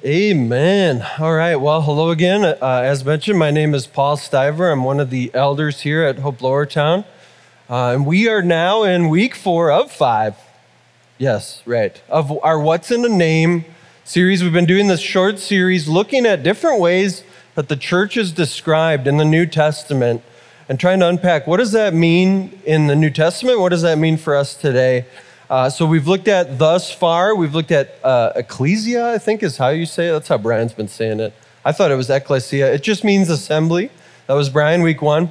Amen. 0.00 1.06
All 1.18 1.34
right. 1.34 1.56
Well, 1.56 1.82
hello 1.82 2.08
again. 2.08 2.46
Uh, 2.46 2.56
as 2.82 3.04
mentioned, 3.04 3.38
my 3.38 3.50
name 3.50 3.74
is 3.74 3.86
Paul 3.86 4.16
Stiver. 4.16 4.72
I'm 4.72 4.84
one 4.84 5.00
of 5.00 5.10
the 5.10 5.30
elders 5.34 5.82
here 5.82 6.02
at 6.02 6.20
Hope 6.20 6.38
Lowertown. 6.38 7.04
Uh, 7.68 7.92
and 7.92 8.06
we 8.06 8.26
are 8.26 8.40
now 8.40 8.84
in 8.84 9.10
week 9.10 9.34
four 9.34 9.70
of 9.70 9.92
five. 9.92 10.34
Yes, 11.18 11.62
right. 11.66 12.00
Of 12.08 12.32
our 12.42 12.58
What's 12.58 12.90
in 12.90 13.04
a 13.04 13.08
Name 13.08 13.66
series. 14.02 14.42
We've 14.42 14.50
been 14.50 14.64
doing 14.64 14.88
this 14.88 15.00
short 15.00 15.38
series 15.38 15.86
looking 15.86 16.24
at 16.24 16.42
different 16.42 16.80
ways 16.80 17.22
that 17.54 17.68
the 17.68 17.76
church 17.76 18.16
is 18.16 18.32
described 18.32 19.06
in 19.06 19.18
the 19.18 19.26
New 19.26 19.44
Testament 19.44 20.22
and 20.70 20.80
trying 20.80 21.00
to 21.00 21.08
unpack 21.08 21.46
what 21.46 21.58
does 21.58 21.72
that 21.72 21.92
mean 21.92 22.58
in 22.64 22.86
the 22.86 22.96
New 22.96 23.10
Testament? 23.10 23.60
What 23.60 23.68
does 23.68 23.82
that 23.82 23.98
mean 23.98 24.16
for 24.16 24.36
us 24.36 24.54
today? 24.54 25.04
Uh, 25.52 25.68
so 25.68 25.84
we've 25.84 26.08
looked 26.08 26.28
at 26.28 26.58
thus 26.58 26.90
far, 26.90 27.36
we've 27.36 27.54
looked 27.54 27.72
at 27.72 27.98
uh, 28.02 28.32
ecclesia, 28.36 29.12
I 29.12 29.18
think 29.18 29.42
is 29.42 29.58
how 29.58 29.68
you 29.68 29.84
say 29.84 30.08
it. 30.08 30.12
That's 30.12 30.28
how 30.28 30.38
Brian's 30.38 30.72
been 30.72 30.88
saying 30.88 31.20
it. 31.20 31.34
I 31.62 31.72
thought 31.72 31.90
it 31.90 31.94
was 31.94 32.08
ecclesia. 32.08 32.72
It 32.72 32.82
just 32.82 33.04
means 33.04 33.28
assembly. 33.28 33.90
That 34.28 34.32
was 34.32 34.48
Brian 34.48 34.80
week 34.80 35.02
one. 35.02 35.30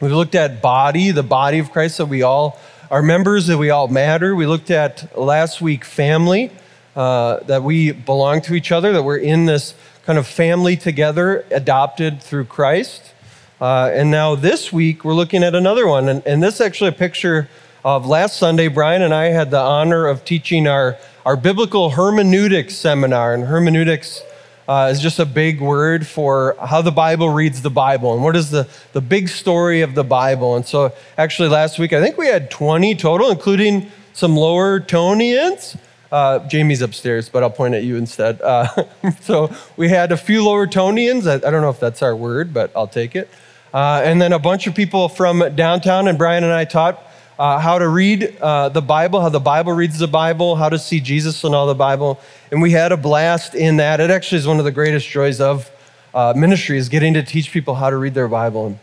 We've 0.00 0.10
looked 0.10 0.34
at 0.34 0.62
body, 0.62 1.10
the 1.10 1.22
body 1.22 1.58
of 1.58 1.70
Christ, 1.70 1.98
that 1.98 2.06
we 2.06 2.22
all 2.22 2.58
are 2.90 3.02
members, 3.02 3.46
that 3.48 3.58
we 3.58 3.68
all 3.68 3.88
matter. 3.88 4.34
We 4.34 4.46
looked 4.46 4.70
at 4.70 5.18
last 5.18 5.60
week 5.60 5.84
family, 5.84 6.50
uh, 6.96 7.40
that 7.40 7.62
we 7.62 7.92
belong 7.92 8.40
to 8.42 8.54
each 8.54 8.72
other, 8.72 8.94
that 8.94 9.02
we're 9.02 9.18
in 9.18 9.44
this 9.44 9.74
kind 10.06 10.18
of 10.18 10.26
family 10.26 10.78
together, 10.78 11.44
adopted 11.50 12.22
through 12.22 12.46
Christ. 12.46 13.12
Uh, 13.60 13.90
and 13.92 14.10
now 14.10 14.34
this 14.34 14.72
week, 14.72 15.04
we're 15.04 15.12
looking 15.12 15.42
at 15.42 15.54
another 15.54 15.86
one. 15.86 16.08
And, 16.08 16.26
and 16.26 16.42
this 16.42 16.54
is 16.54 16.62
actually 16.62 16.88
a 16.88 16.92
picture 16.92 17.50
of 17.84 18.06
last 18.06 18.38
Sunday, 18.38 18.68
Brian 18.68 19.02
and 19.02 19.14
I 19.14 19.26
had 19.26 19.50
the 19.50 19.60
honor 19.60 20.06
of 20.06 20.24
teaching 20.24 20.66
our, 20.66 20.96
our 21.24 21.36
biblical 21.36 21.90
hermeneutics 21.90 22.74
seminar. 22.74 23.34
And 23.34 23.44
hermeneutics 23.44 24.22
uh, 24.66 24.90
is 24.92 25.00
just 25.00 25.18
a 25.18 25.24
big 25.24 25.60
word 25.60 26.06
for 26.06 26.56
how 26.60 26.82
the 26.82 26.90
Bible 26.90 27.30
reads 27.30 27.62
the 27.62 27.70
Bible 27.70 28.14
and 28.14 28.22
what 28.22 28.36
is 28.36 28.50
the, 28.50 28.68
the 28.92 29.00
big 29.00 29.28
story 29.28 29.80
of 29.80 29.94
the 29.94 30.04
Bible. 30.04 30.56
And 30.56 30.66
so, 30.66 30.92
actually, 31.16 31.48
last 31.48 31.78
week, 31.78 31.92
I 31.92 32.00
think 32.02 32.18
we 32.18 32.26
had 32.26 32.50
20 32.50 32.94
total, 32.96 33.30
including 33.30 33.90
some 34.12 34.34
Lowertonians. 34.34 35.78
Uh, 36.10 36.38
Jamie's 36.48 36.82
upstairs, 36.82 37.28
but 37.28 37.42
I'll 37.42 37.50
point 37.50 37.74
at 37.74 37.84
you 37.84 37.96
instead. 37.96 38.40
Uh, 38.42 38.66
so 39.20 39.52
we 39.76 39.88
had 39.88 40.10
a 40.10 40.16
few 40.16 40.42
Lowertonians. 40.42 41.26
I, 41.26 41.34
I, 41.34 41.50
don't 41.50 41.62
know 41.62 41.70
if 41.70 41.80
that's 41.80 42.02
our 42.02 42.16
word, 42.16 42.52
but 42.52 42.72
I'll 42.74 42.88
take 42.88 43.14
it. 43.14 43.28
Uh, 43.72 44.00
and 44.02 44.20
then 44.20 44.32
a 44.32 44.38
bunch 44.38 44.66
of 44.66 44.74
people 44.74 45.08
from 45.08 45.54
downtown, 45.54 46.08
and 46.08 46.16
Brian 46.16 46.44
and 46.44 46.52
I 46.52 46.64
taught 46.64 47.07
uh, 47.38 47.58
how 47.58 47.78
to 47.78 47.88
read 47.88 48.36
uh, 48.40 48.68
the 48.68 48.82
Bible, 48.82 49.20
how 49.20 49.28
the 49.28 49.38
Bible 49.38 49.72
reads 49.72 49.98
the 49.98 50.08
Bible, 50.08 50.56
how 50.56 50.68
to 50.68 50.78
see 50.78 51.00
Jesus 51.00 51.44
in 51.44 51.54
all 51.54 51.66
the 51.66 51.74
Bible. 51.74 52.18
And 52.50 52.60
we 52.60 52.72
had 52.72 52.90
a 52.90 52.96
blast 52.96 53.54
in 53.54 53.76
that. 53.76 54.00
It 54.00 54.10
actually 54.10 54.38
is 54.38 54.46
one 54.46 54.58
of 54.58 54.64
the 54.64 54.72
greatest 54.72 55.08
joys 55.08 55.40
of 55.40 55.70
uh, 56.12 56.32
ministry 56.36 56.78
is 56.78 56.88
getting 56.88 57.14
to 57.14 57.22
teach 57.22 57.52
people 57.52 57.76
how 57.76 57.90
to 57.90 57.96
read 57.96 58.14
their 58.14 58.28
Bible. 58.28 58.78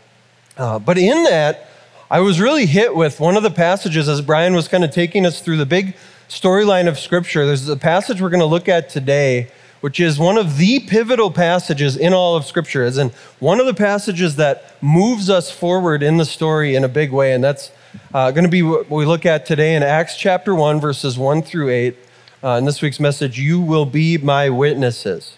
Uh, 0.56 0.78
but 0.78 0.96
in 0.96 1.24
that, 1.24 1.68
I 2.10 2.20
was 2.20 2.40
really 2.40 2.66
hit 2.66 2.94
with 2.94 3.20
one 3.20 3.36
of 3.36 3.42
the 3.42 3.50
passages 3.50 4.08
as 4.08 4.22
Brian 4.22 4.54
was 4.54 4.68
kind 4.68 4.84
of 4.84 4.90
taking 4.90 5.26
us 5.26 5.40
through 5.42 5.58
the 5.58 5.66
big 5.66 5.94
storyline 6.28 6.88
of 6.88 6.98
Scripture. 6.98 7.44
There's 7.44 7.68
a 7.68 7.76
passage 7.76 8.22
we're 8.22 8.30
going 8.30 8.40
to 8.40 8.46
look 8.46 8.68
at 8.68 8.88
today, 8.88 9.48
which 9.86 10.00
is 10.00 10.18
one 10.18 10.36
of 10.36 10.56
the 10.56 10.80
pivotal 10.80 11.30
passages 11.30 11.96
in 11.96 12.12
all 12.12 12.34
of 12.34 12.44
Scripture, 12.44 12.82
as 12.82 12.98
in 12.98 13.08
one 13.38 13.60
of 13.60 13.66
the 13.66 13.72
passages 13.72 14.34
that 14.34 14.74
moves 14.82 15.30
us 15.30 15.48
forward 15.48 16.02
in 16.02 16.16
the 16.16 16.24
story 16.24 16.74
in 16.74 16.82
a 16.82 16.88
big 16.88 17.12
way, 17.12 17.32
and 17.32 17.44
that's 17.44 17.70
uh, 18.12 18.32
going 18.32 18.42
to 18.42 18.50
be 18.50 18.62
what 18.62 18.90
we 18.90 19.04
look 19.04 19.24
at 19.24 19.46
today 19.46 19.76
in 19.76 19.84
Acts 19.84 20.16
chapter 20.16 20.56
1, 20.56 20.80
verses 20.80 21.16
1 21.16 21.40
through 21.42 21.70
8. 21.70 21.96
Uh, 22.42 22.48
in 22.58 22.64
this 22.64 22.82
week's 22.82 22.98
message, 22.98 23.38
You 23.38 23.60
Will 23.60 23.86
Be 23.86 24.18
My 24.18 24.50
Witnesses. 24.50 25.36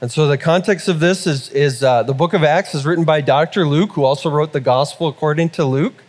And 0.00 0.10
so 0.10 0.26
the 0.26 0.38
context 0.38 0.88
of 0.88 0.98
this 0.98 1.26
is, 1.26 1.50
is 1.50 1.82
uh, 1.82 2.02
the 2.02 2.14
book 2.14 2.32
of 2.32 2.42
Acts 2.42 2.74
is 2.74 2.86
written 2.86 3.04
by 3.04 3.20
Dr. 3.20 3.66
Luke, 3.68 3.92
who 3.92 4.04
also 4.04 4.30
wrote 4.30 4.54
the 4.54 4.60
gospel 4.60 5.08
according 5.08 5.50
to 5.50 5.66
Luke. 5.66 6.02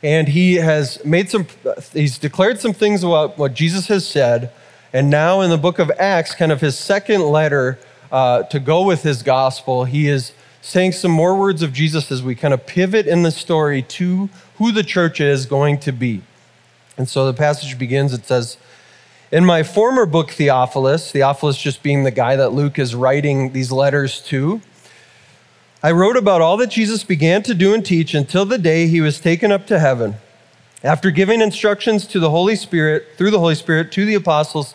And 0.00 0.28
he 0.28 0.54
has 0.54 1.04
made 1.04 1.28
some, 1.28 1.48
he's 1.92 2.18
declared 2.18 2.60
some 2.60 2.72
things 2.72 3.02
about 3.02 3.36
what 3.36 3.52
Jesus 3.52 3.88
has 3.88 4.06
said. 4.06 4.52
And 4.92 5.08
now 5.08 5.40
in 5.40 5.50
the 5.50 5.58
book 5.58 5.78
of 5.78 5.90
Acts, 5.98 6.34
kind 6.34 6.52
of 6.52 6.60
his 6.60 6.78
second 6.78 7.22
letter 7.22 7.78
uh, 8.10 8.42
to 8.44 8.60
go 8.60 8.84
with 8.84 9.02
his 9.02 9.22
gospel, 9.22 9.84
he 9.84 10.08
is 10.08 10.32
saying 10.60 10.92
some 10.92 11.10
more 11.10 11.38
words 11.38 11.62
of 11.62 11.72
Jesus 11.72 12.12
as 12.12 12.22
we 12.22 12.34
kind 12.34 12.52
of 12.52 12.66
pivot 12.66 13.06
in 13.06 13.22
the 13.22 13.30
story 13.30 13.82
to 13.82 14.28
who 14.56 14.70
the 14.70 14.82
church 14.82 15.20
is 15.20 15.46
going 15.46 15.78
to 15.80 15.92
be. 15.92 16.22
And 16.98 17.08
so 17.08 17.26
the 17.26 17.32
passage 17.32 17.78
begins, 17.78 18.12
it 18.12 18.26
says, 18.26 18.58
In 19.30 19.44
my 19.46 19.62
former 19.62 20.04
book, 20.04 20.30
Theophilus, 20.30 21.10
Theophilus 21.10 21.56
just 21.56 21.82
being 21.82 22.04
the 22.04 22.10
guy 22.10 22.36
that 22.36 22.50
Luke 22.50 22.78
is 22.78 22.94
writing 22.94 23.52
these 23.52 23.72
letters 23.72 24.20
to, 24.24 24.60
I 25.82 25.90
wrote 25.90 26.16
about 26.16 26.42
all 26.42 26.56
that 26.58 26.70
Jesus 26.70 27.02
began 27.02 27.42
to 27.42 27.54
do 27.54 27.74
and 27.74 27.84
teach 27.84 28.14
until 28.14 28.44
the 28.44 28.58
day 28.58 28.86
he 28.86 29.00
was 29.00 29.18
taken 29.18 29.50
up 29.50 29.66
to 29.66 29.80
heaven. 29.80 30.16
After 30.84 31.10
giving 31.10 31.40
instructions 31.40 32.06
to 32.08 32.20
the 32.20 32.30
Holy 32.30 32.54
Spirit, 32.54 33.06
through 33.16 33.30
the 33.32 33.40
Holy 33.40 33.54
Spirit, 33.56 33.90
to 33.92 34.04
the 34.04 34.14
apostles 34.14 34.74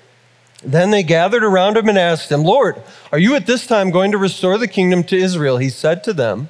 Then 0.63 0.91
they 0.91 1.03
gathered 1.03 1.43
around 1.43 1.77
him 1.77 1.89
and 1.89 1.97
asked 1.97 2.31
him, 2.31 2.43
Lord, 2.43 2.81
are 3.11 3.19
you 3.19 3.35
at 3.35 3.47
this 3.47 3.65
time 3.65 3.89
going 3.89 4.11
to 4.11 4.17
restore 4.17 4.57
the 4.57 4.67
kingdom 4.67 5.03
to 5.05 5.17
Israel? 5.17 5.57
He 5.57 5.69
said 5.69 6.03
to 6.03 6.13
them, 6.13 6.49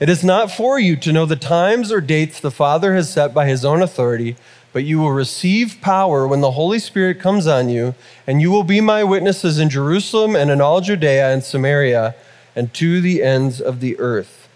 It 0.00 0.08
is 0.08 0.24
not 0.24 0.50
for 0.50 0.78
you 0.80 0.96
to 0.96 1.12
know 1.12 1.26
the 1.26 1.36
times 1.36 1.92
or 1.92 2.00
dates 2.00 2.40
the 2.40 2.50
Father 2.50 2.94
has 2.94 3.12
set 3.12 3.32
by 3.32 3.46
his 3.46 3.64
own 3.64 3.82
authority 3.82 4.36
but 4.76 4.84
you 4.84 4.98
will 4.98 5.12
receive 5.12 5.78
power 5.80 6.28
when 6.28 6.42
the 6.42 6.50
Holy 6.50 6.78
Spirit 6.78 7.18
comes 7.18 7.46
on 7.46 7.70
you, 7.70 7.94
and 8.26 8.42
you 8.42 8.50
will 8.50 8.62
be 8.62 8.82
my 8.82 9.02
witnesses 9.02 9.58
in 9.58 9.70
Jerusalem 9.70 10.36
and 10.36 10.50
in 10.50 10.60
all 10.60 10.82
Judea 10.82 11.32
and 11.32 11.42
Samaria 11.42 12.14
and 12.54 12.74
to 12.74 13.00
the 13.00 13.22
ends 13.22 13.58
of 13.58 13.80
the 13.80 13.98
earth. 13.98 14.50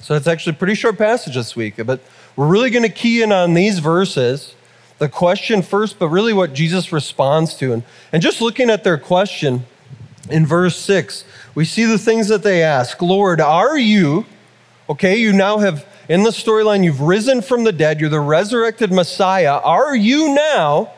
So 0.00 0.14
it's 0.14 0.28
actually 0.28 0.52
a 0.52 0.58
pretty 0.58 0.76
short 0.76 0.96
passage 0.96 1.34
this 1.34 1.56
week, 1.56 1.84
but 1.84 1.98
we're 2.36 2.46
really 2.46 2.70
going 2.70 2.84
to 2.84 2.88
key 2.88 3.22
in 3.22 3.32
on 3.32 3.54
these 3.54 3.80
verses. 3.80 4.54
The 4.98 5.08
question 5.08 5.62
first, 5.62 5.98
but 5.98 6.08
really 6.08 6.32
what 6.32 6.54
Jesus 6.54 6.92
responds 6.92 7.54
to. 7.56 7.72
And, 7.72 7.82
and 8.12 8.22
just 8.22 8.40
looking 8.40 8.70
at 8.70 8.84
their 8.84 8.98
question 8.98 9.66
in 10.30 10.46
verse 10.46 10.76
6, 10.76 11.24
we 11.54 11.64
see 11.64 11.84
the 11.84 11.98
things 11.98 12.28
that 12.28 12.42
they 12.42 12.62
ask 12.62 13.00
Lord, 13.02 13.40
are 13.40 13.78
you, 13.78 14.26
okay, 14.88 15.16
you 15.16 15.32
now 15.32 15.58
have 15.58 15.86
in 16.08 16.22
the 16.22 16.30
storyline, 16.30 16.84
you've 16.84 17.00
risen 17.00 17.40
from 17.40 17.64
the 17.64 17.72
dead, 17.72 18.00
you're 18.00 18.10
the 18.10 18.20
resurrected 18.20 18.92
Messiah. 18.92 19.58
Are 19.58 19.96
you 19.96 20.34
now 20.34 20.92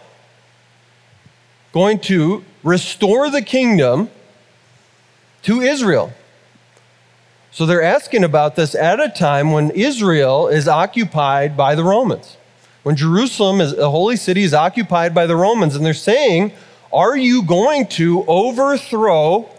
going 1.72 2.00
to 2.00 2.44
restore 2.64 3.30
the 3.30 3.42
kingdom 3.42 4.10
to 5.42 5.60
Israel? 5.60 6.12
So 7.52 7.66
they're 7.66 7.82
asking 7.82 8.24
about 8.24 8.56
this 8.56 8.74
at 8.74 9.00
a 9.00 9.08
time 9.08 9.52
when 9.52 9.70
Israel 9.70 10.48
is 10.48 10.66
occupied 10.66 11.56
by 11.56 11.74
the 11.74 11.84
Romans. 11.84 12.36
When 12.86 12.94
Jerusalem, 12.94 13.60
is, 13.60 13.74
the 13.74 13.90
holy 13.90 14.14
city, 14.14 14.44
is 14.44 14.54
occupied 14.54 15.12
by 15.12 15.26
the 15.26 15.34
Romans. 15.34 15.74
And 15.74 15.84
they're 15.84 15.92
saying, 15.92 16.52
Are 16.92 17.16
you 17.16 17.42
going 17.42 17.88
to 17.88 18.24
overthrow 18.28 19.50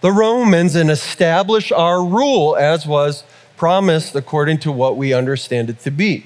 the 0.00 0.12
Romans 0.12 0.74
and 0.74 0.90
establish 0.90 1.70
our 1.72 2.02
rule 2.02 2.56
as 2.56 2.86
was 2.86 3.24
promised 3.58 4.14
according 4.14 4.58
to 4.60 4.72
what 4.72 4.96
we 4.96 5.12
understand 5.12 5.68
it 5.68 5.80
to 5.80 5.90
be. 5.90 6.24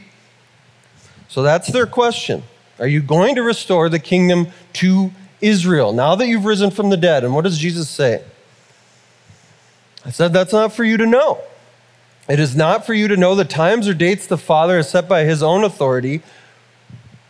So 1.28 1.42
that's 1.42 1.72
their 1.72 1.86
question. 1.86 2.42
Are 2.78 2.86
you 2.86 3.00
going 3.00 3.34
to 3.36 3.42
restore 3.42 3.88
the 3.88 3.98
kingdom 3.98 4.48
to 4.75 5.10
Israel 5.40 5.92
now 5.92 6.14
that 6.14 6.28
you've 6.28 6.44
risen 6.44 6.70
from 6.70 6.90
the 6.90 6.96
dead? 6.96 7.25
And 7.25 7.34
what 7.34 7.42
does 7.42 7.58
Jesus 7.58 7.88
say? 7.88 8.22
I 10.04 10.10
said, 10.10 10.32
That's 10.32 10.52
not 10.52 10.72
for 10.72 10.84
you 10.84 10.96
to 10.98 11.06
know. 11.06 11.40
It 12.28 12.38
is 12.38 12.54
not 12.54 12.86
for 12.86 12.94
you 12.94 13.08
to 13.08 13.16
know 13.16 13.34
the 13.34 13.44
times 13.44 13.88
or 13.88 13.94
dates 13.94 14.26
the 14.26 14.38
Father 14.38 14.76
has 14.76 14.88
set 14.88 15.08
by 15.08 15.24
his 15.24 15.42
own 15.42 15.64
authority. 15.64 16.22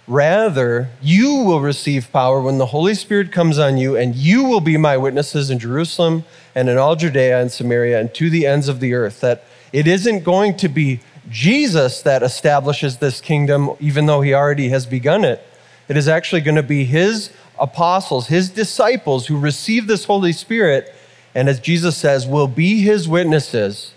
Rather, 0.07 0.91
you 1.01 1.37
will 1.37 1.63
receive 1.63 2.13
power 2.13 2.43
when 2.43 2.59
the 2.59 2.67
Holy 2.67 2.95
Spirit 2.95 3.33
comes 3.33 3.59
on 3.59 3.79
you, 3.79 3.97
and 3.97 4.15
you 4.15 4.45
will 4.45 4.61
be 4.61 4.77
my 4.77 4.99
witnesses 4.99 5.49
in 5.49 5.59
Jerusalem 5.59 6.25
and 6.55 6.69
in 6.69 6.77
all 6.77 6.95
Judea 6.95 7.41
and 7.41 7.51
Samaria 7.51 7.99
and 7.99 8.13
to 8.15 8.29
the 8.29 8.47
ends 8.47 8.69
of 8.69 8.81
the 8.81 8.93
earth. 8.93 9.21
That 9.21 9.45
it 9.73 9.87
isn't 9.87 10.25
going 10.25 10.59
to 10.59 10.69
be 10.69 11.01
Jesus 11.31 12.03
that 12.03 12.23
establishes 12.23 12.99
this 12.99 13.23
kingdom, 13.23 13.71
even 13.81 14.05
though 14.05 14.21
he 14.21 14.35
already 14.35 14.69
has 14.69 14.85
begun 14.85 15.25
it. 15.25 15.43
It 15.89 15.97
is 15.97 16.07
actually 16.07 16.43
going 16.43 16.57
to 16.57 16.63
be 16.63 16.85
his 16.85 17.31
apostles, 17.59 18.27
his 18.27 18.51
disciples 18.51 19.29
who 19.29 19.39
receive 19.39 19.87
this 19.87 20.05
Holy 20.05 20.33
Spirit, 20.33 20.95
and 21.35 21.49
as 21.49 21.61
Jesus 21.61 21.97
says, 21.97 22.27
will 22.27 22.49
be 22.49 22.83
his 22.83 23.09
witnesses 23.09 23.95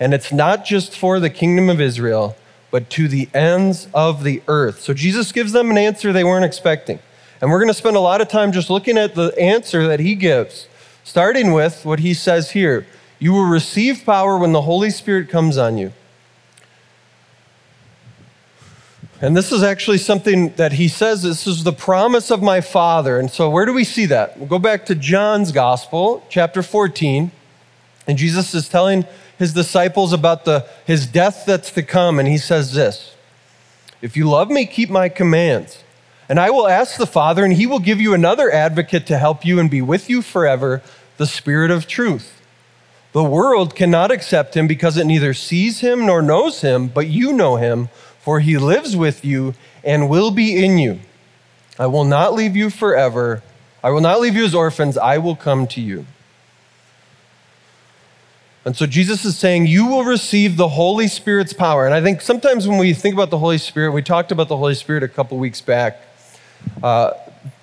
And 0.00 0.14
it's 0.14 0.32
not 0.32 0.64
just 0.64 0.96
for 0.96 1.20
the 1.20 1.28
kingdom 1.30 1.68
of 1.68 1.80
Israel, 1.80 2.36
but 2.70 2.88
to 2.90 3.06
the 3.06 3.28
ends 3.34 3.86
of 3.92 4.24
the 4.24 4.42
earth. 4.48 4.80
So 4.80 4.94
Jesus 4.94 5.30
gives 5.30 5.52
them 5.52 5.70
an 5.70 5.76
answer 5.78 6.12
they 6.12 6.24
weren't 6.24 6.46
expecting. 6.46 6.98
And 7.40 7.50
we're 7.50 7.58
going 7.58 7.68
to 7.68 7.74
spend 7.74 7.96
a 7.96 8.00
lot 8.00 8.20
of 8.20 8.28
time 8.28 8.50
just 8.50 8.70
looking 8.70 8.96
at 8.96 9.14
the 9.14 9.38
answer 9.38 9.86
that 9.86 10.00
he 10.00 10.14
gives, 10.14 10.66
starting 11.04 11.52
with 11.52 11.84
what 11.84 12.00
he 12.00 12.14
says 12.14 12.52
here 12.52 12.86
You 13.18 13.32
will 13.32 13.46
receive 13.46 14.04
power 14.04 14.38
when 14.38 14.52
the 14.52 14.62
Holy 14.62 14.90
Spirit 14.90 15.28
comes 15.28 15.58
on 15.58 15.76
you. 15.76 15.92
And 19.22 19.36
this 19.36 19.52
is 19.52 19.62
actually 19.62 19.98
something 19.98 20.54
that 20.54 20.72
he 20.72 20.88
says 20.88 21.22
this 21.22 21.46
is 21.46 21.62
the 21.62 21.74
promise 21.74 22.30
of 22.30 22.42
my 22.42 22.62
Father. 22.62 23.18
And 23.18 23.30
so, 23.30 23.50
where 23.50 23.66
do 23.66 23.74
we 23.74 23.84
see 23.84 24.06
that? 24.06 24.38
We'll 24.38 24.48
go 24.48 24.58
back 24.58 24.86
to 24.86 24.94
John's 24.94 25.52
Gospel, 25.52 26.24
chapter 26.30 26.62
14. 26.62 27.30
And 28.06 28.16
Jesus 28.16 28.54
is 28.54 28.66
telling 28.68 29.04
his 29.40 29.54
disciples 29.54 30.12
about 30.12 30.44
the, 30.44 30.66
his 30.86 31.06
death 31.06 31.44
that's 31.46 31.70
to 31.72 31.82
come. 31.82 32.18
And 32.18 32.28
he 32.28 32.36
says 32.36 32.74
this 32.74 33.16
If 34.00 34.16
you 34.16 34.28
love 34.28 34.50
me, 34.50 34.66
keep 34.66 34.90
my 34.90 35.08
commands. 35.08 35.82
And 36.28 36.38
I 36.38 36.50
will 36.50 36.68
ask 36.68 36.96
the 36.96 37.06
Father, 37.06 37.42
and 37.42 37.54
he 37.54 37.66
will 37.66 37.80
give 37.80 38.00
you 38.00 38.14
another 38.14 38.52
advocate 38.52 39.06
to 39.06 39.18
help 39.18 39.44
you 39.44 39.58
and 39.58 39.68
be 39.68 39.82
with 39.82 40.08
you 40.08 40.22
forever, 40.22 40.82
the 41.16 41.26
Spirit 41.26 41.72
of 41.72 41.88
truth. 41.88 42.40
The 43.12 43.24
world 43.24 43.74
cannot 43.74 44.12
accept 44.12 44.56
him 44.56 44.68
because 44.68 44.96
it 44.96 45.06
neither 45.06 45.34
sees 45.34 45.80
him 45.80 46.06
nor 46.06 46.22
knows 46.22 46.60
him, 46.60 46.86
but 46.86 47.08
you 47.08 47.32
know 47.32 47.56
him, 47.56 47.88
for 48.20 48.38
he 48.38 48.58
lives 48.58 48.94
with 48.94 49.24
you 49.24 49.54
and 49.82 50.08
will 50.08 50.30
be 50.30 50.62
in 50.62 50.78
you. 50.78 51.00
I 51.78 51.86
will 51.86 52.04
not 52.04 52.34
leave 52.34 52.54
you 52.54 52.68
forever. 52.68 53.42
I 53.82 53.90
will 53.90 54.02
not 54.02 54.20
leave 54.20 54.36
you 54.36 54.44
as 54.44 54.54
orphans. 54.54 54.98
I 54.98 55.16
will 55.16 55.34
come 55.34 55.66
to 55.68 55.80
you. 55.80 56.04
And 58.70 58.76
so 58.76 58.86
Jesus 58.86 59.24
is 59.24 59.36
saying, 59.36 59.66
You 59.66 59.84
will 59.86 60.04
receive 60.04 60.56
the 60.56 60.68
Holy 60.68 61.08
Spirit's 61.08 61.52
power. 61.52 61.86
And 61.86 61.92
I 61.92 62.00
think 62.00 62.20
sometimes 62.20 62.68
when 62.68 62.78
we 62.78 62.94
think 62.94 63.14
about 63.14 63.30
the 63.30 63.38
Holy 63.38 63.58
Spirit, 63.58 63.90
we 63.90 64.00
talked 64.00 64.30
about 64.30 64.46
the 64.46 64.56
Holy 64.56 64.76
Spirit 64.76 65.02
a 65.02 65.08
couple 65.08 65.38
weeks 65.38 65.60
back. 65.60 66.00
Uh, 66.80 67.14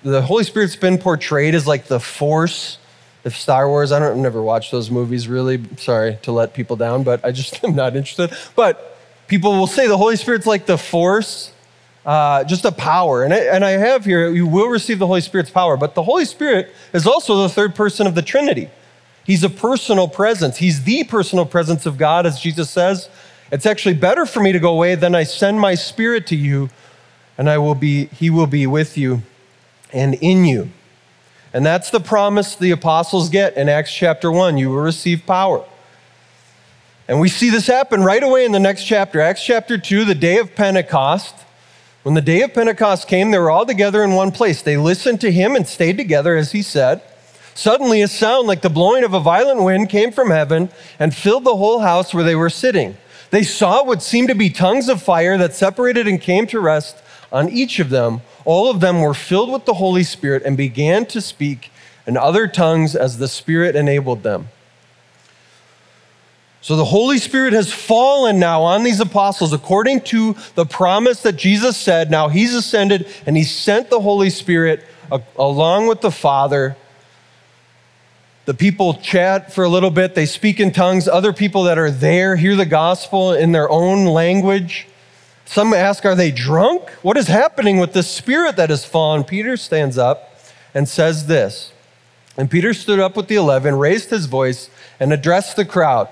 the 0.02 0.20
Holy 0.20 0.44
Spirit's 0.44 0.76
been 0.76 0.98
portrayed 0.98 1.54
as 1.54 1.66
like 1.66 1.86
the 1.86 1.98
force 1.98 2.76
of 3.24 3.34
Star 3.34 3.70
Wars. 3.70 3.90
I 3.90 4.00
don't 4.00 4.10
I've 4.10 4.16
never 4.18 4.42
watched 4.42 4.70
those 4.70 4.90
movies 4.90 5.28
really. 5.28 5.64
Sorry 5.78 6.18
to 6.24 6.32
let 6.32 6.52
people 6.52 6.76
down, 6.76 7.04
but 7.04 7.24
I 7.24 7.32
just 7.32 7.64
am 7.64 7.74
not 7.74 7.96
interested. 7.96 8.30
But 8.54 8.98
people 9.28 9.52
will 9.52 9.66
say 9.66 9.86
the 9.86 9.96
Holy 9.96 10.16
Spirit's 10.16 10.44
like 10.44 10.66
the 10.66 10.76
force, 10.76 11.54
uh, 12.04 12.44
just 12.44 12.66
a 12.66 12.72
power. 12.72 13.22
And 13.24 13.32
I, 13.32 13.38
and 13.38 13.64
I 13.64 13.70
have 13.70 14.04
here, 14.04 14.28
you 14.28 14.46
will 14.46 14.68
receive 14.68 14.98
the 14.98 15.06
Holy 15.06 15.22
Spirit's 15.22 15.48
power. 15.48 15.78
But 15.78 15.94
the 15.94 16.02
Holy 16.02 16.26
Spirit 16.26 16.70
is 16.92 17.06
also 17.06 17.40
the 17.44 17.48
third 17.48 17.74
person 17.74 18.06
of 18.06 18.14
the 18.14 18.20
Trinity. 18.20 18.68
He's 19.28 19.44
a 19.44 19.50
personal 19.50 20.08
presence. 20.08 20.56
He's 20.56 20.84
the 20.84 21.04
personal 21.04 21.44
presence 21.44 21.84
of 21.84 21.98
God, 21.98 22.24
as 22.24 22.40
Jesus 22.40 22.70
says. 22.70 23.10
It's 23.52 23.66
actually 23.66 23.92
better 23.92 24.24
for 24.24 24.40
me 24.40 24.52
to 24.52 24.58
go 24.58 24.70
away 24.70 24.94
than 24.94 25.14
I 25.14 25.24
send 25.24 25.60
my 25.60 25.74
spirit 25.74 26.26
to 26.28 26.34
you 26.34 26.70
and 27.36 27.50
I 27.50 27.58
will 27.58 27.74
be, 27.74 28.06
he 28.06 28.30
will 28.30 28.46
be 28.46 28.66
with 28.66 28.96
you 28.96 29.20
and 29.92 30.14
in 30.14 30.46
you. 30.46 30.70
And 31.52 31.66
that's 31.66 31.90
the 31.90 32.00
promise 32.00 32.56
the 32.56 32.70
apostles 32.70 33.28
get 33.28 33.54
in 33.58 33.68
Acts 33.68 33.92
chapter 33.92 34.32
1. 34.32 34.56
You 34.56 34.70
will 34.70 34.80
receive 34.80 35.26
power. 35.26 35.62
And 37.06 37.20
we 37.20 37.28
see 37.28 37.50
this 37.50 37.66
happen 37.66 38.02
right 38.02 38.22
away 38.22 38.46
in 38.46 38.52
the 38.52 38.58
next 38.58 38.84
chapter, 38.84 39.20
Acts 39.20 39.44
chapter 39.44 39.76
2, 39.76 40.06
the 40.06 40.14
day 40.14 40.38
of 40.38 40.54
Pentecost. 40.54 41.34
When 42.02 42.14
the 42.14 42.22
day 42.22 42.40
of 42.40 42.54
Pentecost 42.54 43.06
came, 43.06 43.30
they 43.30 43.38
were 43.38 43.50
all 43.50 43.66
together 43.66 44.02
in 44.02 44.12
one 44.12 44.32
place. 44.32 44.62
They 44.62 44.78
listened 44.78 45.20
to 45.20 45.30
him 45.30 45.54
and 45.54 45.68
stayed 45.68 45.98
together, 45.98 46.34
as 46.34 46.52
he 46.52 46.62
said. 46.62 47.02
Suddenly, 47.58 48.02
a 48.02 48.06
sound 48.06 48.46
like 48.46 48.62
the 48.62 48.70
blowing 48.70 49.02
of 49.02 49.14
a 49.14 49.18
violent 49.18 49.64
wind 49.64 49.88
came 49.88 50.12
from 50.12 50.30
heaven 50.30 50.70
and 51.00 51.12
filled 51.12 51.42
the 51.42 51.56
whole 51.56 51.80
house 51.80 52.14
where 52.14 52.22
they 52.22 52.36
were 52.36 52.50
sitting. 52.50 52.96
They 53.30 53.42
saw 53.42 53.82
what 53.82 54.00
seemed 54.00 54.28
to 54.28 54.36
be 54.36 54.48
tongues 54.48 54.88
of 54.88 55.02
fire 55.02 55.36
that 55.38 55.56
separated 55.56 56.06
and 56.06 56.20
came 56.20 56.46
to 56.46 56.60
rest 56.60 57.02
on 57.32 57.48
each 57.48 57.80
of 57.80 57.90
them. 57.90 58.20
All 58.44 58.70
of 58.70 58.78
them 58.78 59.00
were 59.00 59.12
filled 59.12 59.50
with 59.50 59.64
the 59.64 59.74
Holy 59.74 60.04
Spirit 60.04 60.44
and 60.44 60.56
began 60.56 61.04
to 61.06 61.20
speak 61.20 61.72
in 62.06 62.16
other 62.16 62.46
tongues 62.46 62.94
as 62.94 63.18
the 63.18 63.26
Spirit 63.26 63.74
enabled 63.74 64.22
them. 64.22 64.50
So 66.60 66.76
the 66.76 66.84
Holy 66.84 67.18
Spirit 67.18 67.54
has 67.54 67.72
fallen 67.72 68.38
now 68.38 68.62
on 68.62 68.84
these 68.84 69.00
apostles 69.00 69.52
according 69.52 70.02
to 70.02 70.36
the 70.54 70.64
promise 70.64 71.22
that 71.22 71.34
Jesus 71.34 71.76
said. 71.76 72.08
Now 72.08 72.28
he's 72.28 72.54
ascended 72.54 73.08
and 73.26 73.36
he 73.36 73.42
sent 73.42 73.90
the 73.90 73.98
Holy 73.98 74.30
Spirit 74.30 74.84
along 75.36 75.88
with 75.88 76.02
the 76.02 76.12
Father. 76.12 76.76
The 78.48 78.54
people 78.54 78.94
chat 78.94 79.52
for 79.52 79.62
a 79.62 79.68
little 79.68 79.90
bit, 79.90 80.14
they 80.14 80.24
speak 80.24 80.58
in 80.58 80.72
tongues. 80.72 81.06
Other 81.06 81.34
people 81.34 81.64
that 81.64 81.76
are 81.76 81.90
there 81.90 82.34
hear 82.34 82.56
the 82.56 82.64
gospel 82.64 83.34
in 83.34 83.52
their 83.52 83.68
own 83.68 84.06
language. 84.06 84.86
Some 85.44 85.74
ask, 85.74 86.06
Are 86.06 86.14
they 86.14 86.30
drunk? 86.30 86.88
What 87.02 87.18
is 87.18 87.26
happening 87.26 87.76
with 87.76 87.92
the 87.92 88.02
spirit 88.02 88.56
that 88.56 88.70
has 88.70 88.86
fallen? 88.86 89.24
Peter 89.24 89.58
stands 89.58 89.98
up 89.98 90.34
and 90.72 90.88
says 90.88 91.26
this. 91.26 91.74
And 92.38 92.50
Peter 92.50 92.72
stood 92.72 92.98
up 92.98 93.18
with 93.18 93.28
the 93.28 93.34
eleven, 93.34 93.74
raised 93.74 94.08
his 94.08 94.24
voice, 94.24 94.70
and 94.98 95.12
addressed 95.12 95.56
the 95.56 95.66
crowd 95.66 96.08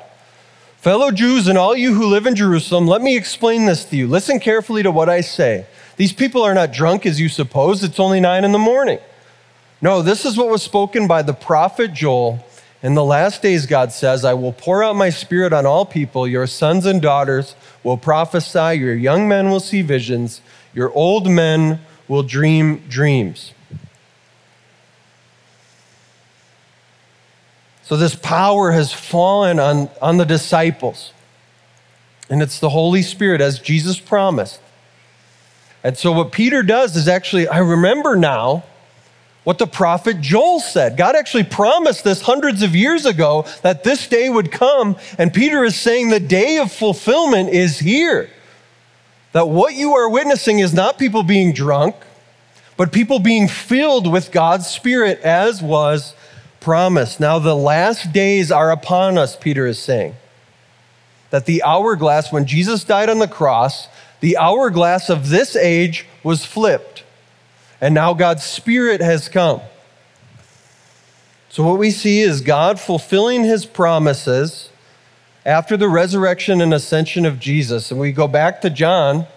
Fellow 0.77 1.11
Jews 1.11 1.49
and 1.49 1.57
all 1.57 1.75
you 1.75 1.95
who 1.95 2.07
live 2.07 2.27
in 2.27 2.37
Jerusalem, 2.37 2.87
let 2.87 3.01
me 3.01 3.17
explain 3.17 3.65
this 3.65 3.87
to 3.87 3.97
you. 3.97 4.07
Listen 4.07 4.41
carefully 4.41 4.83
to 4.83 4.91
what 4.91 5.09
I 5.09 5.23
say. 5.23 5.65
These 5.97 6.13
people 6.13 6.43
are 6.43 6.53
not 6.53 6.71
drunk 6.71 7.07
as 7.07 7.19
you 7.19 7.31
suppose, 7.31 7.83
it's 7.83 7.99
only 7.99 8.21
nine 8.21 8.45
in 8.45 8.53
the 8.53 8.59
morning. 8.59 8.99
No, 9.81 10.01
this 10.03 10.25
is 10.25 10.37
what 10.37 10.49
was 10.49 10.63
spoken 10.63 11.07
by 11.07 11.23
the 11.23 11.35
prophet 11.35 11.93
Joel. 11.93 12.45
In 12.83 12.95
the 12.95 13.05
last 13.05 13.43
days, 13.43 13.67
God 13.67 13.93
says, 13.93 14.25
I 14.25 14.35
will 14.35 14.53
pour 14.53 14.83
out 14.83 14.97
my 14.97 15.11
spirit 15.11 15.53
on 15.53 15.67
all 15.67 15.85
people. 15.85 16.27
Your 16.27 16.47
sons 16.47 16.87
and 16.87 17.03
daughters 17.03 17.55
will 17.83 17.97
prophesy, 17.97 18.79
your 18.79 18.95
young 18.95 19.29
men 19.29 19.51
will 19.51 19.61
see 19.61 19.83
visions, 19.83 20.41
your 20.75 20.93
old 20.93 21.29
men 21.29 21.81
will 22.09 22.23
dream 22.23 22.83
dreams. 22.89 23.53
So, 27.83 27.97
this 27.97 28.17
power 28.17 28.73
has 28.73 28.93
fallen 28.93 29.61
on, 29.61 29.89
on 30.03 30.17
the 30.17 30.25
disciples. 30.25 31.13
And 32.29 32.43
it's 32.43 32.59
the 32.59 32.71
Holy 32.71 33.03
Spirit, 33.03 33.41
as 33.41 33.61
Jesus 33.61 34.01
promised. 34.01 34.61
And 35.85 35.97
so, 35.97 36.11
what 36.11 36.33
Peter 36.33 36.65
does 36.65 36.97
is 36.97 37.07
actually, 37.07 37.47
I 37.47 37.59
remember 37.59 38.17
now 38.17 38.65
what 39.47 39.59
the 39.59 39.67
prophet 39.69 40.21
Joel 40.21 40.59
said. 40.59 40.97
God 40.97 41.15
actually 41.15 41.45
promised 41.45 42.03
this 42.03 42.21
hundreds 42.21 42.65
of 42.65 42.75
years 42.75 43.07
ago 43.07 43.47
that 43.63 43.85
this 43.85 44.09
day 44.09 44.29
would 44.29 44.51
come, 44.51 44.97
and 45.19 45.33
Peter 45.33 45.63
is 45.63 45.77
saying 45.77 46.09
the 46.09 46.19
day 46.19 46.57
of 46.59 46.73
fulfillment 46.73 47.51
is 47.51 47.79
here. 47.79 48.29
That 49.31 49.49
what 49.49 49.75
you 49.75 49.95
are 49.95 50.11
witnessing 50.11 50.59
is 50.59 50.75
not 50.75 50.99
people 50.99 51.23
being 51.23 51.53
drunk, 51.53 51.95
but 52.77 52.91
people 52.91 53.21
being 53.21 53.47
filled 53.47 54.11
with 54.11 54.33
God's 54.33 54.67
Spirit 54.67 55.21
as 55.21 55.63
was 55.63 56.17
promised. 56.59 57.21
Now, 57.21 57.39
the 57.39 57.55
last 57.55 58.13
days 58.13 58.51
are 58.51 58.73
upon 58.73 59.17
us, 59.17 59.37
Peter 59.37 59.65
is 59.65 59.79
saying. 59.79 60.17
That 61.31 61.47
the 61.47 61.63
hourglass, 61.63 62.33
when 62.33 62.47
Jesus 62.47 62.83
died 62.83 63.09
on 63.09 63.21
the 63.21 63.29
cross, 63.29 63.87
the 64.19 64.39
hourglass 64.39 65.09
of 65.09 65.29
this 65.29 65.55
age 65.55 66.05
was 66.25 66.45
flipped 66.45 67.05
and 67.87 67.95
now 67.95 68.13
God's 68.15 68.43
Spirit 68.43 69.01
has 69.01 69.29
come. 69.29 69.61
So, 71.51 71.63
what 71.63 71.79
we 71.79 71.93
see 71.93 72.19
is 72.19 72.41
God 72.41 72.81
fulfilling 72.81 73.45
his 73.45 73.65
promises 73.65 74.71
after 75.45 75.77
the 75.77 75.89
resurrection 75.89 76.61
and 76.61 76.75
ascension 76.75 77.25
of 77.25 77.39
Jesus. 77.39 77.93
And 77.93 78.01
we 78.01 78.11
go 78.11 78.27
back 78.27 78.61
to 78.63 78.71
John 78.71 79.29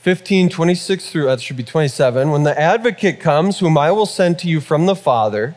15, 0.00 0.48
26 0.48 1.10
through, 1.10 1.28
uh, 1.28 1.36
that 1.36 1.42
should 1.42 1.58
be 1.58 1.62
27. 1.62 2.30
When 2.30 2.44
the 2.44 2.58
advocate 2.58 3.20
comes, 3.20 3.58
whom 3.58 3.76
I 3.76 3.90
will 3.90 4.06
send 4.06 4.38
to 4.38 4.48
you 4.48 4.62
from 4.62 4.86
the 4.86 4.96
Father, 4.96 5.54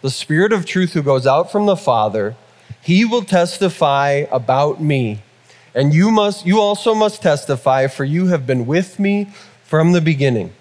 the 0.00 0.10
Spirit 0.10 0.52
of 0.52 0.66
truth 0.66 0.94
who 0.94 1.02
goes 1.04 1.28
out 1.28 1.52
from 1.52 1.66
the 1.66 1.76
Father, 1.76 2.34
he 2.80 3.04
will 3.04 3.22
testify 3.22 4.24
about 4.32 4.82
me. 4.82 5.22
And 5.76 5.94
you 5.94 6.10
must 6.10 6.44
you 6.44 6.58
also 6.58 6.92
must 6.92 7.22
testify 7.22 7.86
for 7.86 8.02
you 8.02 8.26
have 8.26 8.48
been 8.48 8.66
with 8.66 8.98
me 8.98 9.28
from 9.62 9.92
the 9.92 10.00
beginning. 10.00 10.54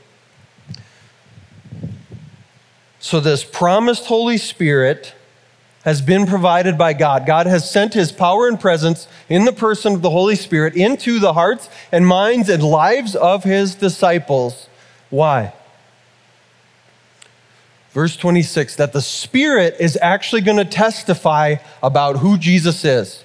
So, 3.01 3.20
this 3.20 3.43
promised 3.43 4.05
Holy 4.05 4.38
Spirit 4.38 5.15
has 5.84 6.03
been 6.03 6.27
provided 6.27 6.77
by 6.77 6.93
God. 6.93 7.25
God 7.25 7.48
has 7.48 7.70
sent 7.70 7.96
his 7.96 8.12
power 8.12 8.48
and 8.48 8.60
presence 8.60 9.08
in 9.27 9.46
the 9.46 9.51
person 9.51 9.96
of 9.96 10.03
the 10.03 10.12
Holy 10.12 10.36
Spirit 10.36 10.75
into 10.75 11.17
the 11.17 11.34
hearts 11.34 11.67
and 11.91 12.05
minds 12.05 12.48
and 12.48 12.62
lives 12.62 13.15
of 13.15 13.43
his 13.43 13.74
disciples. 13.74 14.70
Why? 15.10 15.53
Verse 17.91 18.15
26 18.15 18.75
that 18.75 18.93
the 18.93 19.01
Spirit 19.01 19.77
is 19.79 19.98
actually 20.00 20.41
going 20.41 20.58
to 20.58 20.65
testify 20.65 21.55
about 21.81 22.17
who 22.17 22.38
Jesus 22.38 22.86
is. 22.86 23.24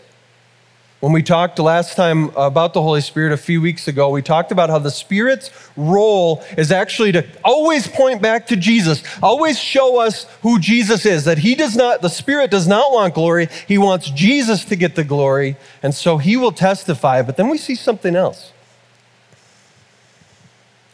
When 1.00 1.12
we 1.12 1.22
talked 1.22 1.58
last 1.58 1.94
time 1.94 2.30
about 2.36 2.72
the 2.72 2.80
Holy 2.80 3.02
Spirit 3.02 3.32
a 3.32 3.36
few 3.36 3.60
weeks 3.60 3.86
ago, 3.86 4.08
we 4.08 4.22
talked 4.22 4.50
about 4.50 4.70
how 4.70 4.78
the 4.78 4.90
Spirit's 4.90 5.50
role 5.76 6.42
is 6.56 6.72
actually 6.72 7.12
to 7.12 7.26
always 7.44 7.86
point 7.86 8.22
back 8.22 8.46
to 8.46 8.56
Jesus, 8.56 9.02
always 9.22 9.58
show 9.58 10.00
us 10.00 10.24
who 10.40 10.58
Jesus 10.58 11.04
is, 11.04 11.26
that 11.26 11.36
He 11.36 11.54
does 11.54 11.76
not, 11.76 12.00
the 12.00 12.08
Spirit 12.08 12.50
does 12.50 12.66
not 12.66 12.92
want 12.92 13.12
glory. 13.12 13.48
He 13.68 13.76
wants 13.76 14.08
Jesus 14.08 14.64
to 14.64 14.76
get 14.76 14.94
the 14.94 15.04
glory, 15.04 15.56
and 15.82 15.94
so 15.94 16.16
He 16.16 16.34
will 16.34 16.52
testify. 16.52 17.20
But 17.20 17.36
then 17.36 17.50
we 17.50 17.58
see 17.58 17.74
something 17.74 18.16
else. 18.16 18.52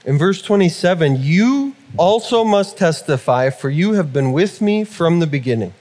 In 0.05 0.19
verse 0.19 0.43
27, 0.43 1.23
you 1.23 1.77
also 1.97 2.43
must 2.43 2.77
testify, 2.77 3.51
for 3.51 3.71
you 3.71 3.93
have 3.93 4.13
been 4.13 4.33
with 4.33 4.61
me 4.61 4.83
from 4.83 5.21
the 5.21 5.29
beginning. 5.29 5.75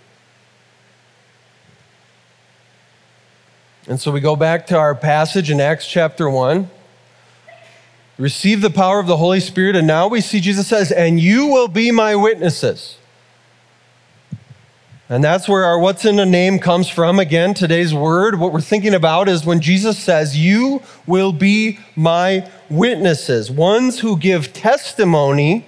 And 3.88 4.00
so 4.00 4.12
we 4.12 4.20
go 4.20 4.36
back 4.36 4.68
to 4.68 4.78
our 4.78 4.94
passage 4.94 5.50
in 5.50 5.60
Acts 5.60 5.88
chapter 5.88 6.30
1. 6.30 6.70
Receive 8.20 8.62
the 8.62 8.70
power 8.70 9.00
of 9.00 9.08
the 9.08 9.18
Holy 9.18 9.40
Spirit, 9.40 9.76
and 9.76 9.88
now 9.88 10.08
we 10.08 10.22
see 10.22 10.40
Jesus 10.40 10.68
says, 10.68 10.92
And 10.92 11.20
you 11.20 11.48
will 11.48 11.68
be 11.68 11.90
my 11.90 12.16
witnesses. 12.16 12.98
And 15.10 15.24
that's 15.24 15.50
where 15.50 15.66
our 15.66 15.80
what's 15.80 16.06
in 16.06 16.20
a 16.20 16.26
name 16.26 16.60
comes 16.60 16.88
from. 16.88 17.18
Again, 17.18 17.56
today's 17.56 17.92
word, 17.92 18.40
what 18.40 18.54
we're 18.54 18.62
thinking 18.62 18.94
about 18.94 19.28
is 19.28 19.46
when 19.46 19.60
Jesus 19.60 19.98
says, 19.98 20.38
You 20.38 20.84
will 21.08 21.34
be 21.34 21.80
my 21.96 22.48
witnesses, 22.70 23.50
ones 23.50 24.00
who 24.00 24.16
give 24.16 24.54
testimony 24.54 25.66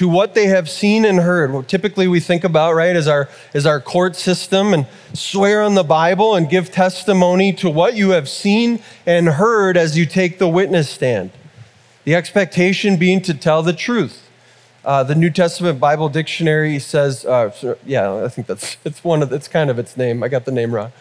to 0.00 0.08
what 0.08 0.32
they 0.32 0.46
have 0.46 0.70
seen 0.70 1.04
and 1.04 1.18
heard. 1.18 1.52
What 1.52 1.68
typically 1.68 2.08
we 2.08 2.20
think 2.20 2.42
about, 2.42 2.72
right, 2.72 2.96
is 2.96 3.06
our, 3.06 3.28
is 3.52 3.66
our 3.66 3.82
court 3.82 4.16
system 4.16 4.72
and 4.72 4.86
swear 5.12 5.60
on 5.60 5.74
the 5.74 5.84
Bible 5.84 6.34
and 6.34 6.48
give 6.48 6.72
testimony 6.72 7.52
to 7.52 7.68
what 7.68 7.96
you 7.96 8.12
have 8.12 8.26
seen 8.26 8.82
and 9.04 9.28
heard 9.28 9.76
as 9.76 9.98
you 9.98 10.06
take 10.06 10.38
the 10.38 10.48
witness 10.48 10.88
stand. 10.88 11.32
The 12.04 12.14
expectation 12.14 12.96
being 12.96 13.20
to 13.20 13.34
tell 13.34 13.62
the 13.62 13.74
truth. 13.74 14.26
Uh, 14.86 15.02
the 15.02 15.14
New 15.14 15.28
Testament 15.28 15.78
Bible 15.78 16.08
Dictionary 16.08 16.78
says, 16.78 17.26
uh, 17.26 17.76
yeah, 17.84 18.24
I 18.24 18.28
think 18.28 18.46
that's 18.46 18.78
it's 18.86 19.04
one 19.04 19.22
of 19.22 19.30
it's 19.34 19.48
kind 19.48 19.68
of 19.68 19.78
its 19.78 19.98
name. 19.98 20.22
I 20.22 20.28
got 20.28 20.46
the 20.46 20.52
name 20.52 20.74
wrong. 20.74 20.92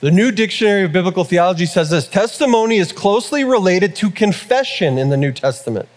The 0.00 0.10
New 0.10 0.32
Dictionary 0.32 0.84
of 0.84 0.92
Biblical 0.92 1.24
Theology 1.24 1.64
says 1.64 1.88
this: 1.88 2.06
testimony 2.06 2.76
is 2.76 2.92
closely 2.92 3.42
related 3.42 3.96
to 3.96 4.10
confession 4.10 4.98
in 4.98 5.08
the 5.08 5.16
New 5.16 5.32
Testament 5.32 5.88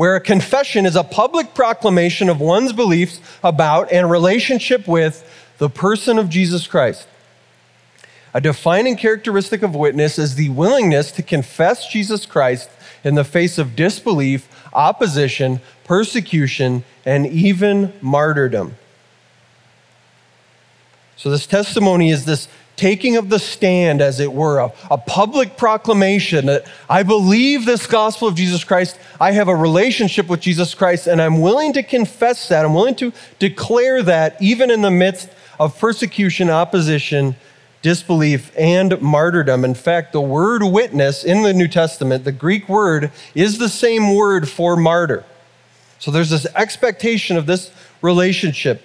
where 0.00 0.16
a 0.16 0.20
confession 0.20 0.86
is 0.86 0.96
a 0.96 1.04
public 1.04 1.52
proclamation 1.52 2.30
of 2.30 2.40
one's 2.40 2.72
beliefs 2.72 3.20
about 3.44 3.92
and 3.92 4.10
relationship 4.10 4.88
with 4.88 5.30
the 5.58 5.68
person 5.68 6.18
of 6.18 6.30
Jesus 6.30 6.66
Christ. 6.66 7.06
A 8.32 8.40
defining 8.40 8.96
characteristic 8.96 9.62
of 9.62 9.74
witness 9.74 10.18
is 10.18 10.36
the 10.36 10.48
willingness 10.48 11.12
to 11.12 11.22
confess 11.22 11.86
Jesus 11.86 12.24
Christ 12.24 12.70
in 13.04 13.14
the 13.14 13.24
face 13.24 13.58
of 13.58 13.76
disbelief, 13.76 14.48
opposition, 14.72 15.60
persecution, 15.84 16.82
and 17.04 17.26
even 17.26 17.92
martyrdom. 18.00 18.76
So, 21.18 21.28
this 21.28 21.46
testimony 21.46 22.08
is 22.08 22.24
this 22.24 22.48
taking 22.80 23.18
of 23.18 23.28
the 23.28 23.38
stand, 23.38 24.00
as 24.00 24.20
it 24.20 24.32
were, 24.32 24.58
a, 24.58 24.72
a, 24.90 24.96
public 24.96 25.58
proclamation 25.58 26.46
that 26.46 26.64
I 26.88 27.02
believe 27.02 27.66
this 27.66 27.86
gospel 27.86 28.26
of 28.26 28.34
Jesus 28.34 28.64
Christ. 28.64 28.98
I 29.20 29.32
have 29.32 29.48
a 29.48 29.54
relationship 29.54 30.28
with 30.28 30.40
Jesus 30.40 30.72
Christ, 30.72 31.06
and 31.06 31.20
I'm 31.20 31.42
willing 31.42 31.74
to 31.74 31.82
confess 31.82 32.48
that. 32.48 32.64
I'm 32.64 32.72
willing 32.72 32.94
to 32.94 33.12
declare 33.38 34.02
that 34.04 34.40
even 34.40 34.70
in 34.70 34.80
the 34.80 34.90
midst 34.90 35.28
of 35.58 35.78
persecution, 35.78 36.48
opposition, 36.48 37.36
disbelief, 37.82 38.50
and 38.56 38.98
martyrdom. 39.02 39.62
In 39.62 39.74
fact, 39.74 40.14
the 40.14 40.22
word 40.22 40.64
witness 40.64 41.22
in 41.22 41.42
the 41.42 41.52
New 41.52 41.68
Testament, 41.68 42.24
the 42.24 42.32
Greek 42.32 42.66
word, 42.66 43.12
is 43.34 43.58
the 43.58 43.68
same 43.68 44.14
word 44.14 44.48
for 44.48 44.74
martyr. 44.74 45.26
So 45.98 46.10
there's 46.10 46.30
this 46.30 46.46
expectation 46.54 47.36
of 47.36 47.44
this 47.44 47.70
relationship 48.00 48.82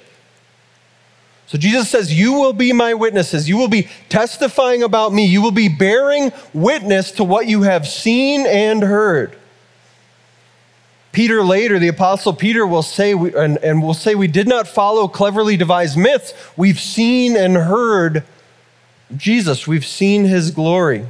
so 1.48 1.58
Jesus 1.58 1.90
says, 1.90 2.14
You 2.14 2.34
will 2.34 2.54
be 2.54 2.74
my 2.74 2.94
witnesses. 2.94 3.48
You 3.48 3.58
will 3.58 3.68
be 3.68 3.88
testifying 4.10 4.84
about 4.84 5.14
me. 5.14 5.26
You 5.26 5.42
will 5.42 5.52
be 5.52 5.70
bearing 5.70 6.32
witness 6.54 7.12
to 7.12 7.24
what 7.24 7.48
you 7.48 7.64
have 7.64 7.88
seen 7.88 8.46
and 8.48 8.82
heard. 8.82 9.38
Peter 11.12 11.44
later, 11.44 11.80
the 11.80 11.88
apostle 11.88 12.34
Peter 12.34 12.68
will 12.68 12.84
say, 12.84 13.14
we, 13.14 13.34
and, 13.36 13.58
and 13.60 13.82
will 13.82 13.94
say, 13.94 14.16
we 14.16 14.28
did 14.28 14.50
not 14.50 14.68
follow 14.68 15.08
cleverly 15.08 15.56
devised 15.56 15.98
myths. 15.98 16.34
We've 16.58 16.80
seen 16.80 17.38
and 17.38 17.56
heard 17.56 18.26
Jesus. 19.16 19.66
We've 19.66 19.86
seen 19.86 20.26
his 20.26 20.52
glory. 20.52 21.06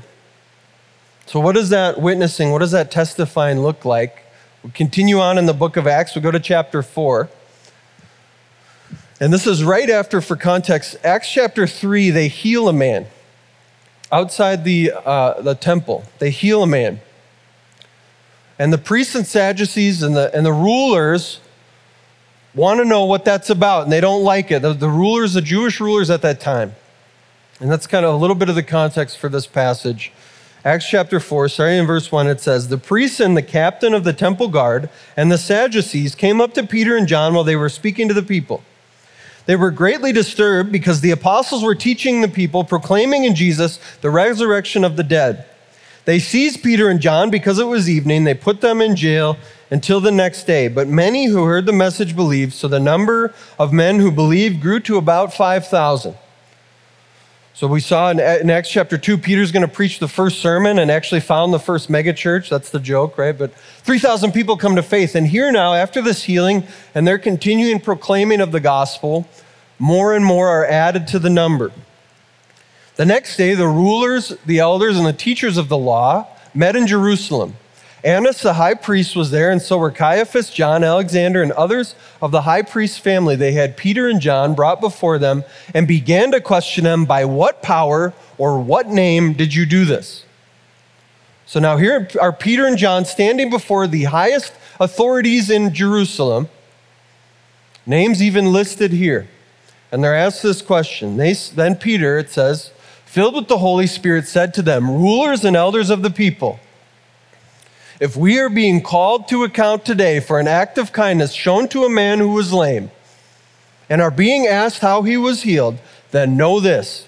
So, 1.25 1.39
what 1.39 1.55
does 1.55 1.69
that 1.69 1.99
witnessing, 1.99 2.51
what 2.51 2.59
does 2.59 2.69
that 2.69 2.91
testifying 2.91 3.61
look 3.61 3.83
like? 3.83 4.19
We 4.63 4.69
continue 4.69 5.19
on 5.19 5.39
in 5.39 5.47
the 5.47 5.53
book 5.53 5.75
of 5.75 5.87
Acts. 5.87 6.13
We 6.13 6.21
go 6.21 6.29
to 6.29 6.39
chapter 6.39 6.83
4. 6.83 7.27
And 9.19 9.31
this 9.31 9.47
is 9.47 9.63
right 9.63 9.89
after, 9.89 10.19
for 10.19 10.35
context, 10.35 10.97
Acts 11.03 11.31
chapter 11.31 11.65
3, 11.65 12.09
they 12.09 12.27
heal 12.27 12.67
a 12.67 12.73
man 12.73 13.07
outside 14.11 14.63
the, 14.65 14.91
uh, 14.91 15.41
the 15.41 15.55
temple. 15.55 16.03
They 16.19 16.31
heal 16.31 16.63
a 16.63 16.67
man. 16.67 16.99
And 18.59 18.73
the 18.73 18.77
priests 18.77 19.15
and 19.15 19.25
Sadducees 19.25 20.03
and 20.03 20.15
the, 20.15 20.33
and 20.35 20.45
the 20.45 20.53
rulers 20.53 21.39
want 22.53 22.79
to 22.79 22.85
know 22.85 23.05
what 23.05 23.25
that's 23.25 23.49
about, 23.49 23.83
and 23.83 23.91
they 23.91 24.01
don't 24.01 24.23
like 24.23 24.51
it. 24.51 24.61
The, 24.61 24.73
the 24.73 24.89
rulers, 24.89 25.33
the 25.33 25.41
Jewish 25.41 25.79
rulers 25.79 26.09
at 26.09 26.21
that 26.21 26.39
time. 26.39 26.75
And 27.59 27.71
that's 27.71 27.87
kind 27.87 28.05
of 28.05 28.13
a 28.13 28.17
little 28.17 28.35
bit 28.35 28.49
of 28.49 28.55
the 28.55 28.63
context 28.63 29.17
for 29.17 29.29
this 29.29 29.47
passage. 29.47 30.11
Acts 30.63 30.89
chapter 30.89 31.19
4, 31.19 31.47
starting 31.47 31.79
in 31.79 31.85
verse 31.85 32.11
1, 32.11 32.27
it 32.27 32.41
says 32.41 32.67
The 32.67 32.77
priests 32.77 33.19
and 33.19 33.37
the 33.37 33.43
captain 33.43 33.93
of 33.93 34.03
the 34.03 34.13
temple 34.13 34.47
guard 34.47 34.89
and 35.15 35.31
the 35.31 35.37
Sadducees 35.37 36.15
came 36.15 36.41
up 36.41 36.53
to 36.55 36.65
Peter 36.65 36.97
and 36.97 37.07
John 37.07 37.33
while 37.33 37.43
they 37.43 37.55
were 37.55 37.69
speaking 37.69 38.07
to 38.07 38.13
the 38.13 38.23
people. 38.23 38.63
They 39.45 39.55
were 39.55 39.71
greatly 39.71 40.11
disturbed 40.11 40.71
because 40.71 41.01
the 41.01 41.11
apostles 41.11 41.63
were 41.63 41.75
teaching 41.75 42.21
the 42.21 42.27
people, 42.27 42.63
proclaiming 42.63 43.25
in 43.25 43.35
Jesus 43.35 43.79
the 44.01 44.09
resurrection 44.09 44.83
of 44.83 44.97
the 44.97 45.03
dead. 45.03 45.45
They 46.05 46.19
seized 46.19 46.63
Peter 46.63 46.89
and 46.89 46.99
John 46.99 47.29
because 47.29 47.59
it 47.59 47.65
was 47.65 47.89
evening. 47.89 48.23
They 48.23 48.33
put 48.33 48.61
them 48.61 48.81
in 48.81 48.95
jail 48.95 49.37
until 49.71 49.99
the 49.99 50.11
next 50.11 50.43
day. 50.43 50.67
But 50.67 50.87
many 50.87 51.25
who 51.25 51.45
heard 51.45 51.65
the 51.65 51.73
message 51.73 52.15
believed, 52.15 52.53
so 52.53 52.67
the 52.67 52.79
number 52.79 53.33
of 53.57 53.73
men 53.73 53.99
who 53.99 54.11
believed 54.11 54.61
grew 54.61 54.79
to 54.81 54.97
about 54.97 55.33
5,000. 55.33 56.15
So 57.55 57.67
we 57.67 57.79
saw 57.79 58.09
in, 58.09 58.19
in 58.19 58.49
Acts 58.49 58.69
chapter 58.69 58.97
2, 58.97 59.17
Peter's 59.17 59.53
going 59.53 59.61
to 59.61 59.73
preach 59.73 59.99
the 59.99 60.09
first 60.09 60.41
sermon 60.41 60.77
and 60.77 60.91
actually 60.91 61.21
found 61.21 61.53
the 61.53 61.59
first 61.59 61.89
megachurch. 61.89 62.49
That's 62.49 62.69
the 62.69 62.81
joke, 62.81 63.17
right? 63.17 63.35
But 63.35 63.53
3,000 63.53 64.33
people 64.33 64.57
come 64.57 64.75
to 64.75 64.83
faith. 64.83 65.15
And 65.15 65.25
here 65.25 65.49
now, 65.53 65.73
after 65.73 66.01
this 66.01 66.23
healing 66.23 66.67
and 66.93 67.07
their 67.07 67.17
continuing 67.17 67.79
proclaiming 67.79 68.41
of 68.41 68.51
the 68.51 68.59
gospel, 68.59 69.25
more 69.79 70.13
and 70.13 70.25
more 70.25 70.49
are 70.49 70.65
added 70.65 71.07
to 71.07 71.19
the 71.19 71.29
number. 71.29 71.71
The 72.97 73.05
next 73.05 73.37
day, 73.37 73.53
the 73.53 73.69
rulers, 73.69 74.35
the 74.45 74.59
elders, 74.59 74.97
and 74.97 75.05
the 75.05 75.13
teachers 75.13 75.55
of 75.55 75.69
the 75.69 75.77
law 75.77 76.27
met 76.53 76.75
in 76.75 76.87
Jerusalem. 76.87 77.55
Annas 78.05 78.43
the 78.43 78.53
high 78.53 78.75
priest 78.75 79.15
was 79.15 79.31
there, 79.31 79.49
and 79.49 79.59
so 79.59 79.79
were 79.79 79.89
Caiaphas, 79.89 80.51
John, 80.51 80.83
Alexander, 80.83 81.41
and 81.41 81.51
others 81.53 81.95
of 82.21 82.29
the 82.29 82.43
high 82.43 82.61
priest's 82.61 82.99
family. 82.99 83.35
They 83.35 83.53
had 83.53 83.75
Peter 83.75 84.07
and 84.07 84.21
John 84.21 84.53
brought 84.53 84.79
before 84.79 85.17
them 85.17 85.43
and 85.73 85.87
began 85.87 86.31
to 86.31 86.39
question 86.39 86.83
them 86.83 87.05
by 87.05 87.25
what 87.25 87.63
power 87.63 88.13
or 88.37 88.59
what 88.61 88.87
name 88.87 89.33
did 89.33 89.55
you 89.55 89.65
do 89.65 89.85
this? 89.85 90.23
So 91.47 91.59
now 91.59 91.77
here 91.77 92.07
are 92.21 92.31
Peter 92.31 92.67
and 92.67 92.77
John 92.77 93.05
standing 93.05 93.49
before 93.49 93.87
the 93.87 94.03
highest 94.03 94.53
authorities 94.79 95.49
in 95.49 95.73
Jerusalem, 95.73 96.47
names 97.87 98.21
even 98.21 98.53
listed 98.53 98.91
here. 98.91 99.27
And 99.91 100.03
they're 100.03 100.15
asked 100.15 100.43
this 100.43 100.61
question. 100.61 101.17
They, 101.17 101.33
then 101.33 101.75
Peter, 101.75 102.19
it 102.19 102.29
says, 102.29 102.71
filled 103.05 103.33
with 103.33 103.47
the 103.47 103.59
Holy 103.59 103.87
Spirit, 103.87 104.27
said 104.27 104.53
to 104.55 104.61
them, 104.61 104.91
Rulers 104.91 105.43
and 105.43 105.55
elders 105.55 105.89
of 105.89 106.03
the 106.03 106.09
people, 106.11 106.59
if 107.99 108.15
we 108.15 108.39
are 108.39 108.49
being 108.49 108.81
called 108.81 109.27
to 109.29 109.43
account 109.43 109.85
today 109.85 110.19
for 110.19 110.39
an 110.39 110.47
act 110.47 110.77
of 110.77 110.91
kindness 110.91 111.33
shown 111.33 111.67
to 111.69 111.85
a 111.85 111.89
man 111.89 112.19
who 112.19 112.29
was 112.29 112.51
lame, 112.51 112.91
and 113.89 114.01
are 114.01 114.11
being 114.11 114.47
asked 114.47 114.79
how 114.79 115.03
he 115.03 115.15
was 115.15 115.43
healed, 115.43 115.77
then 116.11 116.37
know 116.37 116.59
this, 116.59 117.07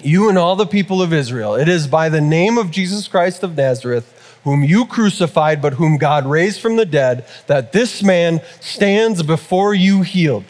you 0.00 0.28
and 0.28 0.38
all 0.38 0.56
the 0.56 0.66
people 0.66 1.02
of 1.02 1.12
Israel, 1.12 1.54
it 1.54 1.68
is 1.68 1.86
by 1.86 2.08
the 2.08 2.20
name 2.20 2.58
of 2.58 2.70
Jesus 2.70 3.06
Christ 3.08 3.42
of 3.42 3.56
Nazareth, 3.56 4.40
whom 4.44 4.64
you 4.64 4.86
crucified, 4.86 5.60
but 5.60 5.74
whom 5.74 5.98
God 5.98 6.26
raised 6.26 6.60
from 6.60 6.76
the 6.76 6.86
dead, 6.86 7.26
that 7.46 7.72
this 7.72 8.02
man 8.02 8.40
stands 8.60 9.22
before 9.22 9.74
you 9.74 10.02
healed. 10.02 10.44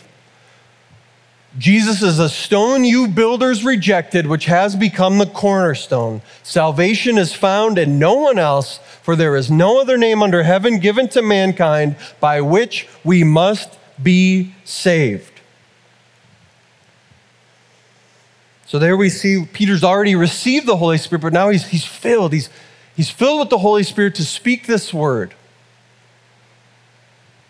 Jesus 1.59 2.01
is 2.01 2.21
a 2.21 2.29
stone 2.29 2.85
you 2.85 3.09
builders 3.09 3.65
rejected, 3.65 4.27
which 4.27 4.45
has 4.45 4.77
become 4.77 5.19
the 5.19 5.27
cornerstone. 5.27 6.23
Salvation 6.45 7.19
is 7.19 7.35
found 7.35 7.77
in 7.77 7.99
no 7.99 8.15
one 8.15 8.39
else, 8.39 8.79
for 9.03 9.17
there 9.17 9.35
is 9.35 9.51
no 9.51 9.81
other 9.81 9.99
name 9.99 10.23
under 10.23 10.45
heaven 10.45 10.79
given 10.79 11.09
to 11.09 11.23
mankind 11.23 11.97
by 12.21 12.41
which 12.41 12.89
we 13.03 13.25
must 13.25 13.79
be 14.01 14.55
saved. 14.65 15.41
So 18.67 18.79
there 18.79 18.97
we 18.97 19.09
see 19.09 19.45
Peter's 19.53 19.83
already 19.83 20.15
received 20.15 20.67
the 20.67 20.77
Holy 20.77 20.99
Spirit, 20.99 21.23
but 21.23 21.33
now 21.33 21.49
he's, 21.49 21.67
he's 21.67 21.85
filled. 21.85 22.33
He's, 22.33 22.49
he's 22.95 23.11
filled 23.11 23.41
with 23.41 23.51
the 23.51 23.59
Holy 23.59 23.83
Spirit 23.83 24.15
to 24.15 24.25
speak 24.25 24.69
this 24.69 24.95
word, 24.95 25.35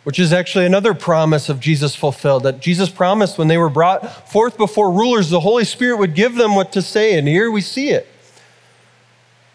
which 0.04 0.18
is 0.18 0.32
actually 0.32 0.66
another 0.66 0.94
promise 0.94 1.48
of 1.48 1.60
Jesus 1.60 1.94
fulfilled. 1.94 2.44
That 2.44 2.60
Jesus 2.60 2.88
promised 2.88 3.38
when 3.38 3.48
they 3.48 3.58
were 3.58 3.68
brought 3.68 4.30
forth 4.30 4.56
before 4.56 4.90
rulers, 4.90 5.30
the 5.30 5.40
Holy 5.40 5.64
Spirit 5.64 5.98
would 5.98 6.14
give 6.14 6.34
them 6.34 6.54
what 6.54 6.72
to 6.72 6.82
say. 6.82 7.18
And 7.18 7.28
here 7.28 7.50
we 7.50 7.60
see 7.60 7.90
it. 7.90 8.06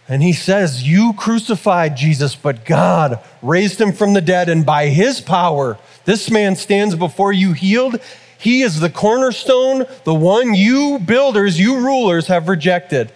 And 0.07 0.21
he 0.21 0.33
says, 0.33 0.87
You 0.87 1.13
crucified 1.17 1.97
Jesus, 1.97 2.35
but 2.35 2.65
God 2.65 3.19
raised 3.41 3.81
him 3.81 3.91
from 3.91 4.13
the 4.13 4.21
dead, 4.21 4.49
and 4.49 4.65
by 4.65 4.87
his 4.87 5.19
power, 5.19 5.79
this 6.05 6.29
man 6.29 6.55
stands 6.55 6.95
before 6.95 7.33
you 7.33 7.53
healed 7.53 7.99
he 8.45 8.61
is 8.61 8.79
the 8.79 8.91
cornerstone, 8.91 9.85
the 10.03 10.13
one 10.13 10.53
you 10.53 10.99
builders, 10.99 11.59
you 11.59 11.77
rulers 11.77 12.27
have 12.27 12.47
rejected. 12.47 13.11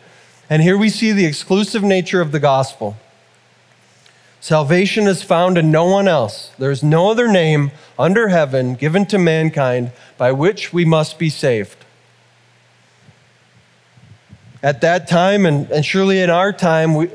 And 0.50 0.62
here 0.62 0.76
we 0.76 0.90
see 0.90 1.12
the 1.12 1.26
exclusive 1.26 1.84
nature 1.84 2.20
of 2.20 2.32
the 2.32 2.40
gospel. 2.40 2.98
Salvation 4.42 5.08
is 5.08 5.22
found 5.22 5.58
in 5.58 5.70
no 5.70 5.86
one 5.86 6.08
else. 6.08 6.52
There 6.58 6.72
is 6.72 6.82
no 6.82 7.12
other 7.12 7.28
name 7.28 7.72
under 7.98 8.30
heaven 8.30 8.76
given 8.76 9.06
to 9.08 9.18
mankind 9.18 9.92
by 10.18 10.32
which 10.32 10.72
we 10.72 10.86
must 10.86 11.20
be 11.20 11.30
saved. 11.30 11.76
At 14.64 14.82
that 14.82 15.08
time, 15.08 15.46
and, 15.46 15.70
and 15.72 15.86
surely 15.86 16.22
in 16.22 16.30
our 16.30 16.54
time, 16.54 16.96
we, 16.96 17.10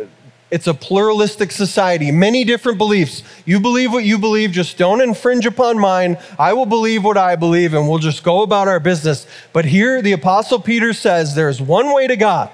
it's 0.51 0.67
a 0.67 0.75
pluralistic 0.75 1.51
society, 1.51 2.11
many 2.11 2.45
different 2.45 2.79
beliefs. 2.79 3.23
You 3.45 3.59
believe 3.59 3.93
what 3.93 4.05
you 4.05 4.19
believe, 4.19 4.53
just 4.53 4.79
don't 4.79 5.01
infringe 5.01 5.47
upon 5.47 5.79
mine. 5.79 6.19
I 6.39 6.53
will 6.53 6.67
believe 6.67 7.05
what 7.05 7.17
I 7.17 7.37
believe, 7.37 7.75
and 7.75 7.89
we'll 7.89 7.99
just 7.99 8.23
go 8.23 8.43
about 8.43 8.69
our 8.69 8.81
business. 8.81 9.27
But 9.53 9.65
here, 9.65 10.01
the 10.01 10.13
Apostle 10.13 10.61
Peter 10.61 10.93
says 10.93 11.35
there's 11.35 11.61
one 11.61 11.93
way 11.93 12.07
to 12.07 12.17
God, 12.17 12.51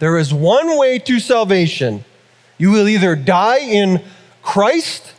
there 0.00 0.18
is 0.18 0.34
one 0.34 0.76
way 0.78 0.98
to 0.98 1.18
salvation. 1.18 2.04
You 2.58 2.72
will 2.72 2.88
either 2.88 3.16
die 3.16 3.60
in 3.60 4.02
Christ 4.42 5.14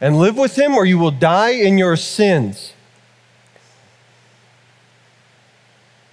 and 0.00 0.18
live 0.18 0.36
with 0.36 0.56
Him, 0.56 0.74
or 0.74 0.84
you 0.84 0.98
will 0.98 1.10
die 1.10 1.50
in 1.50 1.78
your 1.78 1.96
sins. 1.96 2.72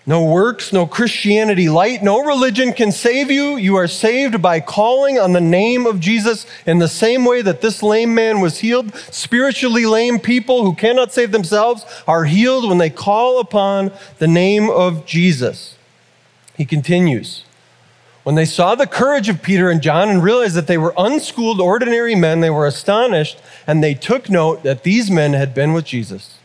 No 0.10 0.26
works, 0.26 0.74
no 0.74 0.88
Christianity 0.88 1.70
light, 1.70 2.02
no 2.02 2.24
religion 2.24 2.74
can 2.74 2.92
save 2.92 3.30
you. 3.30 3.58
You 3.58 3.76
are 3.76 3.88
saved 3.88 4.42
by 4.42 4.60
calling 4.60 5.20
on 5.20 5.34
the 5.34 5.42
name 5.42 5.86
of 5.86 6.00
Jesus 6.00 6.48
in 6.66 6.80
the 6.80 6.88
same 6.88 7.26
way 7.26 7.44
that 7.44 7.62
this 7.62 7.84
lame 7.84 8.16
man 8.16 8.42
was 8.42 8.58
healed. 8.58 8.96
Spiritually 9.12 9.86
lame 9.86 10.18
people 10.18 10.64
who 10.64 10.74
cannot 10.74 11.14
save 11.14 11.32
themselves 11.32 11.86
are 12.08 12.26
healed 12.26 12.68
when 12.68 12.80
they 12.80 12.90
call 12.90 13.40
upon 13.40 13.92
the 14.18 14.28
name 14.28 14.68
of 14.68 15.06
Jesus. 15.06 15.76
He 16.58 16.66
continues. 16.66 17.44
When 18.24 18.36
they 18.36 18.46
saw 18.46 18.76
the 18.76 18.88
courage 18.88 19.30
of 19.30 19.42
Peter 19.42 19.70
and 19.70 19.82
John 19.82 20.10
and 20.10 20.22
realized 20.22 20.56
that 20.56 20.68
they 20.68 20.78
were 20.78 20.94
unschooled, 20.98 21.62
ordinary 21.62 22.16
men, 22.16 22.42
they 22.42 22.50
were 22.50 22.68
astonished 22.68 23.40
and 23.66 23.84
they 23.84 23.94
took 23.94 24.30
note 24.30 24.64
that 24.64 24.84
these 24.84 25.10
men 25.10 25.34
had 25.34 25.54
been 25.54 25.74
with 25.74 25.86
Jesus. 25.86 26.38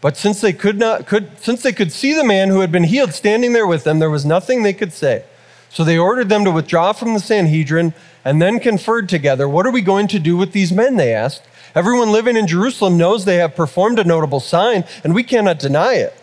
But 0.00 0.16
since 0.16 0.40
they 0.40 0.52
could 0.52 0.78
not 0.78 1.06
could 1.06 1.38
since 1.38 1.62
they 1.62 1.72
could 1.72 1.92
see 1.92 2.14
the 2.14 2.24
man 2.24 2.48
who 2.48 2.60
had 2.60 2.72
been 2.72 2.84
healed 2.84 3.12
standing 3.12 3.52
there 3.52 3.66
with 3.66 3.84
them, 3.84 3.98
there 3.98 4.10
was 4.10 4.24
nothing 4.24 4.62
they 4.62 4.72
could 4.72 4.92
say. 4.92 5.24
So 5.68 5.84
they 5.84 5.98
ordered 5.98 6.28
them 6.28 6.44
to 6.44 6.50
withdraw 6.50 6.92
from 6.92 7.14
the 7.14 7.20
Sanhedrin 7.20 7.94
and 8.24 8.42
then 8.42 8.58
conferred 8.58 9.08
together. 9.08 9.48
What 9.48 9.66
are 9.66 9.70
we 9.70 9.82
going 9.82 10.08
to 10.08 10.18
do 10.18 10.36
with 10.36 10.52
these 10.52 10.72
men? 10.72 10.96
They 10.96 11.14
asked. 11.14 11.42
Everyone 11.74 12.10
living 12.10 12.36
in 12.36 12.48
Jerusalem 12.48 12.96
knows 12.96 13.24
they 13.24 13.36
have 13.36 13.54
performed 13.54 14.00
a 14.00 14.04
notable 14.04 14.40
sign, 14.40 14.84
and 15.04 15.14
we 15.14 15.22
cannot 15.22 15.60
deny 15.60 15.94
it. 15.94 16.19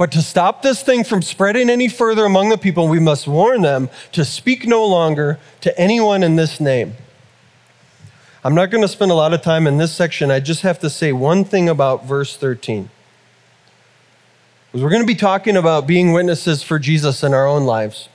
But 0.00 0.12
to 0.12 0.22
stop 0.22 0.62
this 0.62 0.82
thing 0.82 1.04
from 1.04 1.20
spreading 1.20 1.68
any 1.68 1.86
further 1.86 2.24
among 2.24 2.48
the 2.48 2.56
people, 2.56 2.88
we 2.88 2.98
must 2.98 3.28
warn 3.28 3.60
them 3.60 3.90
to 4.12 4.24
speak 4.24 4.66
no 4.66 4.82
longer 4.86 5.38
to 5.60 5.78
anyone 5.78 6.22
in 6.22 6.36
this 6.36 6.58
name. 6.58 6.94
I'm 8.42 8.54
not 8.54 8.70
going 8.70 8.80
to 8.80 8.88
spend 8.88 9.10
a 9.10 9.14
lot 9.14 9.34
of 9.34 9.42
time 9.42 9.66
in 9.66 9.76
this 9.76 9.92
section. 9.92 10.30
I 10.30 10.40
just 10.40 10.62
have 10.62 10.78
to 10.78 10.88
say 10.88 11.12
one 11.12 11.44
thing 11.44 11.68
about 11.68 12.06
verse 12.06 12.34
13. 12.34 12.88
Because 14.72 14.82
we're 14.82 14.88
going 14.88 15.02
to 15.02 15.06
be 15.06 15.14
talking 15.14 15.54
about 15.54 15.86
being 15.86 16.14
witnesses 16.14 16.62
for 16.62 16.78
Jesus 16.78 17.22
in 17.22 17.34
our 17.34 17.46
own 17.46 17.64
lives. 17.64 18.08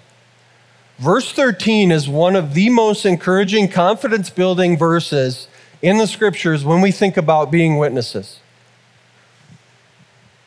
Verse 0.97 1.31
13 1.33 1.91
is 1.91 2.09
one 2.09 2.35
of 2.35 2.55
the 2.55 2.71
most 2.71 3.05
encouraging, 3.05 3.67
confidence 3.67 4.31
building 4.31 4.75
verses 4.75 5.47
in 5.83 5.99
the 5.99 6.07
scriptures 6.07 6.65
when 6.65 6.81
we 6.81 6.91
think 6.91 7.15
about 7.15 7.51
being 7.51 7.77
witnesses. 7.77 8.39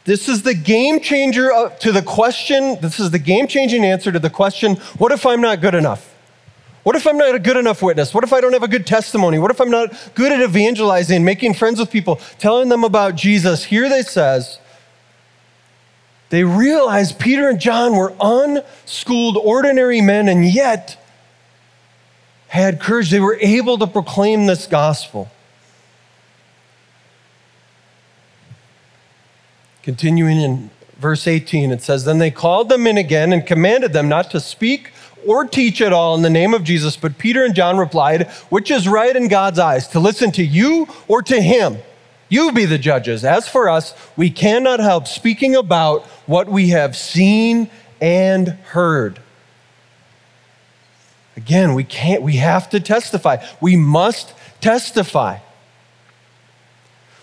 This 0.09 0.27
is 0.27 0.41
the 0.41 0.55
game 0.55 1.01
changer 1.01 1.51
to 1.81 1.93
the 1.93 2.01
question, 2.01 2.81
this 2.81 2.99
is 2.99 3.11
the 3.11 3.19
game 3.19 3.47
changing 3.47 3.85
answer 3.85 4.11
to 4.11 4.19
the 4.19 4.31
question 4.31 4.77
what 4.97 5.13
if 5.13 5.27
I'm 5.27 5.43
not 5.43 5.61
good 5.61 5.75
enough? 5.75 6.15
What 6.83 6.97
if 6.97 7.07
I'm 7.07 7.19
not 7.19 7.35
a 7.35 7.39
good 7.39 7.59
enough 7.59 7.83
witness? 7.83 8.15
What 8.15 8.25
if 8.25 8.33
I 8.33 8.41
don't 8.41 8.55
have 8.55 8.63
a 8.63 8.69
good 8.69 8.87
testimony? 8.87 9.39
What 9.39 9.51
if 9.51 9.61
I'm 9.61 9.71
not 9.71 9.93
good 10.15 10.33
at 10.33 10.41
evangelizing, 10.41 11.27
making 11.27 11.53
friends 11.53 11.79
with 11.79 11.91
people, 11.91 12.17
telling 12.39 12.71
them 12.71 12.85
about 12.85 13.17
Jesus? 13.17 13.65
Here 13.65 13.91
they 13.91 14.01
says, 14.01 14.59
they 16.31 16.43
realized 16.43 17.19
Peter 17.19 17.51
and 17.51 17.61
John 17.61 17.95
were 17.95 18.15
unschooled, 18.19 19.37
ordinary 19.37 20.01
men, 20.01 20.27
and 20.31 20.43
yet 20.43 20.97
had 22.47 22.81
courage. 22.81 23.11
They 23.11 23.21
were 23.21 23.37
able 23.43 23.77
to 23.77 23.87
proclaim 23.87 24.47
this 24.47 24.67
gospel. 24.67 25.31
Continuing 29.89 30.39
in 30.39 30.69
verse 30.99 31.27
18, 31.27 31.73
it 31.73 31.81
says, 31.81 32.05
Then 32.05 32.19
they 32.19 32.31
called 32.31 32.69
them 32.69 32.87
in 32.87 32.99
again 32.99 33.33
and 33.33 33.47
commanded 33.47 33.95
them 33.95 34.07
not 34.07 34.31
to 34.33 34.39
speak 34.39 34.91
or 35.27 35.47
teach 35.47 35.81
at 35.81 35.95
all 35.95 36.15
in 36.15 36.21
the 36.21 36.29
name 36.29 36.53
of 36.53 36.63
Jesus. 36.63 36.95
But 36.95 37.17
Peter 37.17 37.43
and 37.43 37.55
John 37.55 37.79
replied, 37.79 38.29
Which 38.51 38.71
is 38.71 38.87
right 38.87 39.17
in 39.17 39.29
God's 39.29 39.59
eyes, 39.59 39.89
to 39.89 39.99
listen 39.99 40.31
to 40.33 40.45
you 40.45 40.89
or 41.09 41.23
to 41.23 41.41
him? 41.41 41.79
You 42.29 42.53
be 42.53 42.67
the 42.67 42.77
judges. 42.77 43.25
As 43.25 43.49
for 43.49 43.71
us, 43.71 43.95
we 44.15 44.29
cannot 44.29 44.79
help 44.79 45.07
speaking 45.07 45.57
about 45.57 46.05
what 46.27 46.51
we 46.51 46.69
have 46.69 46.95
seen 46.95 47.71
and 47.99 48.49
heard. 48.49 49.21
Again, 51.35 51.73
we 51.73 51.85
can't, 51.85 52.21
we 52.21 52.37
have 52.37 52.69
to 52.69 52.81
testify. 52.81 53.43
We 53.63 53.75
must 53.75 54.35
testify. 54.61 55.39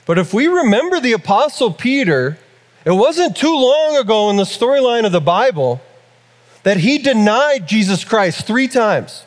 But 0.07 0.17
if 0.17 0.33
we 0.33 0.47
remember 0.47 0.99
the 0.99 1.13
Apostle 1.13 1.71
Peter, 1.71 2.39
it 2.85 2.91
wasn't 2.91 3.35
too 3.35 3.53
long 3.53 3.97
ago 3.97 4.29
in 4.29 4.37
the 4.37 4.43
storyline 4.43 5.05
of 5.05 5.11
the 5.11 5.19
Bible 5.19 5.81
that 6.63 6.77
he 6.77 6.99
denied 6.99 7.67
Jesus 7.67 8.03
Christ 8.03 8.47
three 8.47 8.67
times. 8.67 9.25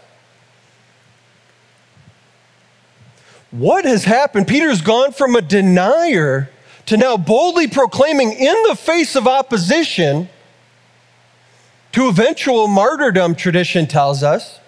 What 3.51 3.85
has 3.85 4.05
happened? 4.05 4.49
Peter's 4.49 4.81
gone 4.81 5.12
from 5.12 5.37
a 5.37 5.42
denier 5.42 6.51
to 6.87 6.97
now 6.97 7.18
boldly 7.18 7.68
proclaiming 7.68 8.33
in 8.33 8.57
the 8.66 8.75
face 8.75 9.14
of 9.14 9.27
opposition 9.27 10.31
to 11.92 12.09
eventual 12.09 12.66
martyrdom, 12.66 13.35
tradition 13.35 13.87
tells 13.87 14.23
us. 14.23 14.59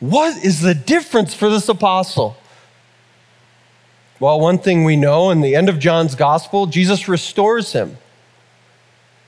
What 0.00 0.42
is 0.42 0.60
the 0.62 0.74
difference 0.74 1.34
for 1.34 1.50
this 1.50 1.68
apostle? 1.68 2.37
Well, 4.20 4.40
one 4.40 4.58
thing 4.58 4.84
we 4.84 4.96
know 4.96 5.30
in 5.30 5.40
the 5.40 5.54
end 5.54 5.68
of 5.68 5.78
John's 5.78 6.14
gospel, 6.14 6.66
Jesus 6.66 7.08
restores 7.08 7.72
him 7.72 7.98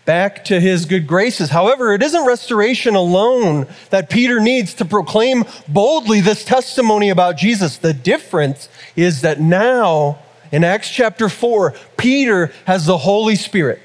back 0.04 0.44
to 0.46 0.58
his 0.58 0.86
good 0.86 1.06
graces. 1.06 1.50
However, 1.50 1.94
it 1.94 2.02
isn't 2.02 2.26
restoration 2.26 2.96
alone 2.96 3.68
that 3.90 4.10
Peter 4.10 4.40
needs 4.40 4.74
to 4.74 4.84
proclaim 4.84 5.44
boldly 5.68 6.20
this 6.20 6.44
testimony 6.44 7.10
about 7.10 7.36
Jesus. 7.36 7.76
The 7.76 7.92
difference 7.92 8.68
is 8.96 9.20
that 9.20 9.40
now, 9.40 10.18
in 10.50 10.64
Acts 10.64 10.90
chapter 10.90 11.28
4, 11.28 11.74
Peter 11.96 12.50
has 12.64 12.86
the 12.86 12.98
Holy 12.98 13.36
Spirit. 13.36 13.80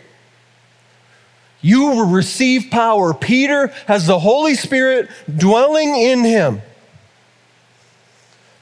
You 1.62 1.82
will 1.90 2.08
receive 2.08 2.72
power. 2.72 3.14
Peter 3.14 3.68
has 3.88 4.08
the 4.08 4.20
Holy 4.20 4.56
Spirit 4.56 5.10
dwelling 5.36 5.96
in 5.96 6.24
him. 6.24 6.62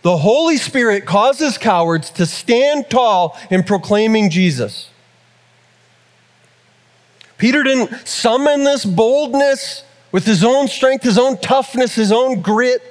The 0.04 0.18
Holy 0.18 0.58
Spirit 0.58 1.06
causes 1.06 1.58
cowards 1.58 2.10
to 2.12 2.26
stand 2.26 2.90
tall 2.90 3.38
in 3.50 3.64
proclaiming 3.64 4.30
Jesus. 4.30 4.90
Peter 7.38 7.64
didn't 7.64 8.06
summon 8.06 8.66
this 8.66 8.84
boldness 8.84 9.84
with 10.12 10.26
his 10.26 10.44
own 10.44 10.68
strength, 10.68 11.04
his 11.04 11.18
own 11.18 11.38
toughness, 11.38 11.96
his 11.96 12.12
own 12.12 12.42
grit. 12.42 12.82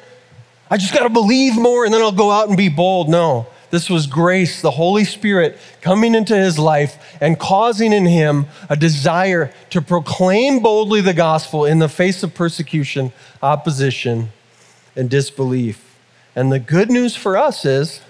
I 0.71 0.79
just 0.79 0.95
got 0.95 1.03
to 1.03 1.11
believe 1.11 1.55
more 1.55 1.85
and 1.85 1.93
then 1.93 2.01
I'll 2.01 2.13
go 2.13 2.31
out 2.31 2.49
and 2.49 2.57
be 2.57 2.71
bold. 2.71 3.11
No, 3.11 3.47
this 3.71 3.91
was 3.91 4.07
grace, 4.07 4.63
the 4.63 4.71
Holy 4.71 5.05
Spirit 5.05 5.59
coming 5.83 6.15
into 6.15 6.35
his 6.35 6.59
life 6.59 7.19
and 7.21 7.39
causing 7.39 7.93
in 7.93 8.07
him 8.07 8.47
a 8.71 8.77
desire 8.77 9.53
to 9.69 9.83
proclaim 9.83 10.61
boldly 10.61 11.03
the 11.03 11.15
gospel 11.15 11.67
in 11.67 11.79
the 11.79 11.91
face 11.91 12.23
of 12.23 12.35
persecution, 12.35 13.13
opposition, 13.43 14.31
and 14.97 15.11
disbelief. 15.11 15.92
And 16.35 16.51
the 16.51 16.59
good 16.59 16.91
news 16.91 17.15
for 17.15 17.37
us 17.37 17.65
is 17.65 18.01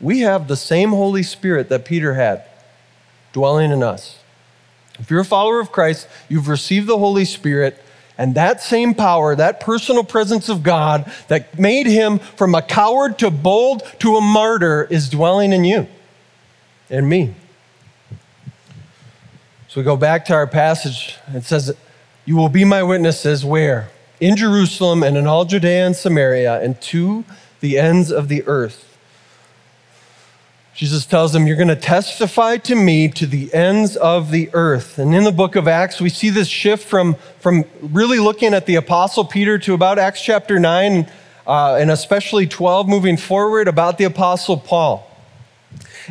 we 0.00 0.20
have 0.20 0.48
the 0.48 0.56
same 0.56 0.90
Holy 0.90 1.22
Spirit 1.22 1.68
that 1.68 1.84
Peter 1.84 2.14
had. 2.14 2.44
dwelling 3.32 3.72
in 3.72 3.82
us. 3.82 4.18
If 5.00 5.10
you're 5.10 5.20
a 5.20 5.24
follower 5.24 5.58
of 5.58 5.72
Christ, 5.72 6.06
you've 6.28 6.46
received 6.46 6.86
the 6.86 6.98
Holy 6.98 7.24
Spirit, 7.24 7.82
and 8.16 8.36
that 8.36 8.62
same 8.62 8.94
power, 8.94 9.34
that 9.34 9.58
personal 9.58 10.04
presence 10.04 10.48
of 10.48 10.62
God 10.62 11.10
that 11.26 11.58
made 11.58 11.86
him 11.86 12.20
from 12.20 12.54
a 12.54 12.62
coward 12.62 13.18
to 13.18 13.30
bold 13.30 13.82
to 13.98 14.16
a 14.16 14.20
martyr, 14.20 14.84
is 14.84 15.08
dwelling 15.08 15.52
in 15.52 15.64
you 15.64 15.88
and 16.88 17.08
me. 17.08 17.34
So 19.66 19.80
we 19.80 19.82
go 19.82 19.96
back 19.96 20.26
to 20.26 20.34
our 20.34 20.46
passage. 20.46 21.16
It 21.34 21.42
says, 21.42 21.74
You 22.24 22.36
will 22.36 22.48
be 22.48 22.64
my 22.64 22.84
witnesses 22.84 23.44
where? 23.44 23.90
In 24.20 24.36
Jerusalem 24.36 25.02
and 25.02 25.16
in 25.16 25.26
all 25.26 25.44
Judea 25.44 25.86
and 25.86 25.96
Samaria 25.96 26.60
and 26.60 26.80
to 26.82 27.24
the 27.60 27.78
ends 27.78 28.12
of 28.12 28.28
the 28.28 28.42
earth. 28.46 28.94
Jesus 30.74 31.06
tells 31.06 31.32
them, 31.32 31.46
You're 31.46 31.56
going 31.56 31.68
to 31.68 31.76
testify 31.76 32.56
to 32.58 32.74
me 32.74 33.08
to 33.10 33.26
the 33.26 33.52
ends 33.54 33.96
of 33.96 34.32
the 34.32 34.50
earth. 34.52 34.98
And 34.98 35.14
in 35.14 35.22
the 35.22 35.32
book 35.32 35.54
of 35.54 35.68
Acts, 35.68 36.00
we 36.00 36.08
see 36.08 36.30
this 36.30 36.48
shift 36.48 36.86
from, 36.88 37.14
from 37.38 37.64
really 37.80 38.18
looking 38.18 38.52
at 38.54 38.66
the 38.66 38.74
Apostle 38.74 39.24
Peter 39.24 39.56
to 39.60 39.74
about 39.74 40.00
Acts 40.00 40.20
chapter 40.20 40.58
9, 40.58 41.08
uh, 41.46 41.76
and 41.76 41.92
especially 41.92 42.48
12, 42.48 42.88
moving 42.88 43.16
forward 43.16 43.68
about 43.68 43.98
the 43.98 44.04
Apostle 44.04 44.56
Paul. 44.56 45.08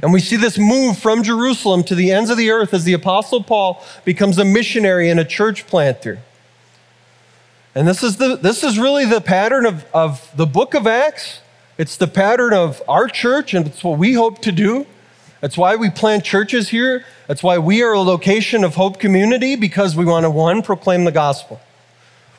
And 0.02 0.14
we 0.14 0.22
see 0.22 0.38
this 0.38 0.58
move 0.58 0.98
from 0.98 1.24
Jerusalem 1.24 1.84
to 1.84 1.96
the 1.96 2.12
ends 2.12 2.30
of 2.30 2.38
the 2.38 2.50
earth 2.50 2.74
as 2.74 2.86
the 2.86 2.94
Apostle 2.94 3.44
Paul 3.44 3.84
becomes 4.06 4.38
a 4.38 4.46
missionary 4.46 5.10
and 5.10 5.20
a 5.20 5.26
church 5.26 5.68
planter. 5.68 6.20
And 7.76 7.88
this 7.88 8.04
is, 8.04 8.18
the, 8.18 8.36
this 8.36 8.64
is 8.64 8.78
really 8.78 9.06
the 9.06 9.22
pattern 9.22 9.66
of, 9.66 9.86
of 9.94 10.32
the 10.36 10.46
book 10.46 10.74
of 10.74 10.86
Acts 10.88 11.40
it's 11.76 11.98
the 11.98 12.08
pattern 12.08 12.54
of 12.54 12.84
our 12.88 13.08
church, 13.08 13.56
and 13.56 13.66
it's 13.66 13.84
what 13.84 13.98
we 13.98 14.14
hope 14.14 14.40
to 14.44 14.52
do. 14.52 14.86
That's 15.42 15.58
why 15.58 15.76
we 15.76 15.90
plant 15.90 16.24
churches 16.24 16.70
here. 16.70 17.04
That's 17.28 17.42
why 17.42 17.58
we 17.58 17.82
are 17.82 17.94
a 17.94 18.00
location 18.00 18.64
of 18.64 18.76
hope 18.76 19.00
community, 19.00 19.56
because 19.56 19.96
we 19.96 20.06
want 20.06 20.24
to, 20.24 20.30
one, 20.30 20.62
proclaim 20.62 21.04
the 21.04 21.12
gospel. 21.12 21.60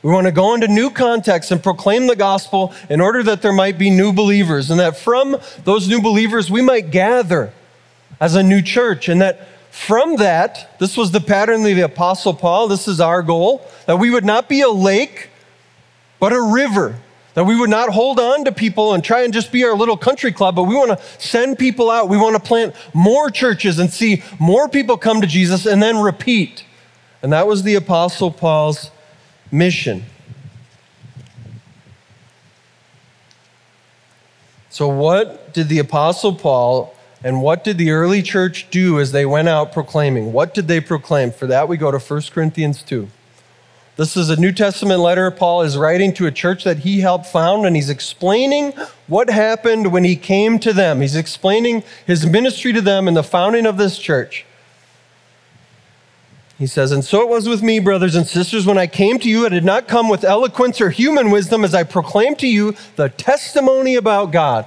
We 0.03 0.13
want 0.13 0.27
to 0.27 0.33
go 0.33 0.55
into 0.55 0.69
new 0.69 0.89
contexts 0.91 1.51
and 1.51 1.61
proclaim 1.61 2.07
the 2.07 2.15
gospel 2.15 2.73
in 2.89 3.01
order 3.01 3.25
that 3.25 3.43
there 3.43 3.53
might 3.53 3.77
be 3.77 3.91
new 3.91 4.13
believers, 4.13 4.71
and 4.71 4.79
that 4.79 4.97
from 4.97 5.37
those 5.65 5.89
new 5.89 6.01
believers, 6.01 6.49
we 6.49 6.63
might 6.63 6.93
gather 6.93 7.53
as 8.21 8.37
a 8.37 8.43
new 8.43 8.63
church, 8.63 9.09
and 9.09 9.21
that 9.21 9.49
from 9.75 10.17
that, 10.17 10.79
this 10.79 10.97
was 10.97 11.11
the 11.11 11.21
pattern 11.21 11.61
of 11.61 11.65
the 11.65 11.81
Apostle 11.81 12.33
Paul, 12.33 12.69
this 12.69 12.87
is 12.87 13.01
our 13.01 13.23
goal, 13.23 13.69
that 13.87 13.97
we 13.97 14.09
would 14.09 14.25
not 14.25 14.49
be 14.49 14.61
a 14.61 14.71
lake, 14.71 15.31
but 16.21 16.33
a 16.33 16.41
river 16.41 17.01
that 17.35 17.45
we 17.45 17.57
would 17.57 17.71
not 17.71 17.91
hold 17.91 18.21
on 18.21 18.45
to 18.45 18.53
people 18.53 18.95
and 18.95 19.03
try 19.03 19.25
and 19.25 19.33
just 19.33 19.51
be 19.51 19.65
our 19.65 19.75
little 19.75 19.97
country 19.97 20.31
club, 20.31 20.55
but 20.55 20.63
we 20.63 20.77
want 20.77 20.97
to 20.97 21.05
send 21.19 21.59
people 21.59 21.91
out. 21.91 22.09
We 22.09 22.17
want 22.17 22.37
to 22.37 22.41
plant 22.41 22.75
more 22.95 23.31
churches 23.31 23.81
and 23.81 23.93
see 23.93 24.23
more 24.39 24.69
people 24.69 24.97
come 24.97 25.21
to 25.21 25.27
Jesus 25.27 25.67
and 25.67 25.83
then 25.83 25.99
repeat. 25.99 26.65
And 27.21 27.33
that 27.33 27.49
was 27.49 27.65
the 27.65 27.75
Apostle 27.75 28.31
Paul's 28.31 28.93
mission. 29.51 30.05
So, 34.71 34.87
what 34.87 35.53
did 35.53 35.69
the 35.69 35.81
Apostle 35.81 36.35
Paul 36.37 36.95
and 37.25 37.41
what 37.41 37.65
did 37.65 37.79
the 37.79 37.91
early 37.91 38.21
church 38.21 38.69
do 38.71 39.01
as 39.01 39.11
they 39.11 39.25
went 39.25 39.49
out 39.49 39.73
proclaiming? 39.73 40.35
What 40.35 40.53
did 40.53 40.69
they 40.69 40.79
proclaim? 40.79 41.33
For 41.33 41.47
that, 41.47 41.69
we 41.69 41.79
go 41.79 41.91
to 41.91 41.99
1 41.99 42.23
Corinthians 42.31 42.83
2. 42.83 43.09
This 43.97 44.15
is 44.15 44.29
a 44.29 44.37
New 44.37 44.53
Testament 44.53 45.01
letter 45.01 45.31
Paul 45.31 45.63
is 45.63 45.79
writing 45.79 46.13
to 46.15 46.27
a 46.27 46.31
church 46.31 46.65
that 46.65 46.81
he 46.81 47.01
helped 47.01 47.27
found, 47.27 47.65
and 47.65 47.77
he's 47.77 47.89
explaining 47.89 48.73
what 49.07 49.31
happened 49.31 49.91
when 49.91 50.05
he 50.05 50.17
came 50.17 50.59
to 50.59 50.75
them. 50.75 51.01
He's 51.01 51.17
explaining 51.17 51.83
his 52.07 52.27
ministry 52.27 52.75
to 52.75 52.83
them 52.83 53.09
and 53.09 53.17
the 53.17 53.23
founding 53.23 53.65
of 53.65 53.79
this 53.79 53.99
church. 53.99 54.45
He 56.59 56.67
says, 56.67 56.93
And 56.93 57.05
so 57.05 57.23
it 57.23 57.29
was 57.29 57.49
with 57.49 57.63
me, 57.63 57.79
brothers 57.79 58.17
and 58.17 58.27
sisters, 58.27 58.67
when 58.67 58.77
I 58.77 58.87
came 58.87 59.19
to 59.21 59.31
you, 59.31 59.47
I 59.47 59.49
did 59.49 59.65
not 59.65 59.89
come 59.89 60.11
with 60.11 60.25
eloquence 60.25 60.79
or 60.79 60.91
human 60.91 61.31
wisdom 61.31 61.65
as 61.65 61.75
I 61.75 61.85
proclaimed 61.85 62.39
to 62.41 62.47
you 62.47 62.77
the 62.97 63.09
testimony 63.09 63.95
about 63.95 64.31
God. 64.31 64.67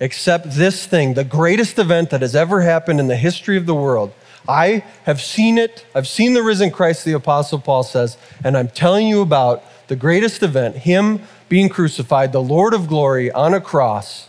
except 0.00 0.50
this 0.50 0.86
thing, 0.86 1.14
the 1.14 1.24
greatest 1.24 1.78
event 1.78 2.10
that 2.10 2.22
has 2.22 2.34
ever 2.34 2.62
happened 2.62 2.98
in 2.98 3.06
the 3.06 3.16
history 3.16 3.56
of 3.56 3.66
the 3.66 3.74
world 3.74 4.12
I 4.48 4.84
have 5.04 5.20
seen 5.20 5.58
it. 5.58 5.86
I've 5.94 6.08
seen 6.08 6.34
the 6.34 6.42
risen 6.42 6.70
Christ, 6.70 7.04
the 7.04 7.12
Apostle 7.12 7.58
Paul 7.58 7.82
says, 7.82 8.16
and 8.42 8.56
I'm 8.56 8.68
telling 8.68 9.06
you 9.06 9.20
about 9.20 9.62
the 9.88 9.96
greatest 9.96 10.42
event, 10.42 10.76
Him 10.76 11.22
being 11.48 11.68
crucified, 11.68 12.32
the 12.32 12.42
Lord 12.42 12.74
of 12.74 12.88
glory 12.88 13.30
on 13.30 13.54
a 13.54 13.60
cross 13.60 14.28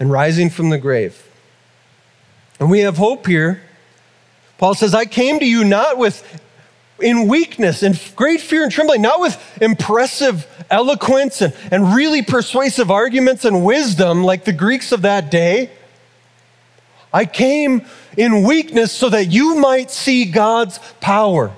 and 0.00 0.10
rising 0.10 0.50
from 0.50 0.70
the 0.70 0.78
grave. 0.78 1.28
And 2.58 2.70
we 2.70 2.80
have 2.80 2.96
hope 2.96 3.26
here. 3.26 3.62
Paul 4.58 4.74
says, 4.74 4.94
I 4.94 5.04
came 5.04 5.38
to 5.40 5.46
you 5.46 5.64
not 5.64 5.98
with 5.98 6.40
in 7.00 7.28
weakness 7.28 7.82
and 7.82 8.00
great 8.14 8.40
fear 8.40 8.62
and 8.62 8.72
trembling, 8.72 9.02
not 9.02 9.20
with 9.20 9.58
impressive 9.60 10.46
eloquence 10.70 11.42
and, 11.42 11.54
and 11.70 11.94
really 11.94 12.22
persuasive 12.22 12.90
arguments 12.90 13.44
and 13.44 13.64
wisdom 13.64 14.24
like 14.24 14.44
the 14.44 14.52
Greeks 14.52 14.92
of 14.92 15.02
that 15.02 15.30
day. 15.30 15.70
I 17.12 17.24
came 17.24 17.86
in 18.16 18.42
weakness 18.42 18.92
so 18.92 19.08
that 19.10 19.26
you 19.26 19.56
might 19.56 19.90
see 19.90 20.24
God's 20.24 20.78
power. 21.00 21.52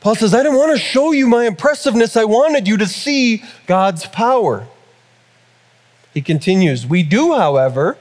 Paul 0.00 0.16
says, 0.16 0.34
I 0.34 0.42
didn't 0.42 0.58
want 0.58 0.72
to 0.72 0.78
show 0.78 1.12
you 1.12 1.28
my 1.28 1.46
impressiveness. 1.46 2.16
I 2.16 2.24
wanted 2.24 2.66
you 2.66 2.76
to 2.78 2.86
see 2.86 3.44
God's 3.66 4.04
power. 4.06 4.66
He 6.12 6.20
continues, 6.20 6.86
We 6.86 7.02
do, 7.02 7.34
however, 7.34 7.96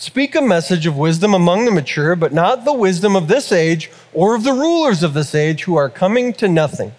speak 0.00 0.34
a 0.34 0.40
message 0.40 0.86
of 0.86 0.96
wisdom 0.96 1.34
among 1.34 1.66
the 1.66 1.70
mature, 1.70 2.16
but 2.16 2.32
not 2.32 2.64
the 2.64 2.72
wisdom 2.72 3.14
of 3.14 3.28
this 3.28 3.52
age 3.52 3.90
or 4.14 4.34
of 4.34 4.44
the 4.44 4.52
rulers 4.52 5.02
of 5.02 5.12
this 5.12 5.34
age 5.34 5.64
who 5.64 5.76
are 5.76 5.90
coming 5.90 6.32
to 6.32 6.48
nothing. 6.48 6.92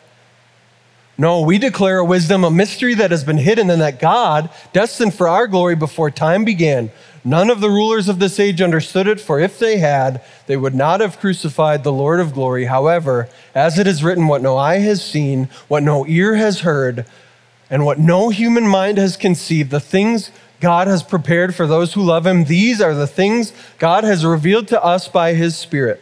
No, 1.17 1.41
we 1.41 1.57
declare 1.57 1.97
a 1.97 2.05
wisdom, 2.05 2.43
a 2.43 2.51
mystery 2.51 2.93
that 2.93 3.09
has 3.09 3.23
been 3.23 3.37
hidden, 3.37 3.71
and 3.71 3.81
that 3.81 3.99
God, 3.99 4.51
destined 4.71 5.15
for 5.15 5.27
our 5.27 5.47
glory 5.47 5.75
before 5.75 6.11
time 6.11 6.45
began. 6.45 6.91
None 7.23 7.49
of 7.49 7.59
the 7.59 7.69
rulers 7.69 8.07
of 8.07 8.19
this 8.19 8.39
age 8.39 8.61
understood 8.61 9.07
it, 9.07 9.19
for 9.19 9.39
if 9.39 9.57
they 9.57 9.77
had, 9.77 10.21
they 10.45 10.57
would 10.57 10.75
not 10.75 10.99
have 10.99 11.19
crucified 11.19 11.83
the 11.83 11.91
Lord 11.91 12.19
of 12.19 12.33
glory. 12.33 12.65
However, 12.65 13.29
as 13.55 13.79
it 13.79 13.87
is 13.87 14.03
written, 14.03 14.27
what 14.27 14.43
no 14.43 14.57
eye 14.57 14.77
has 14.77 15.03
seen, 15.03 15.49
what 15.67 15.81
no 15.81 16.05
ear 16.05 16.35
has 16.35 16.59
heard, 16.59 17.05
and 17.67 17.83
what 17.83 17.97
no 17.97 18.29
human 18.29 18.67
mind 18.67 18.99
has 18.99 19.17
conceived, 19.17 19.71
the 19.71 19.79
things 19.79 20.29
God 20.61 20.87
has 20.87 21.03
prepared 21.03 21.53
for 21.53 21.67
those 21.67 21.93
who 21.93 22.01
love 22.01 22.25
him, 22.25 22.45
these 22.45 22.79
are 22.79 22.93
the 22.93 23.07
things 23.07 23.51
God 23.79 24.03
has 24.03 24.25
revealed 24.25 24.67
to 24.69 24.81
us 24.81 25.07
by 25.07 25.33
his 25.33 25.55
Spirit. 25.57 26.01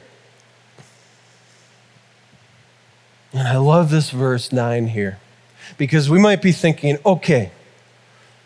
And 3.33 3.47
I 3.47 3.57
love 3.57 3.89
this 3.89 4.09
verse 4.09 4.51
9 4.51 4.87
here 4.87 5.19
because 5.77 6.09
we 6.09 6.19
might 6.19 6.41
be 6.41 6.51
thinking, 6.51 6.97
okay, 7.05 7.51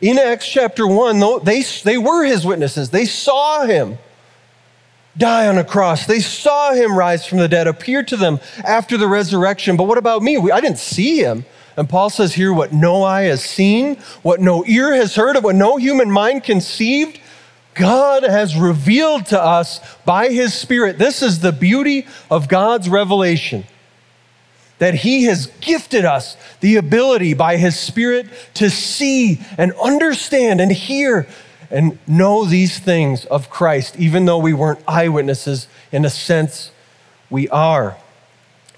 in 0.02 0.20
Acts 0.20 0.48
chapter 0.48 0.86
1, 0.86 1.44
they, 1.44 1.64
they 1.84 1.98
were 1.98 2.26
his 2.26 2.46
witnesses. 2.46 2.90
They 2.90 3.06
saw 3.06 3.66
him 3.66 3.98
die 5.18 5.48
on 5.48 5.58
a 5.58 5.64
cross. 5.64 6.06
They 6.06 6.20
saw 6.20 6.74
him 6.74 6.98
rise 6.98 7.26
from 7.26 7.38
the 7.38 7.48
dead, 7.48 7.68
appear 7.68 8.04
to 8.04 8.18
them 8.18 8.40
after 8.66 8.98
the 8.98 9.08
resurrection. 9.08 9.78
But 9.78 9.86
what 9.86 9.98
about 9.98 10.22
me? 10.22 10.38
I 10.52 10.60
didn't 10.60 10.80
see 10.80 11.20
him. 11.20 11.46
And 11.76 11.90
Paul 11.90 12.10
says 12.10 12.34
here, 12.34 12.54
what 12.54 12.72
no 12.72 13.04
eye 13.04 13.24
has 13.24 13.44
seen, 13.44 13.96
what 14.22 14.40
no 14.40 14.64
ear 14.66 14.94
has 14.94 15.16
heard, 15.16 15.36
and 15.36 15.44
what 15.44 15.56
no 15.56 15.78
human 15.78 16.12
mind 16.12 16.44
conceived, 16.44 17.20
God 17.74 18.24
has 18.24 18.56
revealed 18.56 19.26
to 19.28 19.42
us 19.42 19.80
by 20.06 20.30
his 20.30 20.54
Spirit. 20.54 21.00
This 21.00 21.24
is 21.24 21.40
the 21.40 21.52
beauty 21.52 22.06
of 22.30 22.48
God's 22.48 22.88
revelation 22.90 23.66
that 24.84 24.96
He 24.96 25.24
has 25.24 25.48
gifted 25.62 26.04
us 26.04 26.36
the 26.60 26.76
ability 26.76 27.34
by 27.34 27.56
His 27.56 27.80
Spirit 27.80 28.28
to 28.56 28.70
see 28.70 29.40
and 29.58 29.72
understand 29.82 30.60
and 30.60 30.72
hear 30.74 31.26
and 31.72 31.98
know 32.06 32.44
these 32.44 32.80
things 32.80 33.24
of 33.26 33.50
Christ, 33.50 33.96
even 33.98 34.26
though 34.26 34.40
we 34.40 34.54
weren't 34.54 34.82
eyewitnesses. 34.86 35.68
In 35.94 36.04
a 36.04 36.10
sense, 36.10 36.72
we 37.30 37.48
are. 37.48 37.96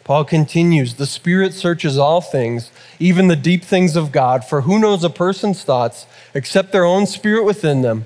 Paul 0.06 0.24
continues 0.24 0.94
The 0.94 1.08
Spirit 1.08 1.54
searches 1.54 1.98
all 1.98 2.22
things, 2.22 2.72
even 3.00 3.28
the 3.28 3.36
deep 3.36 3.64
things 3.64 3.96
of 3.96 4.12
God, 4.12 4.46
for 4.46 4.62
who 4.62 4.78
knows 4.78 5.04
a 5.04 5.10
person's 5.10 5.64
thoughts 5.64 6.06
except 6.36 6.72
their 6.72 6.86
own 6.86 7.08
spirit 7.08 7.44
within 7.44 7.82
them? 7.82 8.06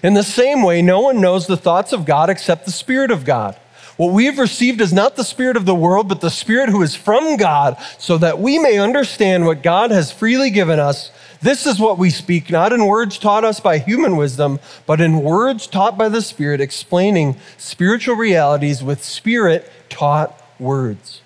In 0.00 0.14
the 0.14 0.22
same 0.22 0.62
way, 0.62 0.80
no 0.80 1.00
one 1.00 1.20
knows 1.20 1.48
the 1.48 1.56
thoughts 1.56 1.92
of 1.92 2.06
God 2.06 2.30
except 2.30 2.66
the 2.66 2.70
Spirit 2.70 3.10
of 3.10 3.24
God. 3.24 3.56
What 3.96 4.12
we 4.12 4.26
have 4.26 4.38
received 4.38 4.80
is 4.80 4.92
not 4.92 5.16
the 5.16 5.24
Spirit 5.24 5.56
of 5.56 5.66
the 5.66 5.74
world, 5.74 6.08
but 6.08 6.20
the 6.20 6.30
Spirit 6.30 6.68
who 6.68 6.82
is 6.82 6.94
from 6.94 7.36
God, 7.36 7.76
so 7.98 8.16
that 8.18 8.38
we 8.38 8.60
may 8.60 8.78
understand 8.78 9.44
what 9.44 9.64
God 9.64 9.90
has 9.90 10.12
freely 10.12 10.50
given 10.50 10.78
us. 10.78 11.10
This 11.42 11.66
is 11.66 11.80
what 11.80 11.98
we 11.98 12.10
speak, 12.10 12.48
not 12.48 12.72
in 12.72 12.86
words 12.86 13.18
taught 13.18 13.42
us 13.42 13.58
by 13.58 13.78
human 13.78 14.16
wisdom, 14.16 14.60
but 14.86 15.00
in 15.00 15.24
words 15.24 15.66
taught 15.66 15.98
by 15.98 16.08
the 16.08 16.22
Spirit, 16.22 16.60
explaining 16.60 17.34
spiritual 17.58 18.14
realities 18.14 18.84
with 18.84 19.02
Spirit 19.02 19.68
taught 19.88 20.40
words. 20.60 21.22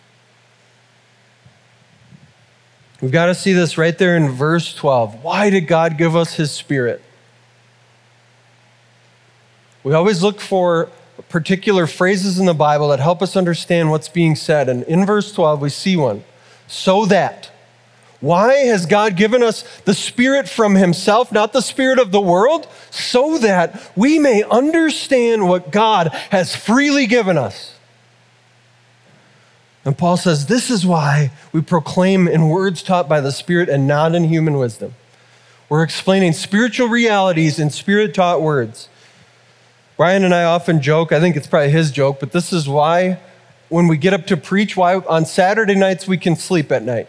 We've 3.00 3.12
got 3.12 3.26
to 3.26 3.34
see 3.34 3.52
this 3.52 3.76
right 3.76 3.96
there 3.96 4.16
in 4.16 4.30
verse 4.30 4.74
12. 4.74 5.22
Why 5.22 5.50
did 5.50 5.66
God 5.66 5.98
give 5.98 6.14
us 6.14 6.34
His 6.34 6.50
Spirit? 6.50 7.02
We 9.82 9.92
always 9.92 10.22
look 10.22 10.40
for 10.40 10.90
particular 11.28 11.86
phrases 11.86 12.38
in 12.38 12.46
the 12.46 12.54
Bible 12.54 12.88
that 12.88 13.00
help 13.00 13.20
us 13.20 13.36
understand 13.36 13.90
what's 13.90 14.08
being 14.08 14.36
said. 14.36 14.68
And 14.68 14.82
in 14.84 15.04
verse 15.04 15.32
12, 15.32 15.60
we 15.60 15.68
see 15.68 15.96
one. 15.96 16.24
So 16.66 17.04
that. 17.06 17.50
Why 18.20 18.54
has 18.54 18.86
God 18.86 19.16
given 19.16 19.42
us 19.42 19.64
the 19.80 19.92
Spirit 19.92 20.48
from 20.48 20.74
Himself, 20.74 21.30
not 21.30 21.52
the 21.52 21.60
Spirit 21.60 21.98
of 21.98 22.10
the 22.10 22.20
world? 22.20 22.66
So 22.90 23.36
that 23.38 23.92
we 23.94 24.18
may 24.18 24.42
understand 24.44 25.46
what 25.46 25.70
God 25.70 26.08
has 26.30 26.56
freely 26.56 27.06
given 27.06 27.36
us. 27.36 27.73
And 29.84 29.96
Paul 29.96 30.16
says, 30.16 30.46
This 30.46 30.70
is 30.70 30.86
why 30.86 31.30
we 31.52 31.60
proclaim 31.60 32.26
in 32.26 32.48
words 32.48 32.82
taught 32.82 33.08
by 33.08 33.20
the 33.20 33.32
Spirit 33.32 33.68
and 33.68 33.86
not 33.86 34.14
in 34.14 34.24
human 34.24 34.58
wisdom. 34.58 34.94
We're 35.68 35.82
explaining 35.82 36.32
spiritual 36.34 36.88
realities 36.88 37.58
in 37.58 37.70
spirit 37.70 38.14
taught 38.14 38.40
words. 38.42 38.88
Brian 39.96 40.24
and 40.24 40.34
I 40.34 40.44
often 40.44 40.82
joke, 40.82 41.12
I 41.12 41.20
think 41.20 41.36
it's 41.36 41.46
probably 41.46 41.70
his 41.70 41.90
joke, 41.90 42.20
but 42.20 42.32
this 42.32 42.52
is 42.52 42.68
why 42.68 43.20
when 43.68 43.88
we 43.88 43.96
get 43.96 44.12
up 44.12 44.26
to 44.26 44.36
preach, 44.36 44.76
why 44.76 44.96
on 44.96 45.24
Saturday 45.24 45.74
nights 45.74 46.06
we 46.06 46.18
can 46.18 46.36
sleep 46.36 46.70
at 46.70 46.82
night. 46.82 47.08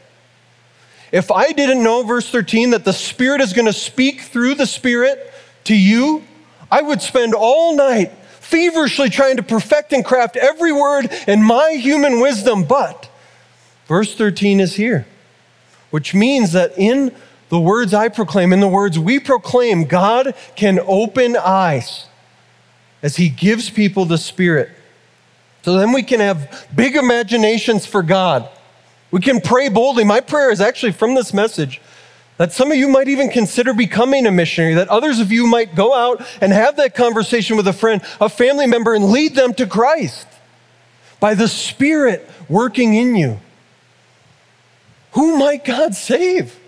If 1.12 1.32
I 1.32 1.52
didn't 1.52 1.84
know, 1.84 2.04
verse 2.04 2.30
13, 2.30 2.72
that 2.72 2.86
the 2.86 2.94
Spirit 2.94 3.42
is 3.42 3.54
going 3.54 3.68
to 3.68 3.74
speak 3.74 4.22
through 4.22 4.56
the 4.56 4.66
Spirit 4.66 5.34
to 5.66 5.76
you, 5.76 6.24
I 6.72 6.82
would 6.82 7.02
spend 7.02 7.34
all 7.34 7.76
night 7.76 8.12
feverishly 8.46 9.10
trying 9.10 9.38
to 9.38 9.44
perfect 9.44 9.92
and 9.92 10.06
craft 10.06 10.38
every 10.38 10.72
word 10.72 11.12
in 11.28 11.42
my 11.42 11.72
human 11.72 12.20
wisdom. 12.20 12.64
But 12.64 13.10
verse 13.88 14.16
13 14.16 14.60
is 14.60 14.76
here, 14.76 15.08
which 15.90 16.14
means 16.14 16.52
that 16.52 16.78
in 16.78 17.12
the 17.50 17.60
words 17.60 17.94
I 17.94 18.10
proclaim, 18.10 18.54
in 18.54 18.60
the 18.60 18.68
words 18.68 19.00
we 19.00 19.20
proclaim, 19.20 19.86
God 19.86 20.36
can 20.56 20.80
open 20.86 21.36
eyes 21.36 22.08
as 23.02 23.16
He 23.16 23.30
gives 23.30 23.70
people 23.70 24.06
the 24.06 24.18
Spirit. 24.18 24.70
So 25.64 25.78
then 25.78 25.92
we 25.92 26.04
can 26.04 26.20
have 26.20 26.68
big 26.76 26.96
imaginations 26.96 27.88
for 27.88 28.04
God. 28.04 28.48
We 29.10 29.22
can 29.22 29.42
pray 29.42 29.70
boldly. 29.70 30.04
My 30.04 30.22
prayer 30.22 30.52
is 30.52 30.62
actually 30.62 30.92
from 30.92 31.16
this 31.16 31.34
message 31.34 31.82
that 32.38 32.52
some 32.52 32.72
of 32.72 32.78
you 32.78 32.88
might 32.88 33.08
even 33.08 33.30
consider 33.30 33.74
becoming 33.74 34.26
a 34.26 34.32
missionary, 34.32 34.74
that 34.74 34.90
others 34.90 35.20
of 35.20 35.32
you 35.32 35.48
might 35.48 35.76
go 35.76 35.94
out 35.94 36.26
and 36.42 36.52
have 36.52 36.76
that 36.78 36.96
conversation 36.96 37.56
with 37.56 37.68
a 37.68 37.74
friend, 37.74 38.02
a 38.20 38.28
family 38.28 38.68
member, 38.68 38.94
and 38.94 39.06
lead 39.06 39.36
them 39.36 39.54
to 39.54 39.66
Christ 39.66 40.28
by 41.20 41.34
the 41.34 41.48
Spirit 41.48 42.30
working 42.50 42.94
in 42.94 43.16
you. 43.16 43.40
Who 45.14 45.38
might 45.38 45.64
God 45.64 45.96
save? 45.96 46.60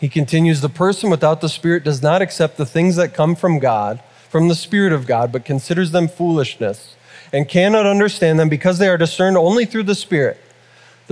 He 0.00 0.08
continues 0.08 0.62
The 0.62 0.68
person 0.68 1.10
without 1.10 1.40
the 1.40 1.48
Spirit 1.48 1.84
does 1.84 2.02
not 2.02 2.22
accept 2.22 2.56
the 2.56 2.66
things 2.66 2.96
that 2.96 3.14
come 3.14 3.36
from 3.36 3.58
God, 3.58 4.02
from 4.30 4.48
the 4.48 4.54
Spirit 4.54 4.92
of 4.92 5.06
God, 5.06 5.30
but 5.30 5.44
considers 5.44 5.90
them 5.90 6.08
foolishness 6.08 6.96
and 7.32 7.48
cannot 7.48 7.86
understand 7.86 8.40
them 8.40 8.48
because 8.48 8.78
they 8.78 8.88
are 8.88 8.96
discerned 8.96 9.36
only 9.36 9.64
through 9.64 9.84
the 9.84 9.94
Spirit. 9.94 10.40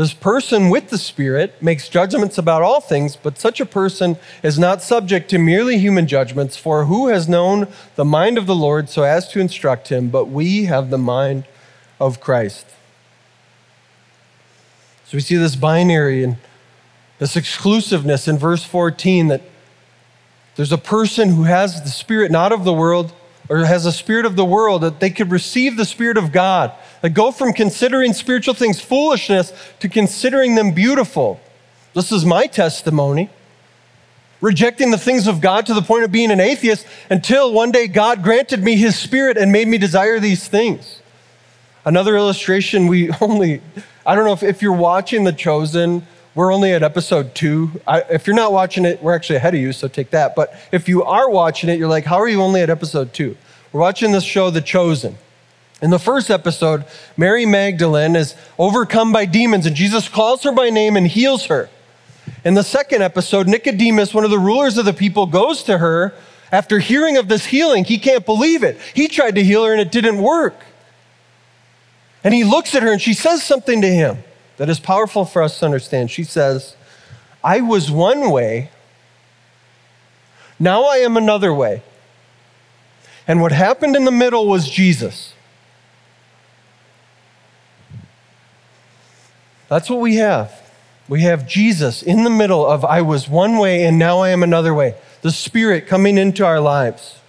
This 0.01 0.15
person 0.15 0.71
with 0.71 0.89
the 0.89 0.97
Spirit 0.97 1.63
makes 1.63 1.87
judgments 1.87 2.39
about 2.39 2.63
all 2.63 2.81
things, 2.81 3.17
but 3.17 3.37
such 3.37 3.61
a 3.61 3.67
person 3.67 4.17
is 4.43 4.59
not 4.59 4.81
subject 4.81 5.29
to 5.29 5.39
merely 5.39 5.77
human 5.77 6.07
judgments. 6.07 6.57
For 6.57 6.87
who 6.87 7.09
has 7.09 7.29
known 7.29 7.69
the 7.97 8.05
mind 8.07 8.39
of 8.39 8.47
the 8.47 8.55
Lord 8.55 8.89
so 8.89 9.03
as 9.03 9.29
to 9.29 9.41
instruct 9.41 9.89
him? 9.89 10.09
But 10.09 10.31
we 10.31 10.65
have 10.65 10.89
the 10.89 10.97
mind 10.97 11.45
of 12.01 12.19
Christ. 12.19 12.65
So 15.05 15.19
we 15.19 15.21
see 15.21 15.37
this 15.37 15.55
binary 15.55 16.25
and 16.25 16.39
this 17.19 17.37
exclusiveness 17.37 18.27
in 18.27 18.39
verse 18.39 18.65
14 18.65 19.29
that 19.29 19.43
there's 20.57 20.73
a 20.73 20.79
person 20.79 21.35
who 21.35 21.43
has 21.43 21.83
the 21.83 21.91
spirit 21.91 22.31
not 22.31 22.53
of 22.53 22.65
the 22.65 22.73
world 22.73 23.13
or 23.51 23.67
has 23.67 23.85
a 23.85 23.93
spirit 23.93 24.25
of 24.25 24.35
the 24.35 24.47
world 24.47 24.81
that 24.81 24.99
they 24.99 25.11
could 25.11 25.31
receive 25.31 25.77
the 25.77 25.85
spirit 25.85 26.17
of 26.17 26.33
God. 26.33 26.73
That 27.03 27.11
go 27.11 27.31
from 27.31 27.53
considering 27.53 28.13
spiritual 28.13 28.55
things 28.55 28.81
foolishness 28.81 29.53
to 29.81 29.89
considering 29.89 30.55
them 30.55 30.73
beautiful. 30.73 31.41
This 31.95 32.13
is 32.13 32.25
my 32.25 32.47
testimony. 32.47 33.31
Rejecting 34.41 34.91
the 34.91 34.99
things 34.99 35.27
of 35.27 35.41
God 35.41 35.67
to 35.67 35.75
the 35.75 35.83
point 35.83 36.05
of 36.05 36.13
being 36.13 36.31
an 36.31 36.41
atheist 36.41 36.87
until 37.09 37.53
one 37.53 37.71
day 37.71 37.89
God 37.89 38.23
granted 38.23 38.63
me 38.63 38.77
his 38.77 38.99
spirit 38.99 39.37
and 39.37 39.53
made 39.53 39.69
me 39.69 39.79
desire 39.79 40.21
these 40.21 40.47
things. 40.49 41.01
Another 41.85 42.17
illustration, 42.17 42.87
we 42.87 43.11
only, 43.21 43.61
I 44.05 44.15
don't 44.15 44.25
know 44.25 44.33
if, 44.33 44.43
if 44.43 44.63
you're 44.63 44.73
watching 44.73 45.25
The 45.25 45.33
Chosen 45.33 46.07
we're 46.35 46.53
only 46.53 46.73
at 46.73 46.83
episode 46.83 47.35
two. 47.35 47.81
I, 47.89 48.03
if 48.03 48.27
you're 48.27 48.37
not 48.37 48.53
watching 48.53 48.85
it, 48.85 49.03
we're 49.03 49.15
actually 49.15 49.37
ahead 49.37 49.55
of 49.55 49.61
you, 49.61 49.73
so 49.73 49.89
take 49.89 50.11
that. 50.11 50.37
But 50.37 50.55
if 50.71 50.89
you 50.89 51.03
are 51.03 51.29
watching 51.29 51.69
it, 51.69 51.79
you're 51.79 51.89
like, 51.89 52.05
how 52.05 52.19
are 52.19 52.29
you 52.29 52.41
only 52.41 52.61
at 52.63 52.71
episode 52.71 53.13
two? 53.13 53.37
We're 53.73 53.81
watching 53.81 54.13
this 54.13 54.25
show, 54.25 54.51
The 54.51 54.61
Chosen. 54.61 55.19
In 55.83 55.91
the 55.91 55.99
first 55.99 56.31
episode, 56.31 56.85
Mary 57.17 57.47
Magdalene 57.47 58.15
is 58.15 58.35
overcome 58.59 59.13
by 59.13 59.25
demons, 59.25 59.65
and 59.65 59.75
Jesus 59.75 60.09
calls 60.09 60.43
her 60.43 60.53
by 60.53 60.69
name 60.69 60.97
and 60.97 61.07
heals 61.07 61.47
her. 61.47 61.71
In 62.45 62.55
the 62.55 62.63
second 62.63 63.03
episode, 63.03 63.49
Nicodemus, 63.49 64.13
one 64.13 64.25
of 64.25 64.31
the 64.31 64.39
rulers 64.39 64.77
of 64.77 64.85
the 64.85 64.93
people, 64.93 65.27
goes 65.27 65.63
to 65.65 65.79
her 65.79 66.15
after 66.53 66.79
hearing 66.79 67.17
of 67.17 67.29
this 67.29 67.47
healing. 67.47 67.85
He 67.85 67.99
can't 67.99 68.27
believe 68.27 68.63
it. 68.63 68.79
He 68.95 69.09
tried 69.09 69.37
to 69.37 69.45
heal 69.45 69.65
her 69.65 69.73
and 69.73 69.81
it 69.81 69.93
didn't 69.93 70.19
work. 70.19 70.55
And 72.23 72.35
he 72.35 72.45
looks 72.45 72.75
at 72.75 72.83
her 72.83 72.93
and 72.93 73.01
she 73.01 73.15
says 73.15 73.43
something 73.43 73.81
to 73.81 73.89
him 73.89 74.19
that 74.59 74.69
is 74.69 74.79
powerful 74.79 75.25
for 75.25 75.43
us 75.43 75.59
to 75.61 75.65
understand. 75.65 76.11
She 76.11 76.25
says, 76.25 76.77
I 77.43 77.63
was 77.63 77.91
one 77.91 78.31
way, 78.31 78.71
now 80.59 80.85
I 80.85 80.97
am 80.97 81.17
another 81.17 81.55
way. 81.55 81.83
And 83.27 83.41
what 83.41 83.53
happened 83.53 83.97
in 83.97 84.05
the 84.05 84.11
middle 84.11 84.47
was 84.47 84.69
Jesus. 84.69 85.33
That's 89.71 89.89
what 89.89 90.01
we 90.01 90.17
have. 90.17 90.53
We 91.09 91.23
have 91.23 91.49
Jesus 91.49 92.03
in 92.03 92.25
the 92.25 92.31
middle 92.31 92.67
of 92.67 92.85
I 92.85 93.03
was 93.03 93.29
one 93.29 93.57
way 93.57 93.85
and 93.85 93.99
now 93.99 94.19
I 94.19 94.31
am 94.31 94.43
another 94.43 94.75
way. 94.75 94.97
The 95.23 95.31
Spirit 95.31 95.87
coming 95.87 96.19
into 96.19 96.45
our 96.45 96.61
lives. 96.61 97.21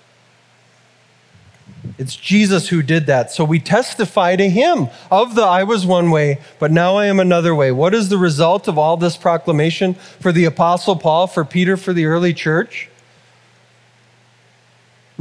It's 1.97 2.15
Jesus 2.15 2.69
who 2.69 2.81
did 2.81 3.05
that. 3.05 3.31
So 3.31 3.45
we 3.45 3.59
testify 3.59 4.35
to 4.35 4.49
him 4.49 4.89
of 5.11 5.35
the 5.35 5.43
I 5.43 5.63
was 5.63 5.85
one 5.85 6.09
way, 6.09 6.39
but 6.57 6.71
now 6.71 6.95
I 6.95 7.05
am 7.05 7.19
another 7.19 7.53
way. 7.53 7.71
What 7.71 7.93
is 7.93 8.09
the 8.09 8.17
result 8.17 8.67
of 8.67 8.77
all 8.77 8.97
this 8.97 9.17
proclamation 9.17 9.93
for 9.93 10.31
the 10.31 10.45
Apostle 10.45 10.95
Paul, 10.95 11.27
for 11.27 11.45
Peter, 11.45 11.77
for 11.77 11.93
the 11.93 12.05
early 12.05 12.33
church? 12.33 12.89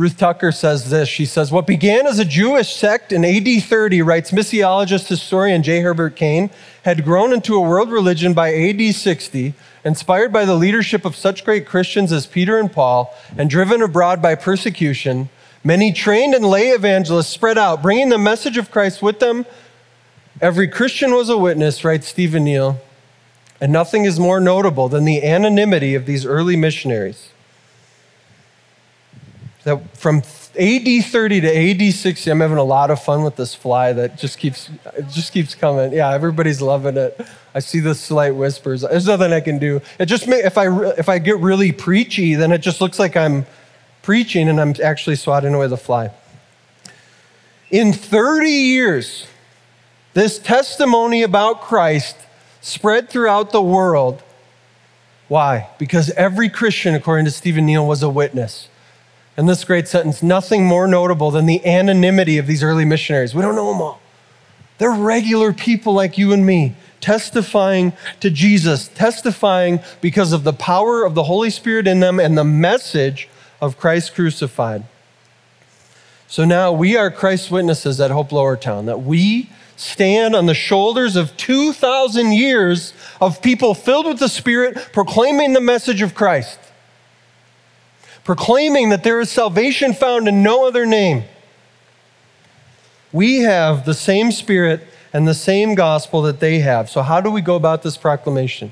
Ruth 0.01 0.17
Tucker 0.17 0.51
says 0.51 0.89
this. 0.89 1.11
She 1.11 1.27
says, 1.27 1.53
What 1.53 1.67
began 1.67 2.07
as 2.07 2.19
a 2.19 2.25
Jewish 2.25 2.75
sect 2.75 3.13
in 3.13 3.23
AD 3.23 3.63
30, 3.63 4.01
writes 4.01 4.31
missiologist 4.31 5.09
historian 5.09 5.63
J. 5.63 5.81
Herbert 5.81 6.17
Kane, 6.17 6.49
had 6.85 7.05
grown 7.05 7.35
into 7.35 7.55
a 7.55 7.61
world 7.61 7.91
religion 7.91 8.33
by 8.33 8.55
AD 8.55 8.95
60, 8.95 9.53
inspired 9.85 10.33
by 10.33 10.47
the 10.47 10.55
leadership 10.55 11.05
of 11.05 11.15
such 11.15 11.45
great 11.45 11.67
Christians 11.67 12.13
as 12.13 12.27
Peter 12.27 12.59
and 12.59 12.73
Paul, 12.73 13.15
and 13.37 13.51
driven 13.51 13.83
abroad 13.83 14.23
by 14.23 14.35
persecution 14.35 15.29
Many 15.63 15.93
trained 15.93 16.35
and 16.35 16.47
lay 16.47 16.71
evangelists 16.71 17.29
spread 17.29 17.59
out, 17.59 17.83
bringing 17.83 18.09
the 18.09 18.17
message 18.17 18.57
of 18.57 18.71
Christ 18.71 19.03
with 19.03 19.21
them. 19.21 19.45
Every 20.41 20.67
Christian 20.67 21.13
was 21.13 21.29
a 21.29 21.37
witness, 21.37 21.85
writes 21.85 22.09
Stephen 22.09 22.45
Neill. 22.45 22.81
and 23.61 23.71
nothing 23.71 24.07
is 24.07 24.19
more 24.19 24.41
notable 24.41 24.89
than 24.89 25.05
the 25.05 25.23
anonymity 25.23 25.95
of 25.95 26.07
these 26.07 26.25
early 26.25 26.57
missionaries. 26.57 27.29
That 29.65 29.97
from 29.97 30.23
AD 30.59 31.05
30 31.05 31.41
to 31.43 31.87
AD 31.89 31.95
60, 31.95 32.31
I'm 32.31 32.41
having 32.41 32.57
a 32.57 32.65
lot 32.65 32.91
of 32.91 33.03
fun 33.03 33.23
with 33.23 33.37
this 33.37 33.55
fly 33.55 33.93
that 33.93 34.17
just 34.17 34.39
keeps 34.39 34.71
it 34.97 35.09
just 35.09 35.33
keeps 35.33 35.55
coming. 35.55 35.93
Yeah, 35.93 36.11
everybody's 36.11 36.63
loving 36.63 36.97
it. 36.97 37.21
I 37.55 37.61
see 37.61 37.81
the 37.81 37.95
slight 37.95 38.35
whispers. 38.35 38.83
There's 38.83 39.07
nothing 39.07 39.33
I 39.33 39.41
can 39.41 39.59
do. 39.59 39.81
It 39.99 40.07
just 40.07 40.27
may, 40.27 40.43
if 40.43 40.57
I 40.57 40.91
if 40.93 41.09
I 41.09 41.19
get 41.19 41.39
really 41.39 41.73
preachy, 41.73 42.35
then 42.35 42.53
it 42.53 42.59
just 42.59 42.81
looks 42.81 42.99
like 42.99 43.17
I'm 43.17 43.47
preaching 44.03 44.49
and 44.49 44.61
I'm 44.61 44.75
actually 44.83 45.17
swatting 45.17 45.55
away 45.55 45.67
the 45.67 45.77
fly. 45.77 46.11
In 47.71 47.93
30 47.93 48.49
years, 48.49 49.27
this 50.15 50.39
testimony 50.39 51.23
about 51.23 51.61
Christ 51.61 52.17
spread 52.61 53.09
throughout 53.09 53.53
the 53.53 53.63
world. 53.63 54.23
Why? 55.29 55.69
Because 55.79 56.11
every 56.11 56.49
Christian, 56.49 56.95
according 56.95 57.27
to 57.27 57.31
Stephen 57.31 57.67
Neill, 57.67 57.87
was 57.87 58.03
a 58.03 58.11
witness. 58.11 58.69
In 59.41 59.47
this 59.47 59.65
great 59.65 59.89
sentence 59.89 60.23
nothing 60.23 60.67
more 60.67 60.87
notable 60.87 61.31
than 61.31 61.47
the 61.47 61.65
anonymity 61.65 62.37
of 62.37 62.47
these 62.47 62.63
early 62.63 62.85
missionaries. 62.85 63.35
We 63.35 63.41
don't 63.41 63.55
know 63.57 63.73
them 63.73 63.81
all. 63.81 63.99
They're 64.77 64.91
regular 64.91 65.55
people 65.55 65.95
like 65.95 66.19
you 66.19 66.35
and 66.35 66.45
me, 66.45 66.75
testifying 67.01 67.95
to 68.21 68.29
Jesus, 68.29 68.89
testifying 68.89 69.81
because 70.03 70.35
of 70.35 70.45
the 70.45 70.53
power 70.53 71.07
of 71.07 71.15
the 71.15 71.23
Holy 71.23 71.49
Spirit 71.49 71.87
in 71.87 72.01
them 72.01 72.21
and 72.21 72.37
the 72.37 72.45
message 72.45 73.31
of 73.63 73.79
Christ 73.79 74.15
crucified. 74.15 74.85
So 76.29 76.45
now 76.45 76.71
we 76.71 76.99
are 76.99 77.11
Christ's 77.11 77.51
witnesses 77.51 77.99
at 77.99 78.11
Hope 78.11 78.33
Lowertown, 78.33 78.85
that 78.85 79.01
we 79.01 79.49
stand 79.75 80.37
on 80.37 80.45
the 80.45 80.55
shoulders 80.55 81.17
of 81.17 81.35
2,000 81.39 82.33
years 82.33 82.93
of 83.23 83.41
people 83.41 83.73
filled 83.73 84.05
with 84.05 84.19
the 84.19 84.29
Spirit 84.29 84.91
proclaiming 84.93 85.55
the 85.55 85.63
message 85.63 86.03
of 86.03 86.15
Christ, 86.15 86.59
proclaiming 88.31 88.91
that 88.91 89.03
there 89.03 89.19
is 89.19 89.29
salvation 89.29 89.93
found 89.93 90.29
in 90.29 90.41
no 90.41 90.65
other 90.65 90.87
name. 90.87 91.25
We 93.11 93.41
have 93.41 93.85
the 93.85 93.93
same 93.93 94.31
Spirit 94.31 94.87
and 95.13 95.27
the 95.27 95.35
same 95.35 95.75
gospel 95.75 96.23
that 96.23 96.39
they 96.39 96.61
have. 96.61 96.89
So, 96.89 97.03
how 97.03 97.21
do 97.21 97.29
we 97.29 97.41
go 97.41 97.57
about 97.57 97.83
this 97.83 97.97
proclamation? 97.97 98.71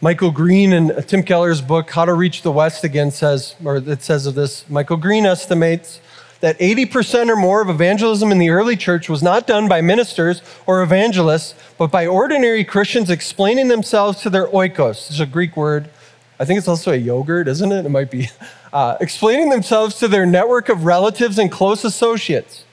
Michael 0.00 0.30
Green 0.30 0.72
in 0.72 1.02
Tim 1.02 1.22
Keller's 1.22 1.60
book, 1.60 1.90
How 1.90 2.06
to 2.06 2.14
Reach 2.14 2.40
the 2.40 2.50
West 2.50 2.82
Again, 2.82 3.10
says, 3.10 3.56
or 3.62 3.76
it 3.76 4.00
says 4.00 4.24
of 4.24 4.34
this 4.34 4.66
Michael 4.70 4.96
Green 4.96 5.26
estimates 5.26 6.00
that 6.40 6.58
80% 6.58 7.28
or 7.28 7.36
more 7.36 7.60
of 7.60 7.68
evangelism 7.68 8.32
in 8.32 8.38
the 8.38 8.48
early 8.48 8.78
church 8.78 9.10
was 9.10 9.22
not 9.22 9.46
done 9.46 9.68
by 9.68 9.82
ministers 9.82 10.40
or 10.66 10.80
evangelists, 10.80 11.54
but 11.76 11.88
by 11.88 12.06
ordinary 12.06 12.64
Christians 12.64 13.10
explaining 13.10 13.68
themselves 13.68 14.22
to 14.22 14.30
their 14.30 14.46
oikos. 14.46 15.10
Is 15.10 15.20
a 15.20 15.26
Greek 15.26 15.58
word. 15.58 15.90
I 16.38 16.44
think 16.44 16.58
it's 16.58 16.68
also 16.68 16.92
a 16.92 16.96
yogurt, 16.96 17.48
isn't 17.48 17.72
it? 17.72 17.86
It 17.86 17.90
might 17.90 18.10
be. 18.10 18.30
Uh, 18.72 18.94
explaining 19.00 19.48
themselves 19.48 19.94
to 19.94 20.06
their 20.06 20.26
network 20.26 20.68
of 20.68 20.84
relatives 20.84 21.38
and 21.38 21.50
close 21.50 21.82
associates. 21.82 22.64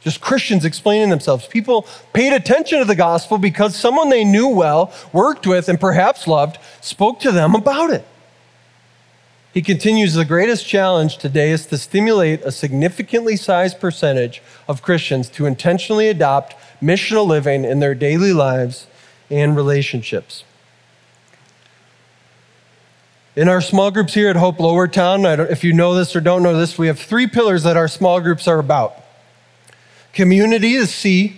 Just 0.00 0.22
Christians 0.22 0.64
explaining 0.64 1.10
themselves. 1.10 1.46
People 1.46 1.86
paid 2.14 2.32
attention 2.32 2.78
to 2.78 2.86
the 2.86 2.94
gospel 2.94 3.36
because 3.36 3.76
someone 3.76 4.08
they 4.08 4.24
knew 4.24 4.48
well, 4.48 4.94
worked 5.12 5.46
with, 5.46 5.68
and 5.68 5.78
perhaps 5.78 6.26
loved 6.26 6.56
spoke 6.80 7.20
to 7.20 7.32
them 7.32 7.54
about 7.54 7.90
it. 7.90 8.06
He 9.52 9.60
continues 9.60 10.14
the 10.14 10.24
greatest 10.24 10.66
challenge 10.66 11.18
today 11.18 11.50
is 11.50 11.66
to 11.66 11.76
stimulate 11.76 12.40
a 12.42 12.52
significantly 12.52 13.36
sized 13.36 13.78
percentage 13.78 14.42
of 14.68 14.80
Christians 14.80 15.28
to 15.30 15.44
intentionally 15.44 16.08
adopt 16.08 16.54
missional 16.80 17.26
living 17.26 17.64
in 17.64 17.80
their 17.80 17.94
daily 17.94 18.32
lives 18.32 18.86
and 19.28 19.54
relationships. 19.54 20.44
In 23.36 23.50
our 23.50 23.60
small 23.60 23.90
groups 23.90 24.14
here 24.14 24.30
at 24.30 24.36
Hope 24.36 24.56
Lowertown, 24.56 25.50
if 25.50 25.62
you 25.62 25.74
know 25.74 25.94
this 25.94 26.16
or 26.16 26.22
don't 26.22 26.42
know 26.42 26.58
this, 26.58 26.78
we 26.78 26.86
have 26.86 26.98
three 26.98 27.26
pillars 27.26 27.64
that 27.64 27.76
our 27.76 27.86
small 27.86 28.18
groups 28.18 28.48
are 28.48 28.58
about. 28.58 28.96
Community 30.14 30.72
is 30.72 30.88
C, 30.92 31.36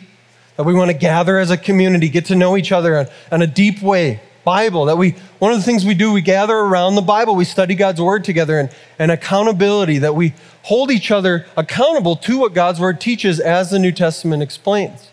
that 0.54 0.62
we 0.62 0.74
want 0.74 0.92
to 0.92 0.96
gather 0.96 1.38
as 1.38 1.50
a 1.50 1.56
community, 1.56 2.08
get 2.08 2.26
to 2.26 2.36
know 2.36 2.56
each 2.56 2.70
other 2.70 3.08
in 3.32 3.42
a 3.42 3.48
deep 3.48 3.82
way. 3.82 4.20
Bible, 4.44 4.84
that 4.84 4.96
we, 4.96 5.16
one 5.40 5.50
of 5.50 5.58
the 5.58 5.64
things 5.64 5.84
we 5.84 5.94
do, 5.94 6.12
we 6.12 6.22
gather 6.22 6.56
around 6.56 6.94
the 6.94 7.02
Bible, 7.02 7.34
we 7.34 7.44
study 7.44 7.74
God's 7.74 8.00
Word 8.00 8.22
together, 8.22 8.60
and, 8.60 8.70
and 9.00 9.10
accountability, 9.10 9.98
that 9.98 10.14
we 10.14 10.34
hold 10.62 10.92
each 10.92 11.10
other 11.10 11.46
accountable 11.56 12.14
to 12.14 12.38
what 12.38 12.54
God's 12.54 12.78
Word 12.78 13.00
teaches 13.00 13.40
as 13.40 13.72
the 13.72 13.78
New 13.80 13.92
Testament 13.92 14.40
explains, 14.40 15.10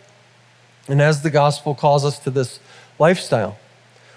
and 0.87 1.01
as 1.01 1.23
the 1.23 1.31
gospel 1.31 1.73
calls 1.73 2.05
us 2.05 2.19
to 2.19 2.29
this 2.29 2.59
lifestyle. 2.99 3.57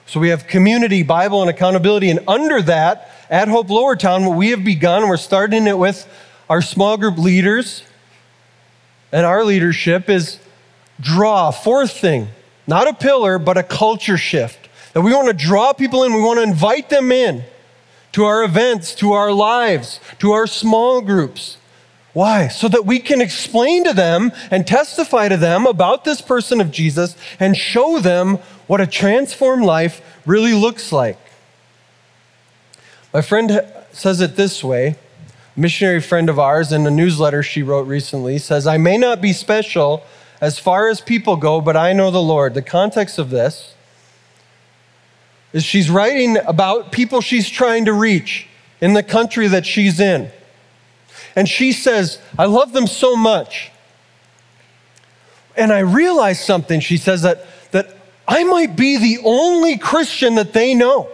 So 0.08 0.20
we 0.20 0.30
have 0.30 0.46
community, 0.46 1.02
Bible, 1.02 1.42
and 1.42 1.50
accountability, 1.50 2.08
and 2.08 2.20
under 2.26 2.62
that, 2.62 3.12
at 3.28 3.46
Hope 3.48 3.68
Lowertown, 3.68 4.26
what 4.26 4.38
we 4.38 4.48
have 4.50 4.64
begun, 4.64 5.06
we're 5.06 5.18
starting 5.18 5.66
it 5.66 5.76
with 5.76 6.08
our 6.48 6.62
small 6.62 6.96
group 6.96 7.18
leaders, 7.18 7.82
and 9.12 9.26
our 9.26 9.44
leadership 9.44 10.08
is 10.08 10.38
draw, 10.98 11.50
fourth 11.50 11.92
thing, 11.92 12.28
not 12.66 12.88
a 12.88 12.94
pillar, 12.94 13.38
but 13.38 13.58
a 13.58 13.62
culture 13.62 14.16
shift. 14.16 14.70
That 14.94 15.02
we 15.02 15.12
want 15.12 15.28
to 15.28 15.34
draw 15.34 15.74
people 15.74 16.04
in, 16.04 16.14
we 16.14 16.22
want 16.22 16.38
to 16.38 16.42
invite 16.42 16.88
them 16.88 17.12
in 17.12 17.44
to 18.12 18.24
our 18.24 18.42
events, 18.42 18.94
to 18.94 19.12
our 19.12 19.30
lives, 19.30 20.00
to 20.20 20.32
our 20.32 20.46
small 20.46 21.02
groups. 21.02 21.58
Why? 22.12 22.48
So 22.48 22.68
that 22.68 22.86
we 22.86 22.98
can 22.98 23.20
explain 23.20 23.84
to 23.84 23.92
them 23.92 24.32
and 24.50 24.66
testify 24.66 25.28
to 25.28 25.36
them 25.36 25.66
about 25.66 26.04
this 26.04 26.20
person 26.20 26.60
of 26.60 26.70
Jesus 26.70 27.16
and 27.38 27.56
show 27.56 28.00
them 28.00 28.36
what 28.66 28.80
a 28.80 28.86
transformed 28.86 29.64
life 29.64 30.00
really 30.26 30.54
looks 30.54 30.90
like. 30.92 31.18
My 33.12 33.22
friend 33.22 33.62
says 33.92 34.20
it 34.20 34.36
this 34.36 34.62
way 34.62 34.96
a 35.56 35.60
missionary 35.60 36.00
friend 36.00 36.28
of 36.28 36.38
ours 36.38 36.72
in 36.72 36.86
a 36.86 36.90
newsletter 36.90 37.42
she 37.42 37.62
wrote 37.62 37.86
recently 37.86 38.38
says, 38.38 38.66
I 38.66 38.78
may 38.78 38.96
not 38.96 39.20
be 39.20 39.32
special 39.32 40.04
as 40.40 40.58
far 40.58 40.88
as 40.88 41.00
people 41.00 41.36
go, 41.36 41.60
but 41.60 41.76
I 41.76 41.92
know 41.92 42.10
the 42.10 42.22
Lord. 42.22 42.54
The 42.54 42.62
context 42.62 43.18
of 43.18 43.30
this 43.30 43.74
is 45.52 45.64
she's 45.64 45.90
writing 45.90 46.36
about 46.46 46.92
people 46.92 47.20
she's 47.20 47.48
trying 47.48 47.86
to 47.86 47.92
reach 47.92 48.46
in 48.80 48.92
the 48.92 49.02
country 49.02 49.48
that 49.48 49.66
she's 49.66 49.98
in. 49.98 50.30
And 51.38 51.48
she 51.48 51.70
says, 51.70 52.18
I 52.36 52.46
love 52.46 52.72
them 52.72 52.88
so 52.88 53.14
much. 53.14 53.70
And 55.56 55.72
I 55.72 55.78
realized 55.78 56.40
something, 56.40 56.80
she 56.80 56.96
says, 56.96 57.22
that, 57.22 57.46
that 57.70 57.96
I 58.26 58.42
might 58.42 58.74
be 58.74 58.96
the 58.96 59.22
only 59.24 59.78
Christian 59.78 60.34
that 60.34 60.52
they 60.52 60.74
know. 60.74 61.08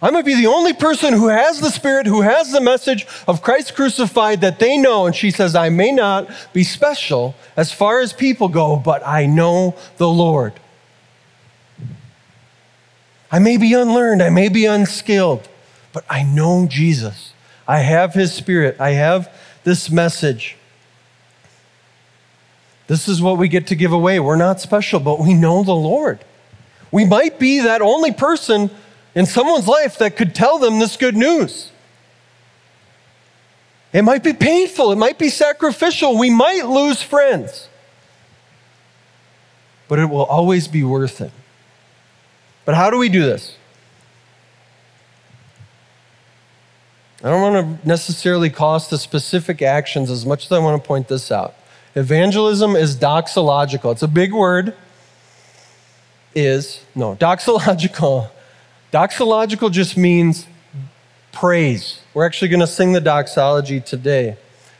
I 0.00 0.10
might 0.10 0.24
be 0.24 0.36
the 0.36 0.46
only 0.46 0.72
person 0.72 1.12
who 1.14 1.26
has 1.26 1.60
the 1.60 1.72
Spirit, 1.72 2.06
who 2.06 2.20
has 2.20 2.52
the 2.52 2.60
message 2.60 3.08
of 3.26 3.42
Christ 3.42 3.74
crucified 3.74 4.40
that 4.42 4.60
they 4.60 4.78
know. 4.78 5.06
And 5.06 5.16
she 5.16 5.32
says, 5.32 5.56
I 5.56 5.68
may 5.68 5.90
not 5.90 6.30
be 6.52 6.62
special 6.62 7.34
as 7.56 7.72
far 7.72 7.98
as 7.98 8.12
people 8.12 8.46
go, 8.46 8.76
but 8.76 9.04
I 9.04 9.26
know 9.26 9.74
the 9.96 10.08
Lord. 10.08 10.52
I 13.32 13.40
may 13.40 13.56
be 13.56 13.72
unlearned, 13.72 14.22
I 14.22 14.30
may 14.30 14.48
be 14.48 14.64
unskilled, 14.64 15.48
but 15.92 16.04
I 16.08 16.22
know 16.22 16.68
Jesus. 16.70 17.32
I 17.68 17.80
have 17.80 18.14
his 18.14 18.32
spirit, 18.32 18.80
I 18.80 18.92
have 18.92 19.32
this 19.62 19.90
message. 19.90 20.56
This 22.86 23.06
is 23.06 23.20
what 23.20 23.36
we 23.36 23.48
get 23.48 23.66
to 23.66 23.74
give 23.74 23.92
away. 23.92 24.18
We're 24.18 24.36
not 24.36 24.60
special, 24.60 24.98
but 24.98 25.20
we 25.20 25.34
know 25.34 25.62
the 25.62 25.74
Lord. 25.74 26.24
We 26.90 27.04
might 27.04 27.38
be 27.38 27.60
that 27.60 27.82
only 27.82 28.12
person 28.12 28.70
in 29.14 29.26
someone's 29.26 29.68
life 29.68 29.98
that 29.98 30.16
could 30.16 30.34
tell 30.34 30.58
them 30.58 30.78
this 30.78 30.96
good 30.96 31.14
news. 31.14 31.70
It 33.92 34.02
might 34.02 34.22
be 34.22 34.32
painful, 34.32 34.90
it 34.92 34.96
might 34.96 35.18
be 35.18 35.28
sacrificial, 35.28 36.18
we 36.18 36.30
might 36.30 36.66
lose 36.66 37.02
friends, 37.02 37.68
but 39.88 39.98
it 39.98 40.06
will 40.06 40.24
always 40.24 40.68
be 40.68 40.84
worth 40.84 41.20
it. 41.20 41.32
But 42.64 42.74
how 42.74 42.90
do 42.90 42.98
we 42.98 43.08
do 43.08 43.22
this? 43.22 43.56
I 47.22 47.30
don't 47.30 47.42
want 47.42 47.82
to 47.82 47.88
necessarily 47.88 48.48
cost 48.48 48.90
the 48.90 48.98
specific 48.98 49.60
actions 49.60 50.08
as 50.08 50.24
much 50.24 50.46
as 50.46 50.52
I 50.52 50.60
want 50.60 50.80
to 50.80 50.86
point 50.86 51.08
this 51.08 51.32
out. 51.32 51.54
Evangelism 51.96 52.76
is 52.76 52.96
doxological. 52.96 53.90
It's 53.90 54.04
a 54.04 54.08
big 54.08 54.32
word. 54.32 54.74
Is, 56.32 56.84
no, 56.94 57.16
doxological. 57.16 58.30
Doxological 58.92 59.72
just 59.72 59.96
means 59.96 60.46
praise. 61.32 62.00
We're 62.14 62.24
actually 62.24 62.48
going 62.48 62.60
to 62.60 62.68
sing 62.68 62.92
the 62.92 63.00
doxology 63.00 63.80
today 63.80 64.36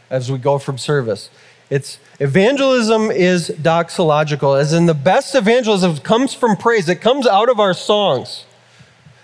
as 0.08 0.30
we 0.30 0.38
go 0.38 0.58
from 0.58 0.78
service. 0.78 1.30
It's 1.70 1.98
evangelism 2.20 3.10
is 3.10 3.50
doxological, 3.50 4.58
as 4.58 4.72
in 4.72 4.86
the 4.86 4.94
best 4.94 5.34
evangelism 5.34 5.96
comes 5.98 6.34
from 6.34 6.56
praise. 6.56 6.88
It 6.88 7.00
comes 7.00 7.26
out 7.26 7.48
of 7.48 7.58
our 7.58 7.74
songs. 7.74 8.44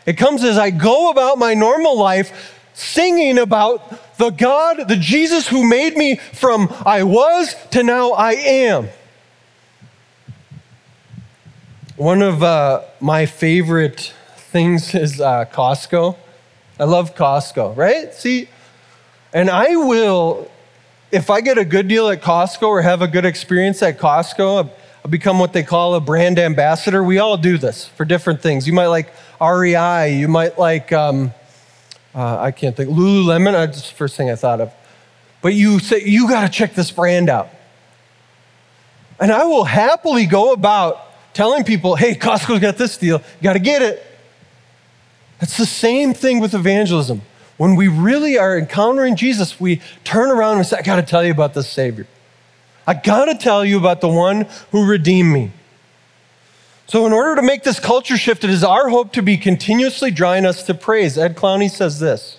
It 0.04 0.18
comes 0.18 0.44
as 0.44 0.58
I 0.58 0.70
go 0.70 1.10
about 1.10 1.38
my 1.38 1.54
normal 1.54 1.96
life 1.96 2.53
singing 2.74 3.38
about 3.38 4.16
the 4.18 4.30
God, 4.30 4.88
the 4.88 4.96
Jesus 4.96 5.48
who 5.48 5.66
made 5.66 5.96
me 5.96 6.16
from 6.16 6.72
I 6.84 7.02
was 7.02 7.54
to 7.70 7.82
now 7.82 8.12
I 8.12 8.32
am. 8.32 8.88
One 11.96 12.22
of 12.22 12.42
uh, 12.42 12.82
my 13.00 13.26
favorite 13.26 14.12
things 14.36 14.94
is 14.94 15.20
uh, 15.20 15.46
Costco. 15.46 16.16
I 16.78 16.84
love 16.84 17.14
Costco, 17.14 17.76
right? 17.76 18.12
See, 18.12 18.48
and 19.32 19.48
I 19.48 19.76
will 19.76 20.50
if 21.14 21.30
I 21.30 21.40
get 21.40 21.58
a 21.58 21.64
good 21.64 21.86
deal 21.86 22.08
at 22.08 22.22
Costco 22.22 22.66
or 22.66 22.82
have 22.82 23.00
a 23.00 23.06
good 23.06 23.24
experience 23.24 23.80
at 23.84 23.98
Costco, 23.98 24.68
I'll 25.04 25.10
become 25.10 25.38
what 25.38 25.52
they 25.52 25.62
call 25.62 25.94
a 25.94 26.00
brand 26.00 26.40
ambassador. 26.40 27.04
We 27.04 27.20
all 27.20 27.36
do 27.36 27.56
this 27.56 27.86
for 27.86 28.04
different 28.04 28.40
things. 28.42 28.66
You 28.66 28.72
might 28.72 28.88
like 28.88 29.12
REI, 29.40 30.16
you 30.18 30.26
might 30.26 30.58
like, 30.58 30.92
um, 30.92 31.32
uh, 32.14 32.38
I 32.38 32.50
can't 32.50 32.76
think, 32.76 32.90
Lululemon, 32.90 33.52
that's 33.52 33.88
the 33.88 33.94
first 33.94 34.16
thing 34.16 34.30
I 34.30 34.36
thought 34.36 34.60
of. 34.60 34.72
But 35.42 35.54
you 35.54 35.78
say, 35.78 36.02
you 36.04 36.28
got 36.28 36.42
to 36.42 36.48
check 36.48 36.74
this 36.74 36.90
brand 36.90 37.28
out. 37.28 37.50
And 39.20 39.30
I 39.30 39.44
will 39.44 39.64
happily 39.64 40.26
go 40.26 40.52
about 40.52 41.00
telling 41.34 41.64
people, 41.64 41.96
hey, 41.96 42.14
Costco's 42.14 42.60
got 42.60 42.76
this 42.76 42.96
deal, 42.96 43.18
you 43.18 43.42
got 43.42 43.54
to 43.54 43.58
get 43.58 43.82
it. 43.82 44.04
It's 45.40 45.56
the 45.56 45.66
same 45.66 46.14
thing 46.14 46.40
with 46.40 46.54
evangelism. 46.54 47.22
When 47.56 47.76
we 47.76 47.88
really 47.88 48.38
are 48.38 48.58
encountering 48.58 49.16
Jesus, 49.16 49.60
we 49.60 49.80
turn 50.02 50.30
around 50.30 50.56
and 50.56 50.66
say, 50.66 50.78
I 50.78 50.82
got 50.82 50.96
to 50.96 51.02
tell 51.02 51.24
you 51.24 51.32
about 51.32 51.54
this 51.54 51.68
Savior. 51.68 52.06
I 52.86 52.94
got 52.94 53.26
to 53.26 53.34
tell 53.34 53.64
you 53.64 53.78
about 53.78 54.00
the 54.00 54.08
one 54.08 54.46
who 54.70 54.86
redeemed 54.86 55.32
me. 55.32 55.52
So, 56.86 57.06
in 57.06 57.12
order 57.12 57.36
to 57.36 57.42
make 57.42 57.62
this 57.62 57.80
culture 57.80 58.16
shift, 58.16 58.44
it 58.44 58.50
is 58.50 58.62
our 58.62 58.88
hope 58.88 59.12
to 59.14 59.22
be 59.22 59.36
continuously 59.36 60.10
drawing 60.10 60.44
us 60.44 60.62
to 60.64 60.74
praise. 60.74 61.16
Ed 61.16 61.36
Clowney 61.36 61.70
says 61.70 61.98
this. 61.98 62.38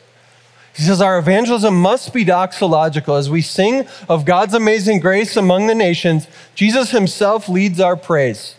He 0.75 0.83
says, 0.83 1.01
Our 1.01 1.17
evangelism 1.17 1.79
must 1.81 2.13
be 2.13 2.25
doxological. 2.25 3.17
As 3.17 3.29
we 3.29 3.41
sing 3.41 3.87
of 4.07 4.25
God's 4.25 4.53
amazing 4.53 4.99
grace 4.99 5.35
among 5.35 5.67
the 5.67 5.75
nations, 5.75 6.27
Jesus 6.53 6.91
himself 6.91 7.49
leads 7.49 7.79
our 7.79 7.95
praise. 7.95 8.55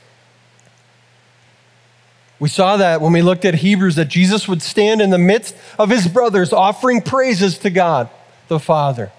We 2.39 2.49
saw 2.49 2.77
that 2.77 3.01
when 3.01 3.13
we 3.13 3.23
looked 3.23 3.45
at 3.45 3.57
Hebrews, 3.57 3.97
that 3.97 4.09
Jesus 4.09 4.49
would 4.49 4.63
stand 4.63 5.01
in 5.01 5.11
the 5.11 5.19
midst 5.19 5.57
of 5.79 5.91
his 5.91 6.09
brothers 6.09 6.53
offering 6.53 7.01
praises 7.01 7.59
to 7.59 7.71
God 7.71 8.11
the 8.49 8.59
Father. 8.59 9.13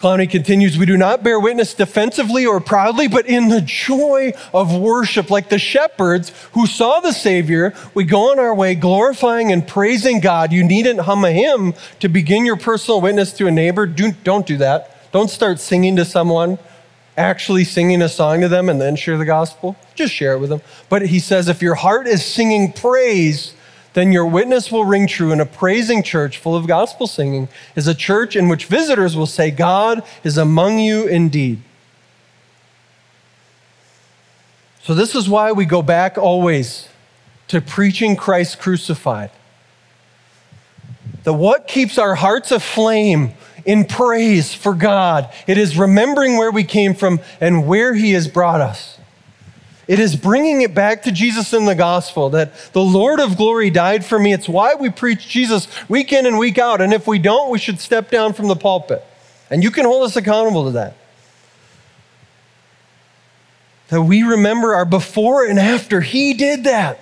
Clowney 0.00 0.30
continues, 0.30 0.78
we 0.78 0.86
do 0.86 0.96
not 0.96 1.22
bear 1.22 1.38
witness 1.38 1.74
defensively 1.74 2.46
or 2.46 2.58
proudly, 2.58 3.06
but 3.06 3.26
in 3.26 3.48
the 3.48 3.60
joy 3.60 4.32
of 4.54 4.74
worship. 4.74 5.28
Like 5.28 5.50
the 5.50 5.58
shepherds 5.58 6.32
who 6.52 6.66
saw 6.66 7.00
the 7.00 7.12
Savior, 7.12 7.74
we 7.92 8.04
go 8.04 8.30
on 8.30 8.38
our 8.38 8.54
way 8.54 8.74
glorifying 8.74 9.52
and 9.52 9.68
praising 9.68 10.20
God. 10.20 10.52
You 10.52 10.64
needn't 10.64 11.00
hum 11.00 11.22
a 11.26 11.30
hymn 11.30 11.74
to 11.98 12.08
begin 12.08 12.46
your 12.46 12.56
personal 12.56 13.02
witness 13.02 13.34
to 13.34 13.46
a 13.46 13.50
neighbor. 13.50 13.84
Do, 13.84 14.12
don't 14.24 14.46
do 14.46 14.56
that. 14.56 15.12
Don't 15.12 15.28
start 15.28 15.60
singing 15.60 15.96
to 15.96 16.06
someone, 16.06 16.58
actually 17.18 17.64
singing 17.64 18.00
a 18.00 18.08
song 18.08 18.40
to 18.40 18.48
them 18.48 18.70
and 18.70 18.80
then 18.80 18.96
share 18.96 19.18
the 19.18 19.26
gospel. 19.26 19.76
Just 19.94 20.14
share 20.14 20.32
it 20.32 20.38
with 20.38 20.48
them. 20.48 20.62
But 20.88 21.02
he 21.02 21.18
says, 21.18 21.46
if 21.46 21.60
your 21.60 21.74
heart 21.74 22.06
is 22.06 22.24
singing 22.24 22.72
praise, 22.72 23.52
then 23.92 24.12
your 24.12 24.26
witness 24.26 24.70
will 24.70 24.84
ring 24.84 25.06
true. 25.06 25.32
And 25.32 25.40
a 25.40 25.46
praising 25.46 26.02
church 26.02 26.38
full 26.38 26.54
of 26.54 26.66
gospel 26.66 27.06
singing 27.06 27.48
is 27.74 27.88
a 27.88 27.94
church 27.94 28.36
in 28.36 28.48
which 28.48 28.66
visitors 28.66 29.16
will 29.16 29.26
say, 29.26 29.50
God 29.50 30.02
is 30.22 30.38
among 30.38 30.78
you 30.78 31.06
indeed. 31.06 31.60
So, 34.82 34.94
this 34.94 35.14
is 35.14 35.28
why 35.28 35.52
we 35.52 35.66
go 35.66 35.82
back 35.82 36.16
always 36.16 36.88
to 37.48 37.60
preaching 37.60 38.16
Christ 38.16 38.60
crucified. 38.60 39.30
The 41.24 41.34
what 41.34 41.68
keeps 41.68 41.98
our 41.98 42.14
hearts 42.14 42.50
aflame 42.50 43.34
in 43.66 43.84
praise 43.84 44.54
for 44.54 44.72
God? 44.72 45.30
It 45.46 45.58
is 45.58 45.76
remembering 45.76 46.38
where 46.38 46.50
we 46.50 46.64
came 46.64 46.94
from 46.94 47.20
and 47.40 47.66
where 47.66 47.94
He 47.94 48.12
has 48.12 48.26
brought 48.26 48.60
us. 48.60 48.99
It 49.90 49.98
is 49.98 50.14
bringing 50.14 50.62
it 50.62 50.72
back 50.72 51.02
to 51.02 51.10
Jesus 51.10 51.52
in 51.52 51.64
the 51.64 51.74
gospel 51.74 52.30
that 52.30 52.54
the 52.72 52.80
Lord 52.80 53.18
of 53.18 53.36
glory 53.36 53.70
died 53.70 54.04
for 54.04 54.20
me. 54.20 54.32
It's 54.32 54.48
why 54.48 54.76
we 54.76 54.88
preach 54.88 55.28
Jesus 55.28 55.66
week 55.88 56.12
in 56.12 56.26
and 56.26 56.38
week 56.38 56.58
out. 56.58 56.80
And 56.80 56.92
if 56.92 57.08
we 57.08 57.18
don't, 57.18 57.50
we 57.50 57.58
should 57.58 57.80
step 57.80 58.08
down 58.08 58.32
from 58.32 58.46
the 58.46 58.54
pulpit. 58.54 59.04
And 59.50 59.64
you 59.64 59.72
can 59.72 59.84
hold 59.86 60.04
us 60.04 60.14
accountable 60.14 60.66
to 60.66 60.70
that. 60.70 60.96
That 63.88 64.02
we 64.02 64.22
remember 64.22 64.76
our 64.76 64.84
before 64.84 65.44
and 65.44 65.58
after. 65.58 66.02
He 66.02 66.34
did 66.34 66.62
that. 66.62 67.00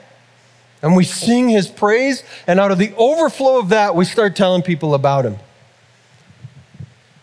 And 0.81 0.97
we 0.97 1.05
sing 1.05 1.51
his 1.51 1.69
praise. 1.69 2.23
And 2.47 2.59
out 2.59 2.71
of 2.71 2.79
the 2.79 2.95
overflow 2.97 3.59
of 3.59 3.69
that, 3.69 3.97
we 3.97 4.07
start 4.07 4.35
telling 4.35 4.63
people 4.63 4.95
about 4.95 5.27
him. 5.27 5.37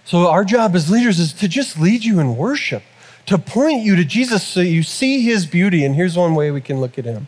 So, 0.04 0.30
our 0.30 0.46
job 0.46 0.76
as 0.76 0.92
leaders 0.92 1.18
is 1.18 1.34
to 1.34 1.48
just 1.48 1.80
lead 1.80 2.04
you 2.04 2.20
in 2.20 2.38
worship 2.38 2.84
to 3.26 3.38
point 3.38 3.84
you 3.84 3.96
to 3.96 4.06
Jesus 4.06 4.44
so 4.44 4.60
you 4.60 4.84
see 4.84 5.22
his 5.22 5.46
beauty. 5.46 5.84
And 5.86 5.96
here's 5.96 6.18
one 6.18 6.36
way 6.36 6.52
we 6.52 6.62
can 6.62 6.80
look 6.80 6.98
at 7.00 7.06
him 7.06 7.28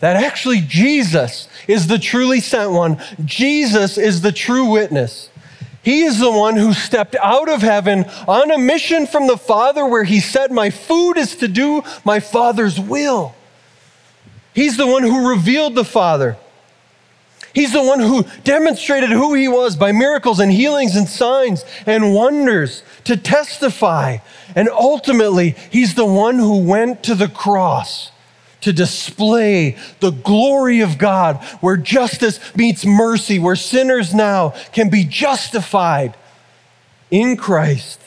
that 0.00 0.16
actually 0.16 0.60
Jesus 0.60 1.48
is 1.68 1.86
the 1.86 1.98
truly 1.98 2.40
sent 2.40 2.72
one, 2.72 3.00
Jesus 3.24 3.96
is 3.96 4.20
the 4.20 4.32
true 4.32 4.66
witness. 4.66 5.28
He 5.82 6.02
is 6.02 6.18
the 6.18 6.30
one 6.30 6.56
who 6.56 6.72
stepped 6.72 7.16
out 7.16 7.48
of 7.48 7.60
heaven 7.60 8.04
on 8.28 8.50
a 8.50 8.58
mission 8.58 9.06
from 9.06 9.26
the 9.26 9.36
Father 9.36 9.84
where 9.84 10.04
he 10.04 10.20
said, 10.20 10.52
My 10.52 10.70
food 10.70 11.18
is 11.18 11.36
to 11.36 11.48
do 11.48 11.82
my 12.04 12.20
Father's 12.20 12.78
will. 12.78 13.34
He's 14.54 14.76
the 14.76 14.86
one 14.86 15.02
who 15.02 15.30
revealed 15.30 15.74
the 15.74 15.84
Father. 15.84 16.36
He's 17.54 17.72
the 17.72 17.82
one 17.82 18.00
who 18.00 18.24
demonstrated 18.44 19.10
who 19.10 19.34
he 19.34 19.46
was 19.46 19.76
by 19.76 19.92
miracles 19.92 20.40
and 20.40 20.50
healings 20.50 20.96
and 20.96 21.06
signs 21.06 21.64
and 21.84 22.14
wonders 22.14 22.82
to 23.04 23.16
testify. 23.16 24.18
And 24.54 24.68
ultimately, 24.68 25.56
he's 25.70 25.94
the 25.94 26.06
one 26.06 26.38
who 26.38 26.64
went 26.64 27.02
to 27.04 27.14
the 27.14 27.28
cross 27.28 28.10
to 28.62 28.72
display 28.72 29.76
the 30.00 30.10
glory 30.10 30.80
of 30.80 30.96
God, 30.96 31.42
where 31.60 31.76
justice 31.76 32.38
meets 32.56 32.86
mercy, 32.86 33.38
where 33.38 33.56
sinners 33.56 34.14
now 34.14 34.50
can 34.72 34.88
be 34.88 35.04
justified 35.04 36.16
in 37.10 37.36
Christ. 37.36 38.00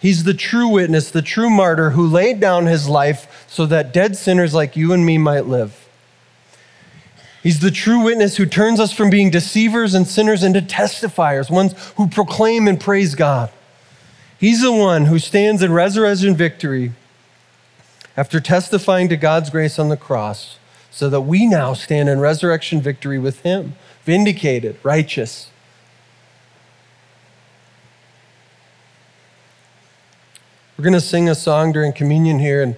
He's 0.00 0.24
the 0.24 0.34
true 0.34 0.68
witness, 0.68 1.10
the 1.10 1.22
true 1.22 1.50
martyr 1.50 1.90
who 1.90 2.06
laid 2.06 2.38
down 2.38 2.66
his 2.66 2.88
life 2.88 3.46
so 3.48 3.66
that 3.66 3.92
dead 3.92 4.16
sinners 4.16 4.54
like 4.54 4.76
you 4.76 4.92
and 4.92 5.04
me 5.04 5.18
might 5.18 5.46
live. 5.46 5.88
He's 7.42 7.60
the 7.60 7.70
true 7.70 8.04
witness 8.04 8.36
who 8.36 8.46
turns 8.46 8.78
us 8.78 8.92
from 8.92 9.10
being 9.10 9.30
deceivers 9.30 9.94
and 9.94 10.06
sinners 10.06 10.44
into 10.44 10.60
testifiers, 10.60 11.50
ones 11.50 11.74
who 11.96 12.08
proclaim 12.08 12.68
and 12.68 12.80
praise 12.80 13.14
God. 13.14 13.50
He's 14.38 14.62
the 14.62 14.72
one 14.72 15.06
who 15.06 15.18
stands 15.18 15.62
in 15.62 15.72
resurrection 15.72 16.36
victory 16.36 16.92
after 18.16 18.40
testifying 18.40 19.08
to 19.08 19.16
God's 19.16 19.50
grace 19.50 19.78
on 19.78 19.88
the 19.88 19.96
cross, 19.96 20.58
so 20.90 21.08
that 21.08 21.20
we 21.22 21.46
now 21.46 21.74
stand 21.74 22.08
in 22.08 22.18
resurrection 22.18 22.80
victory 22.80 23.18
with 23.18 23.40
Him, 23.42 23.74
vindicated, 24.04 24.76
righteous. 24.82 25.50
We're 30.76 30.84
going 30.84 30.94
to 30.94 31.00
sing 31.00 31.28
a 31.28 31.34
song 31.34 31.72
during 31.72 31.92
communion 31.92 32.38
here, 32.38 32.62
and 32.62 32.76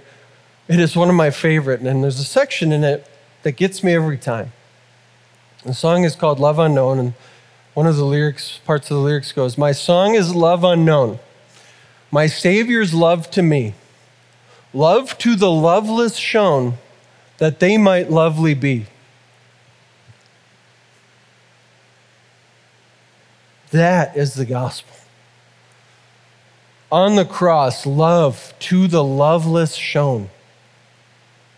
it 0.68 0.80
is 0.80 0.96
one 0.96 1.11
of 1.11 1.14
my 1.14 1.30
favorite. 1.30 1.80
And 1.80 2.02
there's 2.02 2.18
a 2.18 2.24
section 2.24 2.72
in 2.72 2.84
it 2.84 3.06
that 3.42 3.52
gets 3.52 3.82
me 3.82 3.94
every 3.94 4.18
time. 4.18 4.52
The 5.64 5.74
song 5.74 6.04
is 6.04 6.16
called 6.16 6.38
Love 6.38 6.58
Unknown, 6.58 6.98
and 6.98 7.14
one 7.74 7.86
of 7.86 7.96
the 7.96 8.04
lyrics, 8.04 8.58
parts 8.64 8.90
of 8.90 8.96
the 8.96 9.02
lyrics 9.02 9.32
goes, 9.32 9.58
My 9.58 9.72
song 9.72 10.14
is 10.14 10.34
love 10.34 10.64
unknown, 10.64 11.18
my 12.11 12.26
Savior's 12.26 12.92
love 12.92 13.30
to 13.32 13.42
me, 13.42 13.74
love 14.74 15.16
to 15.18 15.36
the 15.36 15.50
loveless 15.50 16.16
shown, 16.16 16.74
that 17.38 17.61
they 17.61 17.78
might 17.78 18.11
lovely 18.11 18.54
be. 18.54 18.86
That 23.70 24.16
is 24.16 24.34
the 24.34 24.44
gospel. 24.44 24.94
On 26.90 27.14
the 27.14 27.24
cross, 27.24 27.86
love 27.86 28.52
to 28.58 28.88
the 28.88 29.04
loveless 29.04 29.76
shown. 29.76 30.28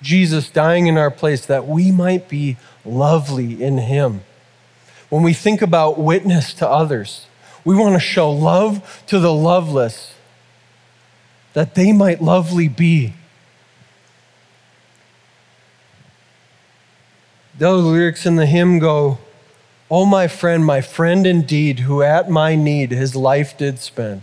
Jesus 0.02 0.50
dying 0.50 0.88
in 0.88 0.98
our 0.98 1.10
place 1.10 1.46
that 1.46 1.66
we 1.66 1.90
might 1.90 2.28
be 2.28 2.58
lovely 2.84 3.62
in 3.62 3.78
Him. 3.78 4.22
When 5.08 5.22
we 5.22 5.32
think 5.32 5.62
about 5.62 5.98
witness 5.98 6.52
to 6.54 6.68
others, 6.68 7.26
we 7.64 7.74
want 7.74 7.94
to 7.94 8.00
show 8.00 8.30
love 8.30 9.02
to 9.06 9.18
the 9.18 9.32
loveless 9.32 10.12
that 11.52 11.74
they 11.74 11.92
might 11.92 12.22
lovely 12.22 12.68
be. 12.68 13.14
The 17.58 17.72
lyrics 17.72 18.26
in 18.26 18.36
the 18.36 18.46
hymn 18.46 18.78
go, 18.78 19.18
Oh, 19.90 20.06
my 20.06 20.26
friend, 20.26 20.64
my 20.64 20.80
friend 20.80 21.26
indeed, 21.26 21.80
who 21.80 22.02
at 22.02 22.30
my 22.30 22.54
need 22.54 22.92
his 22.92 23.14
life 23.14 23.58
did 23.58 23.78
spend. 23.78 24.22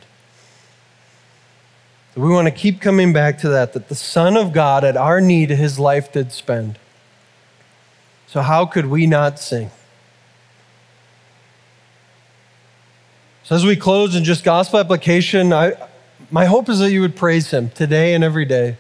We 2.15 2.29
want 2.29 2.47
to 2.47 2.51
keep 2.51 2.81
coming 2.81 3.13
back 3.13 3.37
to 3.39 3.49
that, 3.49 3.73
that 3.73 3.87
the 3.87 3.95
Son 3.95 4.35
of 4.35 4.51
God 4.51 4.83
at 4.83 4.97
our 4.97 5.21
need 5.21 5.51
his 5.51 5.77
life 5.77 6.11
did 6.11 6.31
spend. 6.31 6.79
So, 8.27 8.41
how 8.41 8.65
could 8.65 8.87
we 8.87 9.07
not 9.07 9.39
sing? 9.39 9.71
So, 13.43 13.55
as 13.55 13.63
we 13.63 13.75
close 13.75 14.15
in 14.15 14.23
just 14.23 14.43
gospel 14.43 14.79
application, 14.79 15.53
I, 15.53 15.73
my 16.31 16.45
hope 16.45 16.69
is 16.69 16.79
that 16.79 16.91
you 16.91 17.01
would 17.01 17.15
praise 17.15 17.51
him 17.51 17.69
today 17.69 18.13
and 18.13 18.23
every 18.23 18.45
day. 18.45 18.77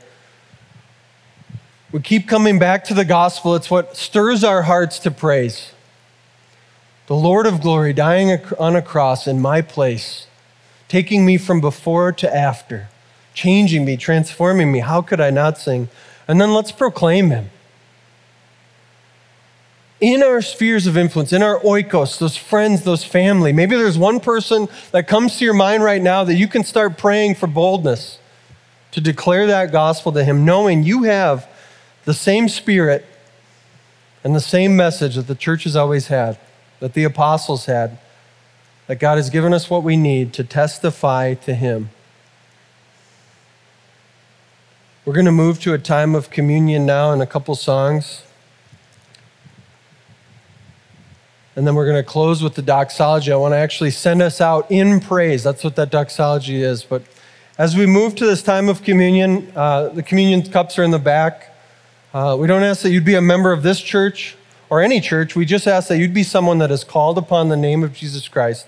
We 1.91 2.01
keep 2.01 2.27
coming 2.27 2.59
back 2.59 2.83
to 2.85 2.93
the 2.93 3.05
gospel, 3.05 3.55
it's 3.55 3.71
what 3.71 3.97
stirs 3.97 4.43
our 4.43 4.63
hearts 4.63 4.99
to 4.99 5.11
praise. 5.11 5.71
The 7.07 7.15
Lord 7.15 7.47
of 7.47 7.61
glory 7.61 7.93
dying 7.93 8.39
on 8.59 8.75
a 8.75 8.81
cross 8.81 9.25
in 9.25 9.39
my 9.39 9.61
place, 9.61 10.27
taking 10.87 11.25
me 11.25 11.37
from 11.37 11.59
before 11.59 12.11
to 12.11 12.35
after 12.35 12.89
changing 13.39 13.85
me, 13.85 13.95
transforming 13.95 14.69
me. 14.69 14.79
How 14.79 15.01
could 15.01 15.21
I 15.21 15.29
not 15.29 15.57
sing? 15.57 15.87
And 16.27 16.41
then 16.41 16.53
let's 16.53 16.73
proclaim 16.73 17.29
him. 17.29 17.49
In 20.01 20.23
our 20.23 20.41
spheres 20.41 20.87
of 20.87 20.95
influence, 20.95 21.33
in 21.33 21.43
our 21.43 21.59
oikos, 21.59 22.19
those 22.19 22.37
friends, 22.37 22.83
those 22.83 23.03
family, 23.03 23.51
maybe 23.51 23.75
there's 23.75 23.97
one 23.97 24.19
person 24.19 24.69
that 24.91 25.07
comes 25.07 25.37
to 25.37 25.45
your 25.45 25.53
mind 25.53 25.83
right 25.83 26.01
now 26.01 26.23
that 26.23 26.35
you 26.35 26.47
can 26.47 26.63
start 26.63 26.97
praying 26.97 27.35
for 27.35 27.47
boldness 27.47 28.17
to 28.91 29.01
declare 29.01 29.45
that 29.47 29.71
gospel 29.71 30.11
to 30.13 30.23
him, 30.23 30.45
knowing 30.45 30.83
you 30.83 31.03
have 31.03 31.49
the 32.05 32.13
same 32.13 32.47
spirit 32.47 33.05
and 34.23 34.35
the 34.35 34.39
same 34.39 34.75
message 34.75 35.15
that 35.15 35.27
the 35.27 35.35
church 35.35 35.63
has 35.63 35.75
always 35.75 36.07
had, 36.07 36.37
that 36.79 36.93
the 36.93 37.03
apostles 37.03 37.65
had, 37.65 37.97
that 38.87 38.99
God 38.99 39.17
has 39.17 39.29
given 39.29 39.53
us 39.53 39.69
what 39.69 39.83
we 39.83 39.95
need 39.95 40.33
to 40.33 40.43
testify 40.43 41.35
to 41.35 41.53
Him. 41.53 41.91
We're 45.05 45.13
going 45.13 45.25
to 45.25 45.31
move 45.31 45.59
to 45.61 45.73
a 45.73 45.77
time 45.77 46.15
of 46.15 46.29
communion 46.29 46.85
now 46.85 47.11
in 47.11 47.21
a 47.21 47.27
couple 47.27 47.55
songs. 47.55 48.23
And 51.59 51.67
then 51.67 51.75
we're 51.75 51.83
going 51.85 52.01
to 52.01 52.09
close 52.09 52.41
with 52.41 52.55
the 52.55 52.61
doxology. 52.61 53.33
I 53.33 53.35
want 53.35 53.51
to 53.51 53.57
actually 53.57 53.91
send 53.91 54.21
us 54.21 54.39
out 54.39 54.71
in 54.71 55.01
praise. 55.01 55.43
That's 55.43 55.61
what 55.61 55.75
that 55.75 55.89
doxology 55.89 56.63
is. 56.63 56.85
But 56.85 57.01
as 57.57 57.75
we 57.75 57.85
move 57.85 58.15
to 58.15 58.25
this 58.25 58.41
time 58.41 58.69
of 58.69 58.81
communion, 58.81 59.51
uh, 59.57 59.89
the 59.89 60.01
communion 60.01 60.41
cups 60.41 60.79
are 60.79 60.83
in 60.83 60.91
the 60.91 60.99
back. 60.99 61.53
Uh, 62.13 62.37
we 62.39 62.47
don't 62.47 62.63
ask 62.63 62.83
that 62.83 62.91
you'd 62.91 63.03
be 63.03 63.15
a 63.15 63.21
member 63.21 63.51
of 63.51 63.61
this 63.61 63.81
church 63.81 64.37
or 64.69 64.79
any 64.79 65.01
church. 65.01 65.35
We 65.35 65.43
just 65.43 65.67
ask 65.67 65.89
that 65.89 65.97
you'd 65.97 66.13
be 66.13 66.23
someone 66.23 66.59
that 66.59 66.69
has 66.69 66.85
called 66.85 67.17
upon 67.17 67.49
the 67.49 67.57
name 67.57 67.83
of 67.83 67.93
Jesus 67.93 68.29
Christ 68.29 68.65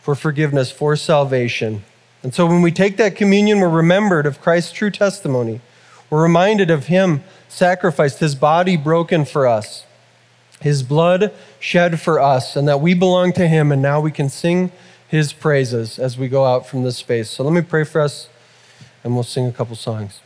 for 0.00 0.14
forgiveness, 0.14 0.70
for 0.70 0.96
salvation. 0.96 1.84
And 2.22 2.32
so 2.32 2.46
when 2.46 2.62
we 2.62 2.72
take 2.72 2.96
that 2.96 3.14
communion, 3.14 3.60
we're 3.60 3.68
remembered 3.68 4.24
of 4.24 4.40
Christ's 4.40 4.72
true 4.72 4.90
testimony. 4.90 5.60
We're 6.08 6.22
reminded 6.22 6.70
of 6.70 6.86
Him 6.86 7.24
sacrificed, 7.50 8.20
His 8.20 8.34
body 8.34 8.78
broken 8.78 9.26
for 9.26 9.46
us, 9.46 9.84
His 10.62 10.82
blood 10.82 11.30
shed 11.64 11.98
for 11.98 12.20
us, 12.20 12.56
and 12.56 12.68
that 12.68 12.82
we 12.82 12.92
belong 12.92 13.32
to 13.32 13.48
Him, 13.48 13.72
and 13.72 13.80
now 13.80 13.98
we 13.98 14.10
can 14.10 14.28
sing 14.28 14.70
His 15.08 15.32
praises 15.32 15.98
as 15.98 16.18
we 16.18 16.28
go 16.28 16.44
out 16.44 16.66
from 16.66 16.82
this 16.82 16.98
space. 16.98 17.30
So 17.30 17.42
let 17.42 17.54
me 17.54 17.62
pray 17.62 17.84
for 17.84 18.02
us, 18.02 18.28
and 19.02 19.14
we'll 19.14 19.22
sing 19.22 19.46
a 19.46 19.52
couple 19.52 19.74
songs. 19.74 20.20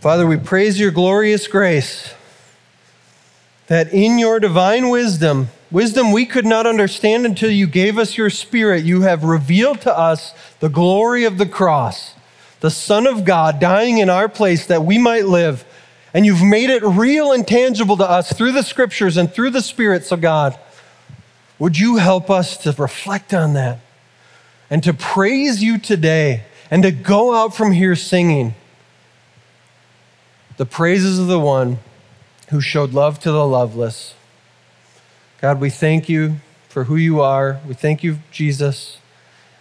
Father, 0.00 0.26
we 0.26 0.36
praise 0.38 0.80
your 0.80 0.90
glorious 0.90 1.46
grace 1.46 2.12
that 3.68 3.92
in 3.92 4.18
your 4.18 4.40
divine 4.40 4.88
wisdom, 4.88 5.50
wisdom 5.70 6.10
we 6.10 6.26
could 6.26 6.46
not 6.46 6.66
understand 6.66 7.24
until 7.24 7.50
you 7.50 7.68
gave 7.68 7.96
us 7.96 8.16
your 8.16 8.28
spirit, 8.28 8.84
you 8.84 9.02
have 9.02 9.22
revealed 9.22 9.80
to 9.82 9.96
us 9.96 10.34
the 10.58 10.68
glory 10.68 11.22
of 11.22 11.38
the 11.38 11.46
cross, 11.46 12.14
the 12.58 12.70
Son 12.72 13.06
of 13.06 13.24
God 13.24 13.60
dying 13.60 13.98
in 13.98 14.10
our 14.10 14.28
place 14.28 14.66
that 14.66 14.84
we 14.84 14.98
might 14.98 15.26
live. 15.26 15.64
And 16.14 16.24
you've 16.24 16.42
made 16.42 16.70
it 16.70 16.82
real 16.82 17.32
and 17.32 17.46
tangible 17.46 17.96
to 17.98 18.08
us 18.08 18.32
through 18.32 18.52
the 18.52 18.62
scriptures 18.62 19.16
and 19.16 19.32
through 19.32 19.50
the 19.50 19.62
Spirit. 19.62 20.04
So, 20.04 20.16
God, 20.16 20.58
would 21.58 21.78
you 21.78 21.96
help 21.96 22.30
us 22.30 22.56
to 22.58 22.72
reflect 22.72 23.34
on 23.34 23.54
that 23.54 23.80
and 24.70 24.82
to 24.84 24.94
praise 24.94 25.62
you 25.62 25.78
today 25.78 26.44
and 26.70 26.82
to 26.82 26.90
go 26.90 27.34
out 27.34 27.54
from 27.54 27.72
here 27.72 27.94
singing 27.94 28.54
the 30.56 30.66
praises 30.66 31.18
of 31.18 31.26
the 31.26 31.38
one 31.38 31.78
who 32.48 32.60
showed 32.60 32.92
love 32.92 33.18
to 33.20 33.30
the 33.30 33.46
loveless. 33.46 34.14
God, 35.40 35.60
we 35.60 35.70
thank 35.70 36.08
you 36.08 36.36
for 36.68 36.84
who 36.84 36.96
you 36.96 37.20
are. 37.20 37.60
We 37.66 37.74
thank 37.74 38.02
you, 38.02 38.18
Jesus. 38.30 38.98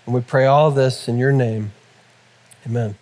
And 0.06 0.16
we 0.16 0.22
pray 0.22 0.46
all 0.46 0.72
this 0.72 1.08
in 1.08 1.18
your 1.18 1.32
name. 1.32 1.72
Amen. 2.66 2.96